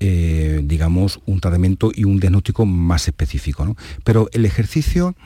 eh, 0.00 0.60
digamos, 0.62 1.18
un 1.26 1.40
tratamiento 1.40 1.90
y 1.92 2.04
un 2.04 2.20
diagnóstico 2.20 2.64
más 2.66 3.08
específico. 3.08 3.76
Pero 4.04 4.28
el 4.32 4.44
ejercicio 4.44 5.16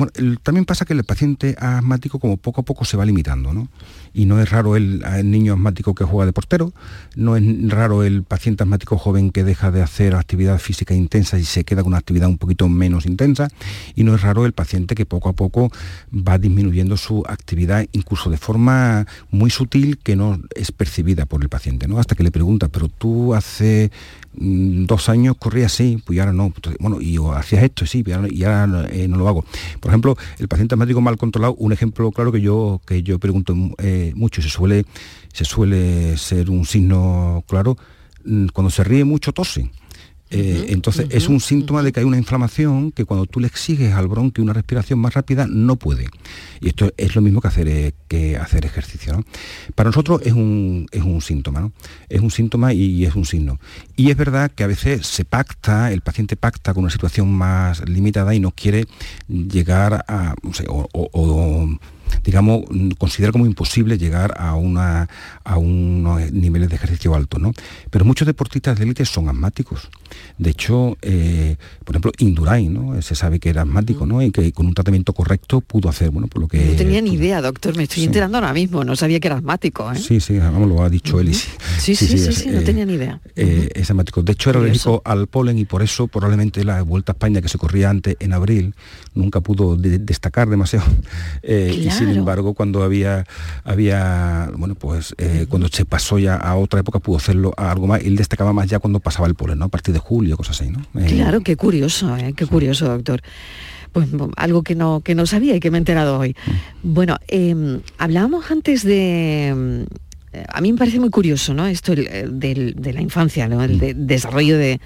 bueno, 0.00 0.38
también 0.42 0.64
pasa 0.64 0.84
que 0.84 0.94
el 0.94 1.04
paciente 1.04 1.56
asmático 1.58 2.18
como 2.18 2.38
poco 2.38 2.62
a 2.62 2.64
poco 2.64 2.84
se 2.84 2.96
va 2.96 3.04
limitando, 3.04 3.52
¿no? 3.52 3.68
Y 4.12 4.24
no 4.24 4.40
es 4.40 4.50
raro 4.50 4.76
el, 4.76 5.02
niño 5.24 5.52
asmático 5.52 5.94
que 5.94 6.04
juega 6.04 6.26
de 6.26 6.32
portero, 6.32 6.72
no 7.16 7.36
es 7.36 7.44
raro 7.70 8.02
el 8.02 8.22
paciente 8.22 8.62
asmático 8.62 8.96
joven 8.96 9.30
que 9.30 9.44
deja 9.44 9.70
de 9.70 9.82
hacer 9.82 10.14
actividad 10.14 10.58
física 10.58 10.94
intensa 10.94 11.38
y 11.38 11.44
se 11.44 11.64
queda 11.64 11.82
con 11.82 11.90
una 11.90 11.98
actividad 11.98 12.28
un 12.28 12.38
poquito 12.38 12.68
menos 12.68 13.04
intensa, 13.04 13.48
y 13.94 14.04
no 14.04 14.14
es 14.14 14.22
raro 14.22 14.46
el 14.46 14.52
paciente 14.52 14.94
que 14.94 15.06
poco 15.06 15.28
a 15.28 15.34
poco 15.34 15.70
va 16.12 16.38
disminuyendo 16.38 16.96
su 16.96 17.22
actividad 17.28 17.86
incluso 17.92 18.30
de 18.30 18.38
forma 18.38 19.06
muy 19.30 19.50
sutil 19.50 19.98
que 19.98 20.16
no 20.16 20.40
es 20.54 20.72
percibida 20.72 21.26
por 21.26 21.42
el 21.42 21.48
paciente, 21.48 21.88
¿no? 21.88 21.98
Hasta 21.98 22.14
que 22.14 22.22
le 22.22 22.30
pregunta, 22.30 22.68
pero 22.68 22.88
tú 22.88 23.34
hace 23.34 23.90
dos 24.32 25.08
años 25.08 25.36
corría 25.38 25.66
así, 25.66 26.02
pues 26.04 26.18
ahora 26.18 26.32
no. 26.32 26.52
Bueno, 26.78 27.00
y 27.00 27.18
hacías 27.34 27.64
esto, 27.64 27.86
sí, 27.86 28.04
y 28.30 28.44
ahora, 28.44 28.88
eh, 28.90 29.08
no 29.08 29.16
lo 29.16 29.28
hago. 29.28 29.44
Por 29.80 29.90
ejemplo, 29.90 30.16
el 30.38 30.48
paciente 30.48 30.74
asmático 30.74 31.00
mal 31.00 31.16
controlado, 31.16 31.54
un 31.54 31.72
ejemplo 31.72 32.10
claro 32.12 32.32
que 32.32 32.40
yo, 32.40 32.80
que 32.86 33.02
yo 33.02 33.18
pregunto 33.18 33.54
eh, 33.78 34.12
mucho, 34.14 34.40
se 34.42 34.48
suele, 34.48 34.84
se 35.32 35.44
suele 35.44 36.16
ser 36.16 36.50
un 36.50 36.64
signo 36.64 37.44
claro, 37.48 37.76
mm, 38.24 38.46
cuando 38.52 38.70
se 38.70 38.84
ríe 38.84 39.04
mucho 39.04 39.32
tose. 39.32 39.70
Eh, 40.30 40.66
entonces 40.68 41.08
es 41.10 41.28
un 41.28 41.40
síntoma 41.40 41.82
de 41.82 41.90
que 41.90 42.00
hay 42.00 42.06
una 42.06 42.16
inflamación 42.16 42.92
que 42.92 43.04
cuando 43.04 43.26
tú 43.26 43.40
le 43.40 43.48
exiges 43.48 43.92
al 43.94 44.06
bronquio 44.06 44.44
una 44.44 44.52
respiración 44.52 45.00
más 45.00 45.14
rápida 45.14 45.46
no 45.48 45.76
puede. 45.76 46.06
Y 46.60 46.68
esto 46.68 46.92
es 46.96 47.16
lo 47.16 47.22
mismo 47.22 47.40
que 47.40 47.48
hacer, 47.48 47.68
eh, 47.68 47.94
que 48.06 48.36
hacer 48.36 48.64
ejercicio. 48.64 49.24
Para 49.74 49.88
nosotros 49.88 50.20
es 50.24 50.32
un, 50.32 50.86
es 50.92 51.02
un 51.02 51.20
síntoma, 51.20 51.60
¿no? 51.60 51.72
es 52.08 52.20
un 52.20 52.30
síntoma 52.30 52.72
y, 52.72 53.04
es 53.04 53.16
un 53.16 53.24
signo. 53.24 53.58
Y 53.96 54.10
es 54.10 54.16
verdad 54.16 54.50
que 54.50 54.62
a 54.62 54.68
veces 54.68 55.06
se 55.06 55.24
pacta, 55.24 55.92
el 55.92 56.00
paciente 56.00 56.36
pacta 56.36 56.74
con 56.74 56.84
una 56.84 56.92
situación 56.92 57.32
más 57.32 57.88
limitada 57.88 58.34
y 58.34 58.40
no 58.40 58.52
quiere 58.52 58.86
llegar 59.28 60.04
a, 60.06 60.34
no 60.42 60.54
sé, 60.54 60.64
o 60.68 61.68
digamos, 62.24 62.64
considera 62.98 63.32
como 63.32 63.46
imposible 63.46 63.98
llegar 63.98 64.34
a, 64.38 64.54
una, 64.54 65.08
a 65.44 65.58
unos 65.58 66.32
niveles 66.32 66.68
de 66.68 66.76
ejercicio 66.76 67.14
altos. 67.14 67.40
¿no? 67.40 67.52
Pero 67.90 68.04
muchos 68.04 68.26
deportistas 68.26 68.78
de 68.78 68.84
élite 68.84 69.04
son 69.04 69.28
asmáticos. 69.28 69.88
De 70.38 70.50
hecho, 70.50 70.96
eh, 71.02 71.56
por 71.84 71.94
ejemplo, 71.94 72.12
Indurain, 72.18 72.72
¿no? 72.72 73.02
se 73.02 73.14
sabe 73.14 73.38
que 73.38 73.50
era 73.50 73.62
asmático 73.62 74.06
¿no? 74.06 74.22
y 74.22 74.30
que 74.30 74.52
con 74.52 74.66
un 74.66 74.74
tratamiento 74.74 75.12
correcto 75.12 75.60
pudo 75.60 75.88
hacer, 75.88 76.10
bueno, 76.10 76.28
por 76.28 76.42
lo 76.42 76.48
que... 76.48 76.64
No 76.64 76.76
tenía 76.76 77.00
ni 77.00 77.14
idea, 77.14 77.40
doctor, 77.40 77.76
me 77.76 77.84
estoy 77.84 78.04
enterando 78.04 78.38
ahora 78.38 78.52
mismo, 78.52 78.84
no 78.84 78.96
sabía 78.96 79.20
que 79.20 79.28
era 79.28 79.36
asmático. 79.36 79.90
¿eh? 79.92 79.98
Sí, 79.98 80.20
sí, 80.20 80.38
vamos, 80.38 80.68
lo 80.68 80.82
ha 80.82 80.90
dicho 80.90 81.20
él. 81.20 81.34
Sí, 81.34 81.94
sí, 81.94 82.06
sí, 82.06 82.32
sí, 82.32 82.48
no 82.50 82.62
tenía 82.62 82.84
ni 82.84 82.94
idea. 82.94 83.20
Eh, 83.36 83.68
es 83.74 83.90
asmático. 83.90 84.22
De 84.22 84.32
hecho, 84.32 84.50
era 84.50 84.60
alérgico 84.60 85.02
al 85.04 85.26
polen 85.26 85.58
y 85.58 85.64
por 85.64 85.82
eso 85.82 86.08
probablemente 86.08 86.64
la 86.64 86.82
Vuelta 86.82 87.12
a 87.12 87.14
España 87.14 87.40
que 87.40 87.48
se 87.48 87.58
corría 87.58 87.90
antes 87.90 88.16
en 88.20 88.32
abril 88.32 88.74
nunca 89.14 89.40
pudo 89.40 89.76
destacar 89.76 90.48
demasiado. 90.48 90.86
sin 92.06 92.18
embargo, 92.18 92.54
cuando 92.54 92.82
había, 92.82 93.26
había 93.64 94.50
bueno, 94.56 94.74
pues 94.74 95.14
eh, 95.18 95.46
cuando 95.48 95.68
se 95.68 95.84
pasó 95.84 96.18
ya 96.18 96.36
a 96.36 96.56
otra 96.56 96.80
época 96.80 96.98
pudo 96.98 97.16
hacerlo 97.16 97.52
a 97.56 97.70
algo 97.70 97.86
más, 97.86 98.02
él 98.02 98.16
destacaba 98.16 98.52
más 98.52 98.68
ya 98.68 98.78
cuando 98.78 99.00
pasaba 99.00 99.26
el 99.26 99.34
polen, 99.34 99.58
¿no? 99.58 99.66
A 99.66 99.68
partir 99.68 99.94
de 99.94 100.00
julio, 100.00 100.36
cosas 100.36 100.60
así, 100.60 100.70
¿no? 100.70 100.80
Eh, 101.00 101.06
claro, 101.06 101.40
qué 101.40 101.56
curioso, 101.56 102.16
¿eh? 102.16 102.34
qué 102.36 102.46
curioso, 102.46 102.86
doctor. 102.86 103.22
Pues 103.92 104.08
algo 104.36 104.62
que 104.62 104.76
no, 104.76 105.00
que 105.00 105.14
no 105.16 105.26
sabía 105.26 105.56
y 105.56 105.60
que 105.60 105.70
me 105.70 105.78
he 105.78 105.80
enterado 105.80 106.18
hoy. 106.18 106.36
Mm. 106.46 106.94
Bueno, 106.94 107.16
em, 107.26 107.80
hablábamos 107.98 108.50
antes 108.50 108.84
de 108.84 109.86
a 110.48 110.60
mí 110.60 110.70
me 110.72 110.78
parece 110.78 111.00
muy 111.00 111.10
curioso, 111.10 111.54
¿no? 111.54 111.66
Esto 111.66 111.92
de 111.94 112.92
la 112.94 113.00
infancia, 113.00 113.48
¿no? 113.48 113.64
El 113.64 114.06
desarrollo 114.06 114.58
de, 114.58 114.78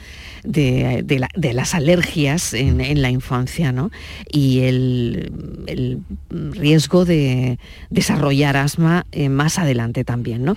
las 1.53 1.74
alergias 1.74 2.55
en, 2.55 3.03
la 3.03 3.11
infancia, 3.11 3.70
¿no? 3.70 3.90
Y 4.30 4.61
el, 4.61 6.01
riesgo 6.30 7.05
de 7.05 7.59
desarrollar 7.90 8.57
asma 8.57 9.07
eh, 9.12 9.28
más 9.28 9.59
adelante 9.59 10.05
también, 10.05 10.45
¿no? 10.45 10.55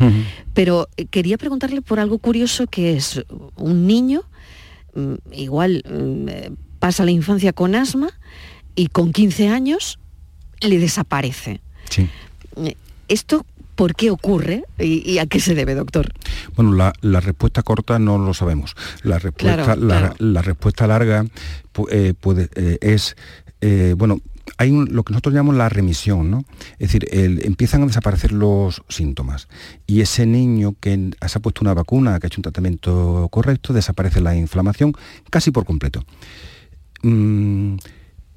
Pero 0.53 0.87
eh, 0.95 1.05
quería 1.05 1.37
preguntarle 1.37 1.81
por 1.81 1.99
algo 1.99 2.17
curioso 2.19 2.67
que 2.67 2.95
es 2.95 3.23
un 3.57 3.87
niño, 3.87 4.23
mm, 4.95 5.13
igual 5.33 5.83
mm, 5.85 6.53
pasa 6.79 7.03
la 7.03 7.11
infancia 7.11 7.51
con 7.51 7.75
asma 7.75 8.09
y 8.75 8.87
con 8.87 9.11
15 9.11 9.49
años 9.49 9.99
le 10.61 10.79
desaparece. 10.79 11.59
Sí. 11.89 12.07
Esto 13.09 13.45
¿Por 13.77 13.93
qué 13.93 14.09
ocurre 14.09 14.63
y, 14.79 15.19
a 15.19 15.27
qué 15.27 15.39
se 15.39 15.53
debe, 15.53 15.75
doctor? 15.75 16.11
Bueno, 16.55 16.73
la, 16.73 17.19
respuesta 17.19 17.61
corta 17.61 17.99
no 17.99 18.17
lo 18.17 18.33
sabemos. 18.33 18.75
La 19.03 19.19
respuesta, 19.19 19.75
la, 19.75 20.41
respuesta 20.41 20.87
larga 20.87 21.23
eh, 21.91 22.15
puede, 22.19 22.49
eh, 22.55 22.79
es, 22.81 23.15
eh, 23.61 23.93
bueno, 23.95 24.19
hay 24.57 24.71
lo 24.71 25.03
que 25.03 25.13
nosotros 25.13 25.35
llamamos 25.35 25.57
la 25.57 25.69
remisión, 25.69 26.31
¿no? 26.31 26.43
Es 26.79 26.91
decir, 26.91 27.07
empiezan 27.11 27.83
a 27.83 27.85
desaparecer 27.85 28.31
los 28.31 28.81
síntomas 28.89 29.47
y 29.85 30.01
ese 30.01 30.25
niño 30.25 30.73
que 30.79 31.11
se 31.27 31.37
ha 31.37 31.41
puesto 31.43 31.61
una 31.61 31.75
vacuna, 31.75 32.19
que 32.19 32.25
ha 32.25 32.29
hecho 32.29 32.39
un 32.39 32.43
tratamiento 32.43 33.27
correcto, 33.29 33.73
desaparece 33.73 34.21
la 34.21 34.35
inflamación 34.35 34.93
casi 35.29 35.51
por 35.51 35.65
completo. 35.65 36.03
Mm, 37.03 37.75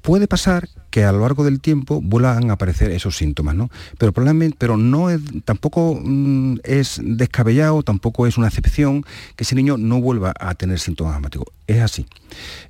puede 0.03 0.27
pasar 0.27 0.69
que 0.91 1.05
a 1.05 1.11
lo 1.11 1.21
largo 1.21 1.43
del 1.43 1.59
tiempo 1.61 2.01
vuelvan 2.01 2.49
a 2.49 2.53
aparecer 2.53 2.91
esos 2.91 3.17
síntomas, 3.17 3.55
¿no? 3.55 3.71
Pero 3.97 4.11
probablemente, 4.11 4.57
pero 4.59 4.77
no 4.77 5.09
es, 5.09 5.21
tampoco 5.45 5.99
mm, 6.03 6.57
es 6.63 7.01
descabellado, 7.03 7.81
tampoco 7.81 8.27
es 8.27 8.37
una 8.37 8.47
excepción 8.47 9.03
que 9.35 9.43
ese 9.43 9.55
niño 9.55 9.77
no 9.77 10.01
vuelva 10.01 10.33
a 10.39 10.53
tener 10.53 10.79
síntomas 10.79 11.15
asmáticos. 11.15 11.47
Es 11.65 11.79
así. 11.79 12.05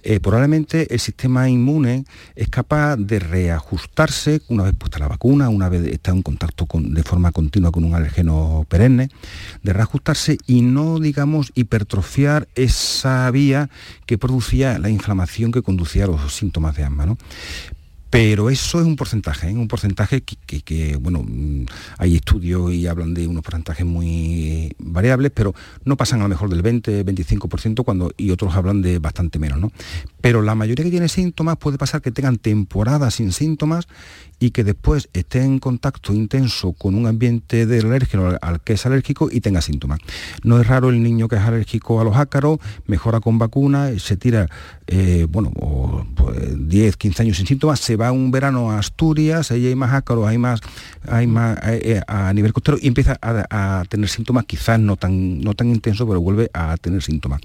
Eh, 0.04 0.20
probablemente 0.20 0.94
el 0.94 1.00
sistema 1.00 1.50
inmune 1.50 2.06
es 2.36 2.50
capaz 2.50 2.98
de 2.98 3.20
reajustarse 3.20 4.42
una 4.50 4.64
vez 4.64 4.76
puesta 4.76 5.00
la 5.00 5.08
vacuna, 5.08 5.50
una 5.50 5.70
vez 5.70 5.86
está 5.88 6.12
en 6.12 6.22
contacto 6.22 6.68
con, 6.68 6.94
de 6.94 7.04
forma 7.04 7.32
continua 7.32 7.72
con 7.72 7.84
un 7.84 7.96
alergeno 7.96 8.66
perenne, 8.70 9.10
de 9.64 9.74
reajustarse 9.74 10.38
y 10.46 10.62
no, 10.62 11.00
digamos, 11.00 11.52
hipertrofiar 11.56 12.48
esa 12.54 13.30
vía 13.32 13.70
que 14.06 14.20
producía 14.20 14.78
la 14.78 14.90
inflamación 14.90 15.52
que 15.52 15.64
conducía 15.64 16.04
a 16.04 16.08
los 16.08 16.36
síntomas 16.36 16.76
de 16.76 16.84
asma. 16.84 17.08
¿no? 17.08 17.18
Pero 18.12 18.50
eso 18.50 18.82
es 18.82 18.86
un 18.86 18.98
porcentaje, 18.98 19.50
¿eh? 19.50 19.54
un 19.54 19.70
porcentaje 19.70 20.22
que, 20.22 20.98
bueno, 20.98 21.24
mm, 21.26 21.64
hay 21.98 22.18
estudios 22.18 22.74
y 22.74 22.86
hablan 22.86 23.14
de 23.14 23.26
unos 23.26 23.42
porcentajes 23.42 23.86
muy 23.86 24.76
variables, 24.80 25.32
pero 25.34 25.56
no 25.86 25.96
pasan 25.96 26.20
a 26.20 26.24
lo 26.24 26.30
mejor 26.30 26.50
del 26.50 26.62
20, 26.62 27.06
25% 27.06 27.86
cuando, 27.86 28.12
y 28.18 28.32
otros 28.32 28.54
hablan 28.54 28.82
de 28.82 29.00
bastante 29.00 29.40
menos, 29.40 29.60
¿no? 29.60 29.72
Pero 30.20 30.42
la 30.42 30.56
mayoría 30.56 30.84
que 30.84 30.92
tiene 30.92 31.08
síntomas 31.08 31.56
puede 31.56 31.78
pasar 31.78 32.02
que 32.02 32.12
tengan 32.12 32.38
temporadas 32.38 33.16
sin 33.16 33.32
síntomas 33.32 33.88
y 34.42 34.52
que 34.52 34.64
después 34.64 35.08
esté 35.14 35.44
en 35.44 35.60
contacto 35.60 36.14
intenso 36.14 36.74
con 36.74 36.96
un 36.96 37.08
ambiente 37.08 37.66
de 37.66 37.80
alérgeno 37.80 38.36
al 38.42 38.60
que 38.60 38.74
es 38.74 38.86
alérgico 38.86 39.30
y 39.32 39.40
tenga 39.40 39.62
síntomas. 39.62 40.00
No 40.44 40.60
es 40.60 40.68
raro 40.68 40.90
el 40.90 41.02
niño 41.02 41.28
que 41.28 41.38
es 41.38 41.42
alérgico 41.44 42.02
a 42.02 42.04
los 42.04 42.18
ácaros, 42.18 42.58
mejora 42.88 43.20
con 43.20 43.38
vacuna, 43.38 43.92
se 44.00 44.18
tira, 44.18 44.48
eh, 44.88 45.28
bueno, 45.30 45.54
10, 46.58 46.98
15 46.98 47.16
pues, 47.16 47.20
años 47.22 47.38
sin 47.38 47.46
síntomas, 47.46 47.80
se 47.80 47.96
va 48.02 48.12
un 48.12 48.32
verano 48.32 48.72
a 48.72 48.80
Asturias, 48.80 49.52
ahí 49.52 49.68
hay 49.68 49.76
más 49.76 49.94
ácaros, 49.94 50.28
hay 50.28 50.38
más, 50.38 50.62
hay 51.08 51.28
más 51.28 51.58
eh, 51.64 51.82
eh, 51.84 52.02
a 52.08 52.34
nivel 52.34 52.54
costero 52.54 52.78
y 52.82 52.88
empieza 52.88 53.18
a, 53.22 53.84
tener 53.90 54.10
síntomas 54.10 54.46
quizás 54.46 54.80
no 54.80 54.98
tan, 54.98 55.42
no 55.42 55.54
tan 55.54 55.70
intensos, 55.70 56.08
pero 56.08 56.20
vuelve 56.22 56.50
a 56.54 56.78
tener 56.78 57.02
síntomas. 57.02 57.42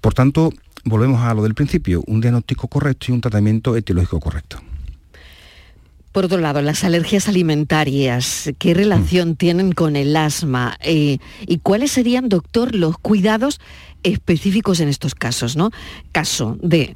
Por 0.00 0.14
tanto, 0.14 0.52
volvemos 0.84 1.20
a 1.22 1.34
lo 1.34 1.42
del 1.42 1.54
principio, 1.54 2.02
un 2.06 2.20
diagnóstico 2.20 2.68
correcto 2.68 3.06
y 3.08 3.12
un 3.12 3.20
tratamiento 3.20 3.76
etiológico 3.76 4.20
correcto. 4.20 4.60
Por 6.12 6.24
otro 6.24 6.38
lado, 6.38 6.60
las 6.60 6.82
alergias 6.82 7.28
alimentarias, 7.28 8.50
¿qué 8.58 8.74
relación 8.74 9.30
mm. 9.30 9.34
tienen 9.36 9.72
con 9.72 9.94
el 9.94 10.16
asma? 10.16 10.76
Eh, 10.80 11.18
¿Y 11.46 11.58
cuáles 11.58 11.92
serían, 11.92 12.28
doctor, 12.28 12.74
los 12.74 12.98
cuidados 12.98 13.60
específicos 14.02 14.80
en 14.80 14.88
estos 14.88 15.14
casos? 15.14 15.56
¿no? 15.56 15.70
Caso 16.10 16.58
de 16.62 16.94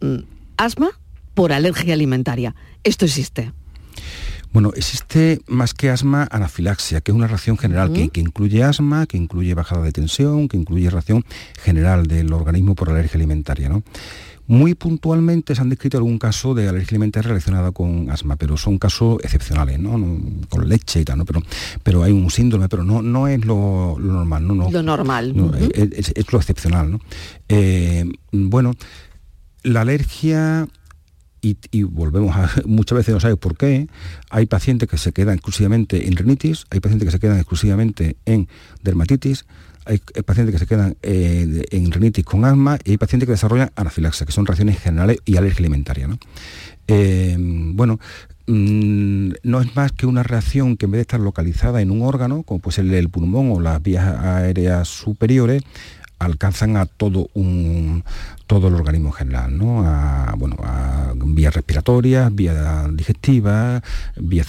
mm, 0.00 0.20
asma 0.56 0.92
por 1.38 1.52
alergia 1.52 1.94
alimentaria. 1.94 2.52
¿Esto 2.82 3.04
existe? 3.04 3.52
Bueno, 4.52 4.72
existe 4.74 5.40
más 5.46 5.72
que 5.72 5.88
asma, 5.88 6.26
anafilaxia, 6.32 7.00
que 7.00 7.12
es 7.12 7.14
una 7.14 7.28
reacción 7.28 7.56
general 7.56 7.92
que, 7.92 8.08
que, 8.08 8.20
incluye 8.20 8.64
asma, 8.64 9.06
que 9.06 9.16
incluye 9.16 9.54
bajada 9.54 9.82
de 9.82 9.92
tensión, 9.92 10.48
que 10.48 10.56
incluye 10.56 10.90
reacción 10.90 11.24
general 11.62 12.08
del 12.08 12.32
organismo 12.32 12.74
por 12.74 12.90
alergia 12.90 13.18
alimentaria. 13.18 13.68
¿no? 13.68 13.84
Muy 14.48 14.74
puntualmente 14.74 15.54
se 15.54 15.60
han 15.60 15.68
descrito 15.68 15.96
algún 15.96 16.18
caso 16.18 16.54
de 16.54 16.68
alergia 16.68 16.96
alimentaria 16.96 17.28
relacionada 17.28 17.70
con 17.70 18.10
asma, 18.10 18.34
pero 18.34 18.56
son 18.56 18.78
casos 18.78 19.18
excepcionales, 19.22 19.78
¿no? 19.78 19.92
con 20.48 20.68
leche 20.68 21.02
y 21.02 21.04
tal, 21.04 21.18
¿no? 21.18 21.24
Pero, 21.24 21.40
pero 21.84 22.02
hay 22.02 22.10
un 22.10 22.32
síndrome, 22.32 22.68
pero 22.68 22.82
no, 22.82 23.00
no 23.00 23.28
es 23.28 23.44
lo, 23.44 23.96
normal, 24.00 24.44
¿no? 24.44 24.54
no 24.54 24.70
lo 24.72 24.82
normal. 24.82 25.36
es, 25.72 26.32
lo 26.32 26.38
excepcional, 26.40 26.90
¿no? 26.90 27.00
Eh, 27.48 28.10
bueno, 28.32 28.72
la 29.62 29.82
alergia 29.82 30.66
y, 31.40 31.82
volvemos 31.82 32.36
a, 32.36 32.50
muchas 32.66 32.98
veces 32.98 33.14
no 33.14 33.20
sabes 33.20 33.36
por 33.36 33.56
qué, 33.56 33.88
hay 34.30 34.46
pacientes 34.46 34.88
que 34.88 34.98
se 34.98 35.12
quedan 35.12 35.34
exclusivamente 35.34 36.06
en 36.06 36.16
rinitis, 36.16 36.66
hay 36.70 36.80
pacientes 36.80 37.06
que 37.06 37.12
se 37.12 37.18
quedan 37.20 37.38
exclusivamente 37.38 38.16
en 38.24 38.48
dermatitis, 38.82 39.46
hay 39.84 39.98
pacientes 40.22 40.52
que 40.52 40.58
se 40.58 40.66
quedan 40.66 40.96
eh, 41.02 41.64
en 41.70 41.90
rinitis 41.90 42.24
con 42.24 42.44
asma 42.44 42.78
y 42.84 42.90
hay 42.90 42.96
pacientes 42.98 43.26
que 43.26 43.32
desarrollan 43.32 43.70
anafilaxia, 43.74 44.26
que 44.26 44.32
son 44.32 44.44
reacciones 44.44 44.78
generales 44.78 45.18
y 45.24 45.36
alergia 45.36 45.60
alimentaria. 45.60 46.06
¿no? 46.06 46.18
Eh, 46.88 47.36
bueno, 47.38 47.98
mm, 48.46 49.30
no 49.42 49.60
es 49.62 49.74
más 49.74 49.92
que 49.92 50.06
una 50.06 50.22
reacción 50.22 50.76
que 50.76 50.84
en 50.84 50.92
vez 50.92 50.98
de 50.98 51.02
estar 51.02 51.20
localizada 51.20 51.80
en 51.80 51.90
un 51.90 52.02
órgano, 52.02 52.42
como 52.42 52.60
puede 52.60 52.76
ser 52.76 52.92
el 52.92 53.08
pulmón 53.08 53.50
o 53.50 53.60
las 53.60 53.82
vías 53.82 54.06
aéreas 54.22 54.88
superiores, 54.88 55.62
alcanzan 56.18 56.76
a 56.76 56.86
todo 56.86 57.30
un 57.34 58.04
todo 58.48 58.68
el 58.68 58.74
organismo 58.74 59.12
general, 59.12 59.56
¿no? 59.56 59.82
A, 59.86 60.34
bueno, 60.36 60.56
a 60.64 61.12
vías 61.14 61.54
respiratorias, 61.54 62.34
vías 62.34 62.56
digestivas, 62.96 63.82
vía 64.16 64.42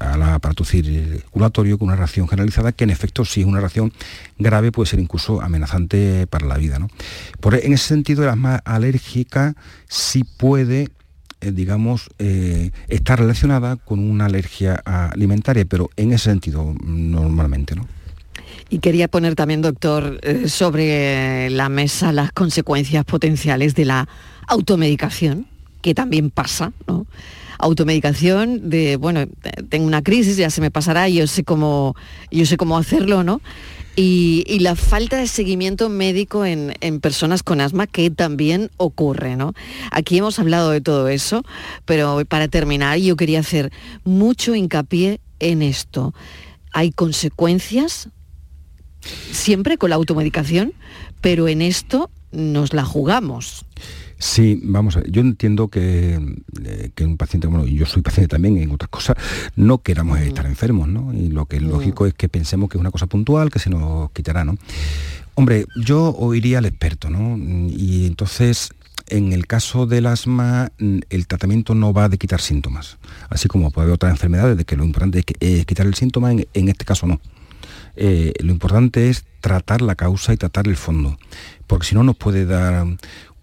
al 0.00 0.22
aparato 0.22 0.64
circulatorio 0.64 1.76
con 1.76 1.88
una 1.88 1.96
reacción 1.96 2.28
generalizada 2.28 2.70
que 2.70 2.84
en 2.84 2.90
efecto 2.90 3.24
si 3.24 3.40
es 3.40 3.46
una 3.46 3.58
reacción 3.58 3.92
grave 4.38 4.70
puede 4.70 4.88
ser 4.88 5.00
incluso 5.00 5.42
amenazante 5.42 6.26
para 6.28 6.46
la 6.46 6.56
vida. 6.56 6.78
¿no? 6.78 6.88
Por, 7.40 7.56
en 7.56 7.72
ese 7.72 7.88
sentido, 7.88 8.24
la 8.24 8.32
asma 8.32 8.62
alérgica 8.64 9.56
sí 9.88 10.24
puede 10.24 10.88
eh, 11.40 11.50
digamos, 11.50 12.08
eh, 12.20 12.70
relacionada 13.04 13.74
con 13.74 13.98
una 13.98 14.26
alergia 14.26 14.76
alimentaria, 14.76 15.64
pero 15.64 15.90
en 15.96 16.12
ese 16.12 16.30
sentido 16.30 16.72
normalmente, 16.84 17.74
¿no? 17.74 17.88
Y 18.72 18.78
quería 18.78 19.06
poner 19.06 19.34
también, 19.34 19.60
doctor, 19.60 20.18
eh, 20.22 20.48
sobre 20.48 21.50
la 21.50 21.68
mesa 21.68 22.10
las 22.10 22.32
consecuencias 22.32 23.04
potenciales 23.04 23.74
de 23.74 23.84
la 23.84 24.08
automedicación, 24.48 25.46
que 25.82 25.94
también 25.94 26.30
pasa, 26.30 26.72
¿no? 26.86 27.06
Automedicación 27.58 28.70
de, 28.70 28.96
bueno, 28.96 29.26
tengo 29.68 29.86
una 29.86 30.00
crisis, 30.00 30.38
ya 30.38 30.48
se 30.48 30.62
me 30.62 30.70
pasará, 30.70 31.06
yo 31.10 31.26
sé 31.26 31.44
cómo, 31.44 31.94
yo 32.30 32.46
sé 32.46 32.56
cómo 32.56 32.78
hacerlo, 32.78 33.22
¿no? 33.22 33.42
Y, 33.94 34.58
la 34.60 34.74
falta 34.74 35.18
de 35.18 35.26
seguimiento 35.26 35.90
médico 35.90 36.46
en, 36.46 36.72
en, 36.80 37.00
personas 37.00 37.42
con 37.42 37.60
asma 37.60 37.86
que 37.86 38.08
también 38.08 38.70
ocurre, 38.78 39.36
¿no? 39.36 39.52
Aquí 39.90 40.16
hemos 40.16 40.38
hablado 40.38 40.70
de 40.70 40.80
todo 40.80 41.08
eso, 41.08 41.44
pero 41.84 42.22
para 42.26 42.48
terminar 42.48 42.96
yo 42.96 43.16
quería 43.16 43.40
hacer 43.40 43.70
mucho 44.04 44.54
hincapié 44.54 45.20
en 45.40 45.60
esto. 45.60 46.14
Hay 46.72 46.90
consecuencias 46.90 48.08
siempre 49.02 49.78
con 49.78 49.90
la 49.90 49.96
automedicación, 49.96 50.72
pero 51.20 51.48
en 51.48 51.62
esto 51.62 52.10
nos 52.32 52.72
la 52.72 52.84
jugamos. 52.84 53.64
Sí, 54.22 54.60
vamos 54.62 54.96
a 54.96 55.00
ver, 55.00 55.10
yo 55.10 55.20
entiendo 55.20 55.66
que, 55.66 56.14
eh, 56.64 56.90
que, 56.94 57.04
un 57.04 57.16
paciente, 57.16 57.48
bueno, 57.48 57.66
yo 57.66 57.86
soy 57.86 58.02
paciente 58.02 58.28
también 58.28 58.56
en 58.56 58.70
otras 58.70 58.88
cosas, 58.88 59.16
no 59.56 59.78
queramos 59.78 60.20
mm. 60.20 60.22
estar 60.22 60.46
enfermos, 60.46 60.88
¿no? 60.88 61.12
Y 61.12 61.28
lo 61.28 61.46
que 61.46 61.56
es 61.56 61.62
mm. 61.62 61.68
lógico 61.68 62.06
es 62.06 62.14
que 62.14 62.28
pensemos 62.28 62.70
que 62.70 62.78
es 62.78 62.80
una 62.80 62.92
cosa 62.92 63.08
puntual, 63.08 63.50
que 63.50 63.58
se 63.58 63.68
nos 63.68 64.12
quitará, 64.12 64.44
¿no? 64.44 64.56
Hombre, 65.34 65.66
yo 65.74 66.14
oiría 66.16 66.58
al 66.58 66.66
experto, 66.66 67.10
¿no? 67.10 67.36
Y 67.36 68.06
entonces, 68.06 68.70
en 69.08 69.32
el 69.32 69.48
caso 69.48 69.86
del 69.86 70.06
asma, 70.06 70.70
mm, 70.78 70.98
el 71.10 71.26
tratamiento 71.26 71.74
no 71.74 71.92
va 71.92 72.08
de 72.08 72.16
quitar 72.16 72.40
síntomas, 72.40 72.98
así 73.28 73.48
como 73.48 73.72
puede 73.72 73.86
haber 73.86 73.94
otras 73.94 74.12
enfermedades 74.12 74.56
de 74.56 74.64
que 74.64 74.76
lo 74.76 74.84
importante 74.84 75.24
es, 75.40 75.66
quitar 75.66 75.84
el 75.84 75.94
síntoma, 75.94 76.30
en 76.30 76.68
este 76.68 76.84
caso 76.84 77.08
no. 77.08 77.20
Eh, 77.96 78.32
lo 78.42 78.52
importante 78.52 79.10
es 79.10 79.24
tratar 79.40 79.82
la 79.82 79.94
causa 79.94 80.32
y 80.32 80.36
tratar 80.36 80.68
el 80.68 80.76
fondo, 80.76 81.18
porque 81.66 81.86
si 81.86 81.94
no 81.94 82.02
nos 82.02 82.16
puede 82.16 82.46
dar 82.46 82.86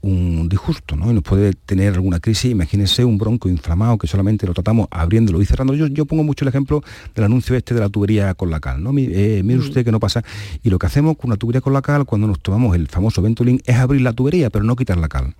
un 0.02 0.48
disgusto, 0.48 0.96
¿no? 0.96 1.12
Y 1.12 1.14
nos 1.14 1.24
puede 1.24 1.54
tener 1.54 1.94
alguna 1.94 2.20
crisis. 2.20 2.52
Imagínense 2.52 3.04
un 3.04 3.18
bronco 3.18 3.50
inflamado 3.50 3.98
que 3.98 4.08
solamente 4.08 4.48
lo 4.48 4.54
tratamos 4.54 4.88
abriéndolo 4.92 5.42
y 5.42 5.46
cerrando. 5.46 5.74
Yo, 5.74 5.88
yo 5.88 6.06
pongo 6.06 6.24
mucho 6.24 6.46
el 6.46 6.50
ejemplo 6.50 6.82
del 7.14 7.26
anuncio 7.26 7.56
este 7.56 7.74
de 7.74 7.82
la 7.82 7.90
tubería 7.90 8.34
con 8.34 8.50
la 8.50 8.60
cal, 8.60 8.82
¿no? 8.82 8.92
Eh, 8.98 9.42
mire 9.44 9.60
mm. 9.60 9.64
usted 9.64 9.84
que 9.84 9.92
no 9.92 10.00
pasa. 10.00 10.24
Y 10.64 10.70
lo 10.70 10.80
que 10.80 10.88
hacemos 10.88 11.18
con 11.18 11.30
una 11.30 11.38
tubería 11.38 11.62
con 11.62 11.74
la 11.74 11.82
cal 11.82 12.06
cuando 12.06 12.28
nos 12.28 12.40
tomamos 12.40 12.76
el 12.76 12.88
famoso 12.88 13.22
Ventolin 13.22 13.62
es 13.66 13.76
abrir 13.76 14.02
la 14.02 14.14
tubería, 14.14 14.50
pero 14.50 14.64
no 14.64 14.76
quitar 14.76 14.98
la 14.98 15.10
cal. 15.10 15.36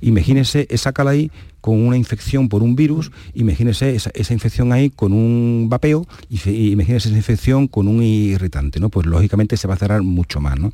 Imagínense 0.00 0.66
esa 0.70 0.92
cal 0.92 1.06
ahí 1.06 1.30
con 1.60 1.80
una 1.80 1.96
infección 1.96 2.48
por 2.48 2.62
un 2.62 2.76
virus, 2.76 3.10
imagínese 3.34 3.94
esa, 3.94 4.32
infección 4.32 4.72
ahí 4.72 4.90
con 4.90 5.12
un 5.12 5.66
vapeo, 5.68 6.06
y, 6.28 6.70
imagínese 6.70 7.08
esa 7.08 7.16
infección 7.16 7.68
con 7.68 7.88
un 7.88 8.02
irritante, 8.02 8.80
¿no? 8.80 8.88
Pues 8.88 9.06
lógicamente 9.06 9.56
se 9.56 9.68
va 9.68 9.74
a 9.74 9.78
cerrar 9.78 10.02
mucho 10.02 10.40
más, 10.40 10.58
¿no? 10.58 10.72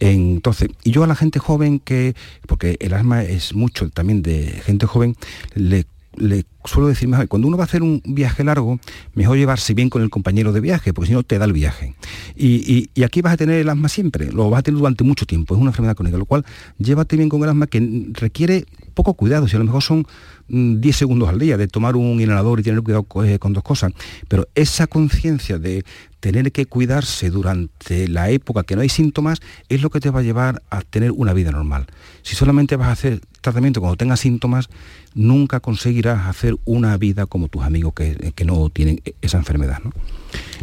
Entonces, 0.00 0.68
y 0.82 0.90
yo 0.90 1.04
a 1.04 1.06
la 1.06 1.14
gente 1.14 1.38
joven 1.38 1.78
que, 1.78 2.14
porque 2.46 2.76
el 2.80 2.94
asma 2.94 3.22
es 3.22 3.54
mucho 3.54 3.88
también 3.90 4.22
de 4.22 4.60
gente 4.64 4.86
joven, 4.86 5.16
le 5.54 5.86
le 6.16 6.44
suelo 6.64 6.88
decir 6.88 7.08
cuando 7.28 7.48
uno 7.48 7.56
va 7.56 7.64
a 7.64 7.66
hacer 7.66 7.82
un 7.82 8.00
viaje 8.04 8.44
largo, 8.44 8.78
mejor 9.14 9.36
llevarse 9.36 9.74
bien 9.74 9.90
con 9.90 10.02
el 10.02 10.10
compañero 10.10 10.52
de 10.52 10.60
viaje, 10.60 10.92
porque 10.92 11.08
si 11.08 11.14
no 11.14 11.22
te 11.22 11.38
da 11.38 11.44
el 11.44 11.52
viaje. 11.52 11.94
Y, 12.36 12.90
aquí 13.04 13.20
vas 13.20 13.34
a 13.34 13.36
tener 13.36 13.60
el 13.60 13.68
asma 13.68 13.88
siempre, 13.88 14.32
lo 14.32 14.48
vas 14.50 14.60
a 14.60 14.62
tener 14.62 14.78
durante 14.78 15.04
mucho 15.04 15.26
tiempo, 15.26 15.54
es 15.54 15.60
una 15.60 15.70
enfermedad 15.70 15.94
crónica, 15.94 16.16
lo 16.16 16.24
cual 16.24 16.44
llévate 16.78 17.16
bien 17.16 17.28
con 17.28 17.42
el 17.42 17.48
asma 17.50 17.66
que 17.66 18.08
requiere 18.12 18.64
poco 18.94 19.14
cuidado, 19.14 19.48
si 19.48 19.56
a 19.56 19.58
lo 19.58 19.64
mejor 19.64 19.82
son 19.82 20.06
10 20.48 20.94
mm, 20.94 20.98
segundos 20.98 21.28
al 21.28 21.38
día 21.38 21.56
de 21.56 21.68
tomar 21.68 21.96
un 21.96 22.20
inhalador 22.20 22.60
y 22.60 22.62
tener 22.62 22.80
cuidado 22.82 23.06
eh, 23.24 23.38
con 23.38 23.52
dos 23.52 23.62
cosas, 23.62 23.92
pero 24.28 24.48
esa 24.54 24.86
conciencia 24.86 25.58
de 25.58 25.84
tener 26.20 26.52
que 26.52 26.64
cuidarse 26.64 27.28
durante 27.28 28.08
la 28.08 28.30
época 28.30 28.62
que 28.62 28.76
no 28.76 28.82
hay 28.82 28.88
síntomas 28.88 29.40
es 29.68 29.82
lo 29.82 29.90
que 29.90 30.00
te 30.00 30.10
va 30.10 30.20
a 30.20 30.22
llevar 30.22 30.62
a 30.70 30.80
tener 30.80 31.12
una 31.12 31.34
vida 31.34 31.50
normal. 31.50 31.86
Si 32.22 32.34
solamente 32.34 32.76
vas 32.76 32.88
a 32.88 32.92
hacer 32.92 33.20
tratamiento 33.44 33.80
cuando 33.80 33.96
tengas 33.96 34.20
síntomas, 34.20 34.68
nunca 35.14 35.60
conseguirás 35.60 36.26
hacer 36.26 36.56
una 36.64 36.96
vida 36.96 37.26
como 37.26 37.48
tus 37.48 37.62
amigos 37.62 37.92
que, 37.94 38.34
no 38.44 38.68
tienen 38.70 39.00
esa 39.22 39.38
enfermedad. 39.38 39.78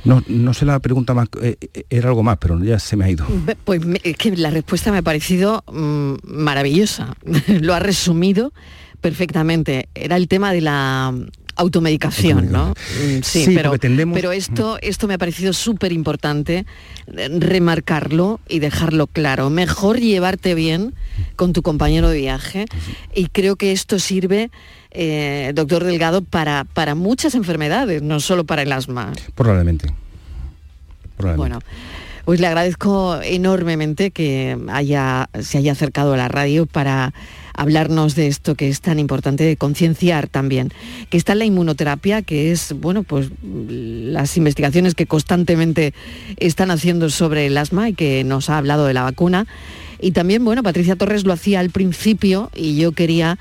¿no? 0.04 0.22
No, 0.28 0.54
sé 0.54 0.66
la 0.66 0.80
pregunta 0.80 1.14
más, 1.14 1.30
eh, 1.42 1.56
eh, 1.62 1.84
era 1.90 2.10
algo 2.10 2.24
más, 2.24 2.38
pero 2.40 2.62
ya 2.62 2.80
se 2.80 2.98
me 2.98 3.06
ha 3.06 3.10
ido. 3.10 3.26
Pues 3.64 3.82
es 4.04 4.18
que 4.18 4.36
la 4.36 4.50
respuesta 4.50 4.92
me 4.92 4.98
ha 4.98 5.02
parecido 5.02 5.64
mm, 5.72 6.16
maravillosa. 6.24 7.16
Lo 7.48 7.74
ha 7.74 7.80
resumido 7.80 8.52
perfectamente. 9.00 9.88
Era 9.96 10.18
el 10.18 10.28
tema 10.28 10.52
de 10.52 10.62
la 10.62 11.14
automedicación, 11.62 12.51
¿no? 12.51 12.70
Mm, 12.70 13.22
sí, 13.24 13.45
pero, 13.55 13.74
pero 14.14 14.32
esto, 14.32 14.78
esto 14.82 15.07
me 15.07 15.14
ha 15.14 15.18
parecido 15.18 15.53
súper 15.53 15.91
importante 15.91 16.66
eh, 17.07 17.30
remarcarlo 17.39 18.39
y 18.47 18.59
dejarlo 18.59 19.07
claro. 19.07 19.49
Mejor 19.49 19.99
llevarte 19.99 20.55
bien 20.55 20.93
con 21.36 21.53
tu 21.53 21.62
compañero 21.62 22.09
de 22.09 22.18
viaje 22.18 22.66
y 23.14 23.28
creo 23.28 23.55
que 23.55 23.72
esto 23.72 23.99
sirve, 23.99 24.51
eh, 24.91 25.51
doctor 25.55 25.84
Delgado, 25.84 26.22
para, 26.22 26.66
para 26.66 26.95
muchas 26.95 27.36
enfermedades, 27.36 28.01
no 28.01 28.20
solo 28.20 28.43
para 28.43 28.64
el 28.64 28.72
asma. 28.72 29.14
Probablemente. 29.36 29.93
Bueno. 31.38 31.59
Pues 32.26 32.39
le 32.39 32.47
agradezco 32.47 33.20
enormemente 33.24 34.12
que 34.12 34.57
haya, 34.70 35.30
se 35.41 35.57
haya 35.57 35.72
acercado 35.72 36.14
a 36.14 36.18
la 36.18 36.28
radio 36.28 36.66
para 36.66 37.14
hablarnos 37.62 38.16
de 38.16 38.26
esto 38.26 38.55
que 38.55 38.70
es 38.70 38.82
tan 38.82 38.97
importante, 38.97 39.43
de 39.43 39.55
concienciar 39.55 40.28
también, 40.28 40.74
que 41.09 41.18
está 41.18 41.36
la 41.36 41.45
inmunoterapia, 41.45 42.24
que 42.24 42.51
es, 42.51 42.74
bueno, 42.74 43.03
pues 43.03 43.30
las 43.43 44.36
investigaciones 44.36 44.95
que 44.95 45.05
constantemente 45.05 45.93
están 46.38 46.72
haciendo 46.72 47.09
sobre 47.12 47.45
el 47.45 47.57
asma 47.57 47.89
y 47.89 47.93
que 47.93 48.24
nos 48.24 48.49
ha 48.49 48.57
hablado 48.57 48.86
de 48.88 48.95
la 48.95 49.03
vacuna. 49.03 49.45
Y 49.99 50.12
también, 50.12 50.43
bueno, 50.43 50.64
Patricia 50.64 50.95
Torres 50.95 51.24
lo 51.24 51.34
hacía 51.34 51.59
al 51.59 51.70
principio 51.70 52.49
y 52.55 52.78
yo 52.78 52.93
quería, 52.93 53.38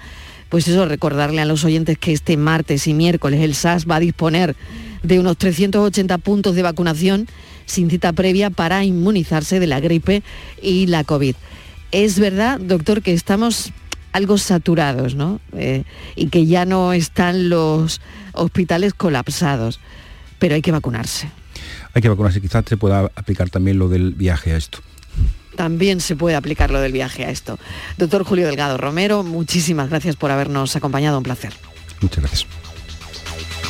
pues 0.51 0.69
eso, 0.69 0.85
recordarle 0.85 1.41
a 1.41 1.47
los 1.47 1.65
oyentes 1.65 1.97
que 1.97 2.13
este 2.13 2.37
martes 2.37 2.87
y 2.87 2.93
miércoles 2.93 3.41
el 3.41 3.55
SAS 3.55 3.87
va 3.87 3.97
a 3.97 4.01
disponer 4.01 4.55
de 5.03 5.19
unos 5.19 5.39
380 5.39 6.19
puntos 6.19 6.55
de 6.55 6.63
vacunación 6.63 7.27
sin 7.65 7.89
cita 7.89 8.13
previa 8.13 8.51
para 8.51 8.85
inmunizarse 8.85 9.61
de 9.61 9.67
la 9.67 9.81
gripe 9.81 10.23
y 10.61 10.89
la 10.89 11.05
COVID. 11.05 11.37
Es 11.93 12.19
verdad, 12.19 12.61
doctor, 12.61 13.01
que 13.01 13.15
estamos 13.15 13.73
algo 14.13 14.39
saturados, 14.39 15.15
¿no? 15.15 15.41
Eh, 15.53 15.85
y 16.17 16.29
que 16.29 16.47
ya 16.47 16.65
no 16.65 16.93
están 16.93 17.49
los 17.49 18.01
hospitales 18.33 18.95
colapsados, 18.95 19.81
pero 20.39 20.55
hay 20.55 20.63
que 20.63 20.73
vacunarse. 20.73 21.31
Hay 21.95 22.03
que 22.03 22.09
vacunarse, 22.09 22.41
quizás 22.41 22.65
se 22.67 22.77
pueda 22.77 23.11
aplicar 23.15 23.51
también 23.51 23.79
lo 23.79 23.89
del 23.89 24.15
viaje 24.15 24.53
a 24.53 24.57
esto. 24.57 24.79
También 25.57 26.01
se 26.01 26.17
puede 26.17 26.37
aplicar 26.37 26.71
lo 26.71 26.81
del 26.81 26.93
viaje 26.93 27.25
a 27.25 27.31
esto. 27.31 27.59
Doctor 27.99 28.25
Julio 28.25 28.47
Delgado 28.47 28.79
Romero, 28.79 29.23
muchísimas 29.23 29.91
gracias 29.91 30.17
por 30.17 30.31
habernos 30.31 30.77
acompañado, 30.77 31.19
un 31.19 31.25
placer. 31.25 31.53
Muchas 32.01 32.21
gracias. 32.21 32.47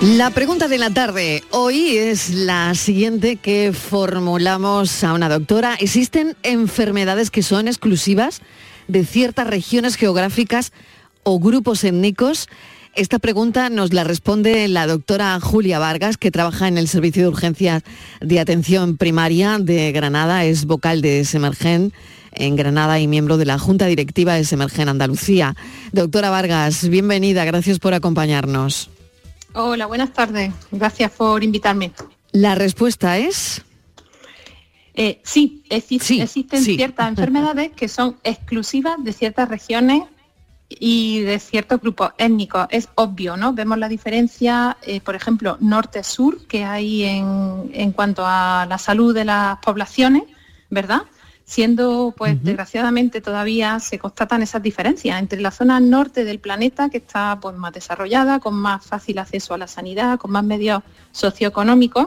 La 0.00 0.30
pregunta 0.30 0.66
de 0.66 0.78
la 0.78 0.88
tarde 0.88 1.44
hoy 1.50 1.98
es 1.98 2.30
la 2.30 2.74
siguiente 2.74 3.36
que 3.36 3.74
formulamos 3.74 5.04
a 5.04 5.12
una 5.12 5.28
doctora. 5.28 5.74
¿Existen 5.74 6.36
enfermedades 6.42 7.30
que 7.30 7.42
son 7.42 7.68
exclusivas 7.68 8.40
de 8.88 9.04
ciertas 9.04 9.46
regiones 9.46 9.96
geográficas 9.96 10.72
o 11.22 11.38
grupos 11.38 11.84
étnicos? 11.84 12.48
Esta 12.94 13.18
pregunta 13.18 13.68
nos 13.68 13.92
la 13.92 14.02
responde 14.02 14.68
la 14.68 14.86
doctora 14.86 15.38
Julia 15.38 15.78
Vargas, 15.78 16.16
que 16.16 16.30
trabaja 16.30 16.66
en 16.66 16.78
el 16.78 16.88
Servicio 16.88 17.24
de 17.24 17.28
Urgencias 17.28 17.82
de 18.22 18.40
Atención 18.40 18.96
Primaria 18.96 19.58
de 19.58 19.92
Granada, 19.92 20.46
es 20.46 20.64
vocal 20.64 21.02
de 21.02 21.26
Semergen 21.26 21.92
en 22.32 22.56
Granada 22.56 23.00
y 23.00 23.06
miembro 23.06 23.36
de 23.36 23.44
la 23.44 23.58
Junta 23.58 23.84
Directiva 23.84 24.32
de 24.32 24.44
Semergen 24.44 24.88
Andalucía. 24.88 25.56
Doctora 25.92 26.30
Vargas, 26.30 26.88
bienvenida, 26.88 27.44
gracias 27.44 27.78
por 27.78 27.92
acompañarnos. 27.92 28.88
Hola, 29.52 29.86
buenas 29.86 30.12
tardes. 30.12 30.52
Gracias 30.70 31.10
por 31.10 31.42
invitarme. 31.42 31.92
La 32.32 32.54
respuesta 32.54 33.18
es... 33.18 33.62
Eh, 34.94 35.20
sí, 35.24 35.64
existen 35.70 36.62
ciertas 36.62 37.08
enfermedades 37.08 37.70
que 37.72 37.88
son 37.88 38.18
exclusivas 38.22 39.02
de 39.02 39.12
ciertas 39.12 39.48
regiones 39.48 40.02
y 40.68 41.20
de 41.20 41.38
ciertos 41.38 41.80
grupos 41.80 42.12
étnicos. 42.18 42.66
Es 42.70 42.88
obvio, 42.96 43.36
¿no? 43.36 43.52
Vemos 43.52 43.78
la 43.78 43.88
diferencia, 43.88 44.76
eh, 44.82 45.00
por 45.00 45.14
ejemplo, 45.14 45.56
norte-sur 45.60 46.46
que 46.46 46.64
hay 46.64 47.04
en, 47.04 47.70
en 47.72 47.92
cuanto 47.92 48.24
a 48.26 48.66
la 48.68 48.78
salud 48.78 49.14
de 49.14 49.24
las 49.24 49.58
poblaciones, 49.58 50.24
¿verdad? 50.68 51.02
Siendo 51.50 52.14
pues 52.16 52.40
desgraciadamente 52.44 53.20
todavía 53.20 53.80
se 53.80 53.98
constatan 53.98 54.40
esas 54.40 54.62
diferencias 54.62 55.18
entre 55.18 55.40
la 55.40 55.50
zona 55.50 55.80
norte 55.80 56.24
del 56.24 56.38
planeta 56.38 56.90
que 56.90 56.98
está 56.98 57.40
pues 57.40 57.56
más 57.56 57.72
desarrollada, 57.72 58.38
con 58.38 58.54
más 58.54 58.86
fácil 58.86 59.18
acceso 59.18 59.52
a 59.52 59.58
la 59.58 59.66
sanidad, 59.66 60.16
con 60.16 60.30
más 60.30 60.44
medios 60.44 60.84
socioeconómicos 61.10 62.06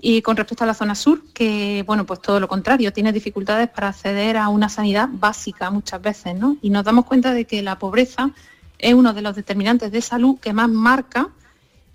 Y 0.00 0.22
con 0.22 0.36
respecto 0.36 0.64
a 0.64 0.66
la 0.66 0.74
zona 0.74 0.96
sur, 0.96 1.22
que 1.32 1.84
bueno, 1.86 2.04
pues 2.04 2.20
todo 2.20 2.40
lo 2.40 2.48
contrario, 2.48 2.92
tiene 2.92 3.12
dificultades 3.12 3.68
para 3.68 3.90
acceder 3.90 4.36
a 4.36 4.48
una 4.48 4.68
sanidad 4.68 5.08
básica 5.08 5.70
muchas 5.70 6.02
veces, 6.02 6.34
¿no? 6.34 6.56
Y 6.60 6.70
nos 6.70 6.82
damos 6.82 7.04
cuenta 7.04 7.32
de 7.32 7.44
que 7.44 7.62
la 7.62 7.78
pobreza 7.78 8.32
es 8.76 8.94
uno 8.94 9.12
de 9.12 9.22
los 9.22 9.36
determinantes 9.36 9.92
de 9.92 10.00
salud 10.00 10.40
que 10.40 10.52
más 10.52 10.68
marca 10.68 11.28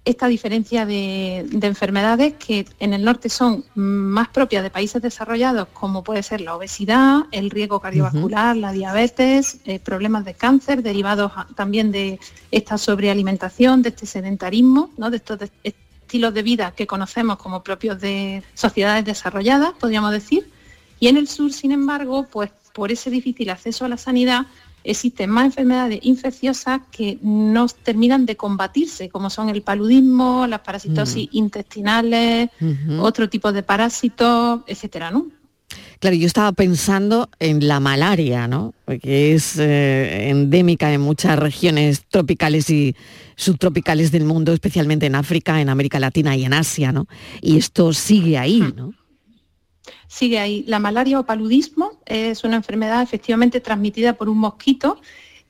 esta 0.05 0.27
diferencia 0.27 0.85
de, 0.85 1.39
enfermedades 1.63 2.35
que 2.35 2.67
en 2.79 2.93
el 2.93 3.03
norte 3.03 3.27
son 3.27 3.65
más 3.73 4.27
propias 4.29 4.61
de 4.61 4.69
países 4.69 5.01
desarrollados, 5.01 5.67
como 5.73 6.03
puede 6.03 6.21
ser 6.21 6.41
la 6.41 6.55
obesidad, 6.55 7.23
el 7.31 7.49
riesgo 7.49 7.79
cardiovascular, 7.79 8.55
la 8.55 8.71
diabetes, 8.71 9.59
eh, 9.65 9.79
problemas 9.79 10.23
de 10.23 10.35
cáncer 10.35 10.83
derivados 10.83 11.31
también 11.55 11.91
de 11.91 12.19
esta 12.51 12.77
sobrealimentación, 12.77 13.81
de 13.81 13.89
este 13.89 14.05
sedentarismo, 14.05 14.91
¿no? 14.95 15.09
de 15.09 15.17
estos 15.17 15.39
estilos 15.63 16.33
de 16.35 16.43
vida 16.43 16.71
que 16.75 16.85
conocemos 16.85 17.37
como 17.37 17.63
propios 17.63 17.99
de 17.99 18.43
sociedades 18.53 19.05
desarrolladas, 19.05 19.73
podríamos 19.79 20.11
decir. 20.11 20.51
Y 20.99 21.07
en 21.07 21.17
el 21.17 21.27
sur, 21.27 21.51
sin 21.51 21.71
embargo, 21.71 22.27
pues 22.31 22.51
por 22.73 22.91
ese 22.91 23.09
difícil 23.09 23.49
acceso 23.49 23.85
a 23.85 23.89
la 23.89 23.97
sanidad, 23.97 24.45
existen 24.85 25.29
más 25.29 25.45
enfermedades 25.45 25.99
infecciosas 26.03 26.81
que 26.91 27.17
no 27.21 27.67
terminan 27.67 28.25
de 28.25 28.37
combatirse, 28.37 29.09
como 29.09 29.29
son 29.29 29.49
el 29.49 29.61
paludismo, 29.61 30.47
las 30.47 30.61
parasitosis 30.61 31.27
mm. 31.27 31.37
intestinales, 31.37 32.49
otro 32.99 33.27
tipo 33.29 33.51
de 33.51 33.63
parásitos, 33.63 34.61
etcétera, 34.67 35.11
¿no? 35.11 35.27
Claro, 35.99 36.15
yo 36.15 36.27
estaba 36.27 36.51
pensando 36.51 37.29
en 37.39 37.67
la 37.67 37.79
malaria, 37.79 38.47
¿no? 38.47 38.73
Que 39.01 39.33
es 39.33 39.57
eh, 39.57 40.29
endémica 40.29 40.93
en 40.93 41.01
muchas 41.01 41.39
regiones 41.39 42.05
tropicales 42.07 42.69
y 42.69 42.95
subtropicales 43.35 44.11
del 44.11 44.25
mundo, 44.25 44.53
especialmente 44.53 45.07
en 45.07 45.15
África, 45.15 45.59
en 45.61 45.69
América 45.69 45.99
Latina 45.99 46.35
y 46.35 46.45
en 46.45 46.53
Asia, 46.53 46.91
¿no? 46.91 47.07
Y 47.41 47.57
esto 47.57 47.91
sigue 47.93 48.37
ahí. 48.37 48.63
¿no? 48.75 48.93
Sigue 50.07 50.39
ahí. 50.39 50.63
La 50.67 50.79
malaria 50.79 51.19
o 51.19 51.25
paludismo 51.25 51.99
es 52.05 52.43
una 52.43 52.55
enfermedad 52.55 53.01
efectivamente 53.01 53.59
transmitida 53.59 54.13
por 54.13 54.29
un 54.29 54.37
mosquito 54.37 54.99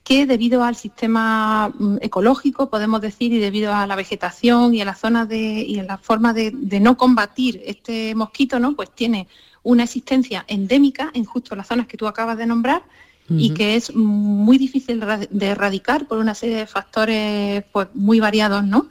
que 0.06 0.28
debido 0.28 0.64
al 0.64 0.76
sistema 0.76 1.74
mm, 1.78 1.98
ecológico, 2.00 2.70
podemos 2.70 3.02
decir, 3.02 3.34
y 3.34 3.40
debido 3.40 3.74
a 3.74 3.88
la 3.88 3.96
vegetación 3.96 4.76
y 4.76 4.82
a 4.82 4.86
la 4.86 4.94
zona 4.94 5.26
de, 5.26 5.66
y 5.68 5.80
a 5.80 5.84
la 5.84 5.98
forma 5.98 6.32
de, 6.32 6.52
no 6.80 6.96
combatir 6.96 7.62
este 7.66 8.14
mosquito, 8.14 8.60
¿no? 8.60 8.76
Pues 8.76 8.92
tiene 8.92 9.28
una 9.64 9.84
existencia 9.84 10.46
endémica 10.48 11.10
en 11.16 11.26
justo 11.26 11.56
las 11.56 11.68
zonas 11.68 11.88
que 11.88 11.98
tú 11.98 12.08
acabas 12.08 12.38
de 12.38 12.46
nombrar 12.46 12.84
y 13.28 13.56
que 13.56 13.76
es 13.76 13.96
muy 13.96 14.60
difícil 14.60 15.04
de 15.32 15.48
erradicar 15.48 16.08
por 16.08 16.20
una 16.20 16.36
serie 16.36 16.58
de 16.58 16.68
factores 16.68 17.64
pues, 17.72 17.88
muy 17.96 18.20
variados, 18.20 18.64
¿no? 18.64 18.88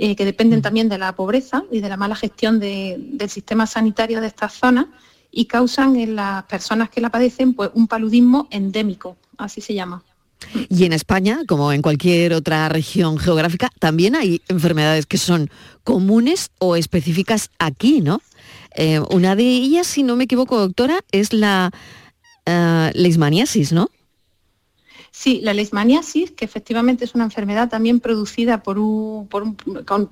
Eh, 0.00 0.14
que 0.14 0.24
dependen 0.24 0.62
también 0.62 0.88
de 0.88 0.96
la 0.96 1.16
pobreza 1.16 1.64
y 1.72 1.80
de 1.80 1.88
la 1.88 1.96
mala 1.96 2.14
gestión 2.14 2.60
del 2.60 3.28
sistema 3.28 3.66
sanitario 3.66 4.20
de 4.20 4.28
estas 4.28 4.52
zonas 4.52 4.86
y 5.32 5.46
causan 5.46 5.96
en 5.96 6.14
las 6.14 6.44
personas 6.44 6.88
que 6.88 7.00
la 7.00 7.10
padecen 7.10 7.52
pues, 7.52 7.70
un 7.74 7.88
paludismo 7.88 8.46
endémico, 8.52 9.16
así 9.38 9.60
se 9.60 9.74
llama. 9.74 10.04
Y 10.68 10.84
en 10.84 10.92
España, 10.92 11.40
como 11.48 11.72
en 11.72 11.82
cualquier 11.82 12.32
otra 12.32 12.68
región 12.68 13.18
geográfica, 13.18 13.70
también 13.80 14.14
hay 14.14 14.40
enfermedades 14.46 15.04
que 15.06 15.18
son 15.18 15.50
comunes 15.82 16.50
o 16.60 16.76
específicas 16.76 17.50
aquí, 17.58 18.00
¿no? 18.00 18.22
Eh, 18.76 19.00
una 19.10 19.34
de 19.34 19.42
ellas, 19.42 19.88
si 19.88 20.04
no 20.04 20.14
me 20.14 20.24
equivoco, 20.24 20.60
doctora, 20.60 21.00
es 21.10 21.32
la 21.32 21.72
uh, 22.46 22.96
leishmaniasis, 22.96 23.72
¿no? 23.72 23.90
Sí, 25.10 25.40
la 25.42 25.52
leishmaniasis, 25.52 26.30
que 26.32 26.44
efectivamente 26.44 27.04
es 27.04 27.14
una 27.14 27.24
enfermedad 27.24 27.68
también 27.68 28.00
producida 28.00 28.62
por 28.62 28.78
un, 28.78 29.26
por 29.26 29.42
un, 29.42 29.54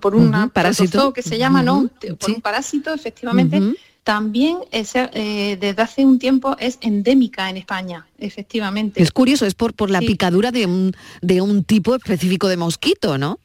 por 0.01 0.53
parásito 0.53 1.12
que 1.12 1.22
se 1.22 1.38
llama, 1.38 1.62
¿no? 1.62 1.88
Por 2.18 2.30
un 2.30 2.40
parásito, 2.40 2.92
efectivamente. 2.92 3.61
También 4.07 4.59
eh, 4.70 5.57
desde 5.61 5.82
hace 5.82 6.05
un 6.05 6.20
tiempo 6.20 6.57
es 6.61 6.78
endémica 6.80 7.51
en 7.51 7.57
España, 7.57 8.07
efectivamente. 8.18 9.03
Es 9.03 9.11
curioso, 9.11 9.47
es 9.47 9.55
por, 9.55 9.74
por 9.74 9.90
la 9.90 9.99
picadura 9.99 10.53
de 10.53 10.64
un, 10.64 10.92
de 11.22 11.40
un 11.40 11.64
tipo 11.64 11.94
específico 11.97 12.47
de 12.47 12.57
mosquito, 12.57 13.18
¿no? 13.18 13.40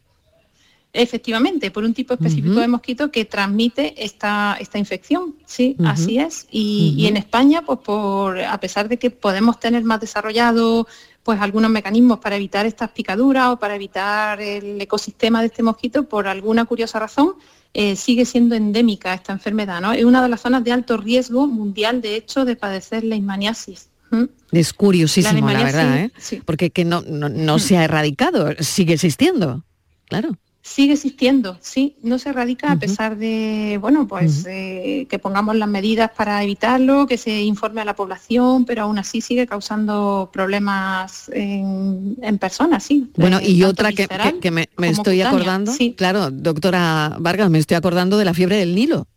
Efectivamente, 0.93 1.71
por 1.71 1.85
un 1.85 1.93
tipo 1.93 2.13
específico 2.13 2.59
de 2.59 2.67
mosquito 2.67 3.11
que 3.11 3.23
transmite 3.23 4.03
esta, 4.03 4.57
esta 4.59 4.77
infección, 4.77 5.35
sí, 5.45 5.77
así 5.85 6.19
es. 6.19 6.47
Y, 6.51 6.95
y, 6.97 7.07
en 7.07 7.15
España, 7.15 7.61
pues 7.61 7.79
por, 7.79 8.37
a 8.37 8.59
pesar 8.59 8.89
de 8.89 8.99
que 8.99 9.09
podemos 9.09 9.57
tener 9.57 9.85
más 9.85 10.01
desarrollado 10.01 10.87
pues 11.23 11.39
algunos 11.39 11.69
mecanismos 11.69 12.19
para 12.19 12.35
evitar 12.35 12.65
estas 12.65 12.89
picaduras 12.89 13.49
o 13.49 13.57
para 13.57 13.75
evitar 13.75 14.41
el 14.41 14.79
ecosistema 14.81 15.41
de 15.41 15.47
este 15.47 15.63
mosquito, 15.63 16.07
por 16.07 16.27
alguna 16.27 16.65
curiosa 16.65 16.99
razón, 16.99 17.35
eh, 17.73 17.95
sigue 17.95 18.25
siendo 18.25 18.55
endémica 18.55 19.13
esta 19.13 19.31
enfermedad. 19.31 19.81
¿no? 19.81 19.93
Es 19.93 20.03
una 20.03 20.21
de 20.21 20.29
las 20.29 20.41
zonas 20.41 20.63
de 20.63 20.71
alto 20.71 20.97
riesgo 20.97 21.47
mundial, 21.47 22.01
de 22.01 22.15
hecho, 22.15 22.45
de 22.45 22.55
padecer 22.55 23.03
leishmaniasis. 23.03 23.89
¿Mm? 24.09 24.25
Es 24.51 24.73
curiosísimo, 24.73 25.49
la, 25.49 25.63
verdad, 25.63 25.97
¿eh? 25.97 26.11
porque 26.45 26.69
que 26.71 26.83
no, 26.83 27.01
no, 27.01 27.29
no 27.29 27.59
se 27.59 27.77
ha 27.77 27.85
erradicado, 27.85 28.49
sigue 28.59 28.95
existiendo. 28.95 29.63
Claro 30.05 30.37
sigue 30.63 30.93
existiendo, 30.93 31.57
sí, 31.61 31.95
no 32.03 32.19
se 32.19 32.29
erradica 32.29 32.71
a 32.71 32.75
pesar 32.75 33.17
de, 33.17 33.79
bueno, 33.81 34.07
pues 34.07 34.45
eh, 34.47 35.07
que 35.09 35.17
pongamos 35.17 35.55
las 35.55 35.67
medidas 35.67 36.11
para 36.15 36.43
evitarlo, 36.43 37.07
que 37.07 37.17
se 37.17 37.41
informe 37.41 37.81
a 37.81 37.85
la 37.85 37.95
población, 37.95 38.65
pero 38.65 38.83
aún 38.83 38.99
así 38.99 39.21
sigue 39.21 39.47
causando 39.47 40.29
problemas 40.31 41.31
en, 41.33 42.15
personas, 42.39 42.83
sí. 42.83 43.11
Bueno, 43.17 43.39
y 43.41 43.63
otra 43.63 43.91
que, 43.91 44.07
me, 44.51 44.67
estoy 44.83 45.21
acordando, 45.21 45.71
claro, 45.97 46.29
doctora 46.31 47.17
Vargas, 47.19 47.49
me 47.49 47.59
estoy 47.59 47.75
acordando 47.75 48.17
de 48.17 48.25
la 48.25 48.33
fiebre 48.33 48.57
del 48.57 48.75
Nilo 48.75 49.07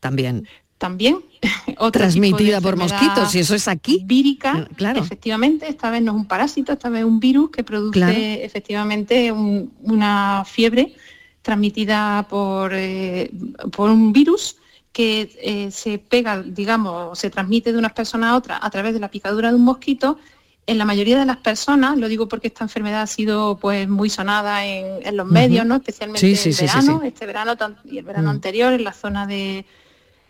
también 0.00 0.48
también. 0.82 1.20
Transmitida 1.92 2.60
por 2.60 2.76
mosquitos, 2.76 3.32
y 3.36 3.38
eso 3.38 3.54
es 3.54 3.68
aquí. 3.68 4.02
Vírica, 4.04 4.68
claro. 4.74 5.00
efectivamente, 5.00 5.68
esta 5.68 5.90
vez 5.90 6.02
no 6.02 6.10
es 6.10 6.16
un 6.16 6.26
parásito, 6.26 6.72
esta 6.72 6.88
vez 6.88 7.00
es 7.00 7.06
un 7.06 7.20
virus 7.20 7.50
que 7.50 7.62
produce 7.62 8.44
efectivamente 8.44 9.30
una 9.30 10.44
fiebre 10.44 10.94
transmitida 11.40 12.26
por, 12.28 12.72
eh, 12.74 13.30
por 13.70 13.90
un 13.90 14.12
virus 14.12 14.56
que 14.92 15.30
eh, 15.40 15.70
se 15.70 15.98
pega, 15.98 16.42
digamos, 16.42 17.16
se 17.16 17.30
transmite 17.30 17.72
de 17.72 17.78
unas 17.78 17.92
personas 17.92 18.30
a 18.30 18.36
otras 18.36 18.58
a 18.60 18.68
través 18.68 18.92
de 18.92 18.98
la 18.98 19.08
picadura 19.08 19.50
de 19.50 19.54
un 19.54 19.64
mosquito. 19.64 20.18
En 20.66 20.78
la 20.78 20.84
mayoría 20.84 21.18
de 21.18 21.26
las 21.26 21.38
personas, 21.38 21.96
lo 21.96 22.08
digo 22.08 22.28
porque 22.28 22.48
esta 22.48 22.64
enfermedad 22.64 23.02
ha 23.02 23.06
sido 23.06 23.56
pues 23.56 23.88
muy 23.88 24.10
sonada 24.10 24.64
en, 24.66 25.16
los 25.16 25.26
medios, 25.26 25.64
¿no? 25.64 25.76
Especialmente 25.76 26.26
en 26.26 26.50
el 26.50 26.56
verano, 26.56 27.02
este 27.04 27.26
verano 27.26 27.56
y 27.84 27.98
el 27.98 28.04
verano 28.04 28.28
mm. 28.28 28.36
anterior 28.36 28.72
en 28.72 28.84
la 28.84 28.92
zona 28.92 29.26
de, 29.26 29.58
en 29.58 29.64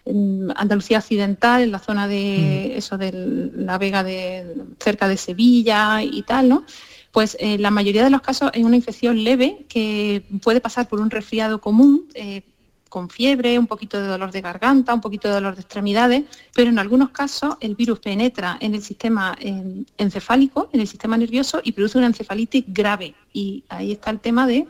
Andalucía 0.05 0.99
Occidental, 0.99 1.63
en 1.63 1.71
la 1.71 1.79
zona 1.79 2.09
de 2.09 2.77
eso 2.77 2.99
de 2.99 3.13
la 3.55 3.79
Vega 3.79 4.03
de 4.03 4.55
cerca 4.81 5.07
de 5.07 5.17
Sevilla 5.17 6.03
y 6.03 6.23
tal, 6.23 6.49
¿no? 6.49 6.65
Pues 7.13 7.37
eh, 7.39 7.59
la 7.59 7.71
mayoría 7.71 8.03
de 8.03 8.11
los 8.11 8.23
casos 8.23 8.51
es 8.55 8.65
una 8.65 8.77
infección 8.77 9.23
leve 9.23 9.67
que 9.69 10.25
puede 10.43 10.61
pasar 10.61 10.89
por 10.89 11.01
un 11.01 11.11
resfriado 11.11 11.61
común, 11.61 12.09
eh, 12.15 12.43
con 12.89 13.09
fiebre, 13.09 13.59
un 13.59 13.67
poquito 13.67 14.01
de 14.01 14.07
dolor 14.07 14.33
de 14.33 14.43
garganta, 14.43 14.93
un 14.93 15.01
poquito 15.01 15.29
de 15.29 15.35
dolor 15.35 15.55
de 15.55 15.63
extremidades, 15.63 16.25
pero 16.55 16.69
en 16.69 16.79
algunos 16.79 17.11
casos 17.11 17.57
el 17.61 17.75
virus 17.75 18.01
penetra 18.01 18.59
en 18.61 18.75
el 18.75 18.83
sistema 18.83 19.35
encefálico, 19.97 20.69
en 20.75 20.81
el 20.81 20.87
sistema 20.87 21.17
nervioso 21.17 21.63
y 21.65 21.73
produce 21.73 21.97
una 21.97 22.09
encefalitis 22.09 22.65
grave. 22.67 23.15
Y 23.33 23.65
ahí 23.71 23.93
está 23.93 24.11
el 24.11 24.21
tema 24.21 24.47
de 24.47 24.67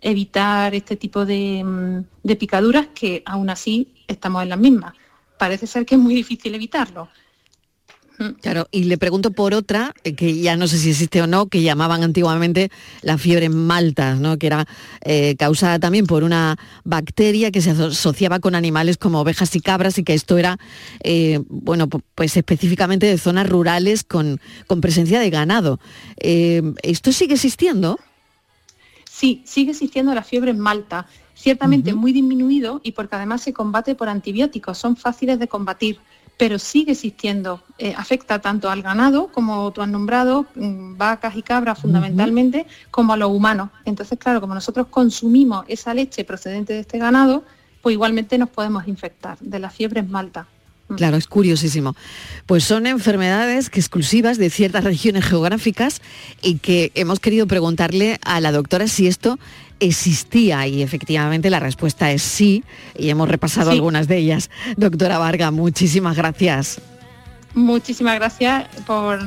evitar 0.00 0.74
este 0.74 0.96
tipo 0.96 1.24
de, 1.24 1.62
mm, 1.64 2.28
picaduras 2.38 2.88
que 2.94 3.22
aún 3.26 3.50
así 3.50 3.88
estamos 4.06 4.42
en 4.42 4.50
las 4.50 4.58
mismas. 4.58 4.94
Parece 5.38 5.66
ser 5.66 5.86
que 5.86 5.94
es 5.94 6.00
muy 6.00 6.14
difícil 6.14 6.54
evitarlo. 6.54 7.08
Mm. 8.18 8.40
Claro, 8.40 8.66
y 8.72 8.84
le 8.84 8.98
pregunto 8.98 9.30
por 9.30 9.54
otra, 9.54 9.94
eh, 10.02 10.14
que 10.14 10.40
ya 10.40 10.56
no 10.56 10.66
sé 10.66 10.78
si 10.78 10.90
existe 10.90 11.22
o 11.22 11.28
no, 11.28 11.46
que 11.46 11.62
llamaban 11.62 12.02
antiguamente 12.02 12.70
la 13.02 13.16
fiebre 13.16 13.48
malta, 13.48 14.16
¿no? 14.16 14.38
que 14.38 14.48
era 14.48 14.66
eh, 15.02 15.36
causada 15.38 15.78
también 15.78 16.06
por 16.06 16.24
una 16.24 16.58
bacteria 16.84 17.52
que 17.52 17.60
se 17.60 17.70
asociaba 17.70 18.40
con 18.40 18.56
animales 18.56 18.98
como 18.98 19.20
ovejas 19.20 19.54
y 19.54 19.60
cabras 19.60 19.98
y 19.98 20.02
que 20.02 20.14
esto 20.14 20.36
era, 20.36 20.58
eh, 21.04 21.40
bueno, 21.48 21.88
pues 21.88 22.36
específicamente 22.36 23.06
de 23.06 23.18
zonas 23.18 23.48
rurales 23.48 24.02
con, 24.02 24.40
con 24.66 24.80
presencia 24.80 25.20
de 25.20 25.30
ganado. 25.30 25.78
¿Esto 26.16 27.12
sigue 27.12 27.34
existiendo? 27.34 28.00
Sí, 29.18 29.42
sigue 29.44 29.72
existiendo 29.72 30.14
la 30.14 30.22
fiebre 30.22 30.54
malta 30.54 31.04
ciertamente 31.34 31.92
muy 31.92 32.12
disminuido 32.12 32.80
y 32.84 32.92
porque 32.92 33.16
además 33.16 33.40
se 33.42 33.52
combate 33.52 33.96
por 33.96 34.08
antibióticos, 34.08 34.78
son 34.78 34.94
fáciles 34.94 35.40
de 35.40 35.48
combatir, 35.48 35.98
pero 36.36 36.60
sigue 36.60 36.92
existiendo, 36.92 37.60
eh, 37.78 37.94
afecta 37.96 38.38
tanto 38.38 38.70
al 38.70 38.80
ganado, 38.80 39.26
como 39.32 39.72
tú 39.72 39.82
has 39.82 39.88
nombrado, 39.88 40.46
mm, 40.54 40.96
vacas 40.96 41.34
y 41.34 41.42
cabras 41.42 41.80
fundamentalmente, 41.80 42.68
como 42.92 43.12
a 43.12 43.16
los 43.16 43.32
humanos. 43.32 43.70
Entonces, 43.84 44.20
claro, 44.20 44.40
como 44.40 44.54
nosotros 44.54 44.86
consumimos 44.86 45.64
esa 45.66 45.94
leche 45.94 46.22
procedente 46.22 46.74
de 46.74 46.80
este 46.80 46.98
ganado, 46.98 47.42
pues 47.82 47.94
igualmente 47.94 48.38
nos 48.38 48.50
podemos 48.50 48.86
infectar 48.86 49.36
de 49.40 49.58
la 49.58 49.70
fiebre 49.70 50.04
malta. 50.04 50.46
Claro, 50.96 51.16
es 51.16 51.26
curiosísimo. 51.26 51.94
Pues 52.46 52.64
son 52.64 52.86
enfermedades 52.86 53.68
que 53.68 53.80
exclusivas 53.80 54.38
de 54.38 54.50
ciertas 54.50 54.84
regiones 54.92 55.24
geográficas 55.24 56.00
y 56.42 56.58
que 56.58 56.92
hemos 56.94 57.20
querido 57.20 57.46
preguntarle 57.46 58.18
a 58.24 58.40
la 58.40 58.52
doctora 58.52 58.88
si 58.88 59.06
esto 59.06 59.38
existía 59.80 60.66
y 60.66 60.82
efectivamente 60.82 61.50
la 61.50 61.60
respuesta 61.60 62.10
es 62.10 62.22
sí 62.22 62.64
y 62.96 63.10
hemos 63.10 63.28
repasado 63.28 63.70
algunas 63.70 64.08
de 64.08 64.16
ellas. 64.16 64.50
Doctora 64.76 65.18
Varga, 65.18 65.50
muchísimas 65.50 66.16
gracias. 66.16 66.80
Muchísimas 67.54 68.14
gracias 68.16 68.66
por, 68.86 69.20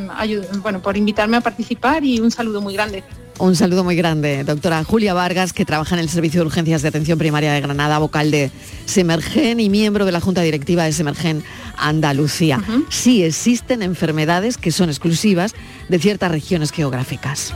bueno, 0.62 0.82
por 0.82 0.96
invitarme 0.96 1.38
a 1.38 1.42
participar 1.42 2.04
y 2.04 2.20
un 2.20 2.32
saludo 2.32 2.62
muy 2.62 2.74
grande. 2.74 3.04
Un 3.42 3.56
saludo 3.56 3.84
muy 3.84 3.96
grande, 3.96 4.44
doctora 4.44 4.84
Julia 4.84 5.16
Vargas, 5.16 5.52
que 5.52 5.66
trabaja 5.66 5.96
en 5.96 6.02
el 6.02 6.10
Servicio 6.10 6.42
de 6.42 6.46
Urgencias 6.46 6.84
de 6.84 6.90
Atención 6.90 7.18
Primaria 7.18 7.52
de 7.52 7.60
Granada, 7.60 7.98
vocal 7.98 8.30
de 8.30 8.52
Semergen 8.86 9.60
y 9.60 9.68
miembro 9.68 10.06
de 10.06 10.12
la 10.12 10.22
Junta 10.22 10.42
Directiva 10.42 10.84
de 10.84 10.94
Semergen 10.94 11.44
Andalucía. 11.76 12.62
Sí 12.90 13.24
existen 13.24 13.82
enfermedades 13.82 14.60
que 14.60 14.72
son 14.72 14.90
exclusivas 14.90 15.56
de 15.90 15.98
ciertas 15.98 16.30
regiones 16.30 16.72
geográficas. 16.72 17.52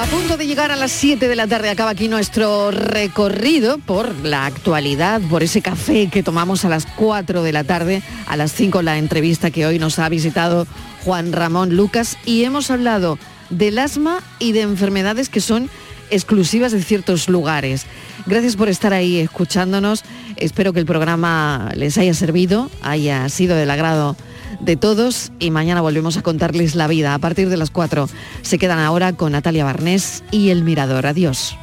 A 0.00 0.06
punto 0.10 0.36
de 0.36 0.46
llegar 0.48 0.72
a 0.72 0.76
las 0.76 0.90
7 0.90 1.28
de 1.28 1.36
la 1.36 1.46
tarde 1.46 1.70
acaba 1.70 1.90
aquí 1.90 2.08
nuestro 2.08 2.72
recorrido 2.72 3.78
por 3.78 4.12
la 4.24 4.46
actualidad, 4.46 5.20
por 5.30 5.44
ese 5.44 5.62
café 5.62 6.08
que 6.08 6.24
tomamos 6.24 6.64
a 6.64 6.68
las 6.68 6.84
4 6.84 7.44
de 7.44 7.52
la 7.52 7.62
tarde, 7.62 8.02
a 8.26 8.36
las 8.36 8.52
5 8.52 8.82
la 8.82 8.98
entrevista 8.98 9.52
que 9.52 9.66
hoy 9.66 9.78
nos 9.78 10.00
ha 10.00 10.08
visitado 10.08 10.66
Juan 11.06 11.32
Ramón 11.32 11.76
Lucas 11.76 12.18
y 12.26 12.42
hemos 12.42 12.68
hablado 12.68 13.16
del 13.48 13.78
asma 13.78 14.24
y 14.40 14.50
de 14.50 14.62
enfermedades 14.62 15.28
que 15.28 15.40
son 15.40 15.70
exclusivas 16.10 16.72
de 16.72 16.82
ciertos 16.82 17.28
lugares. 17.28 17.86
Gracias 18.26 18.56
por 18.56 18.68
estar 18.68 18.92
ahí 18.92 19.20
escuchándonos. 19.20 20.02
Espero 20.34 20.72
que 20.72 20.80
el 20.80 20.86
programa 20.86 21.70
les 21.76 21.96
haya 21.96 22.12
servido, 22.12 22.72
haya 22.82 23.28
sido 23.28 23.54
del 23.54 23.70
agrado 23.70 24.16
de 24.58 24.76
todos 24.76 25.30
y 25.38 25.52
mañana 25.52 25.80
volvemos 25.80 26.16
a 26.16 26.22
contarles 26.22 26.74
la 26.74 26.88
vida. 26.88 27.14
A 27.14 27.20
partir 27.20 27.50
de 27.50 27.56
las 27.56 27.70
4 27.70 28.08
se 28.42 28.58
quedan 28.58 28.80
ahora 28.80 29.12
con 29.12 29.30
Natalia 29.30 29.64
Barnés 29.64 30.24
y 30.32 30.48
El 30.48 30.64
Mirador. 30.64 31.06
Adiós. 31.06 31.56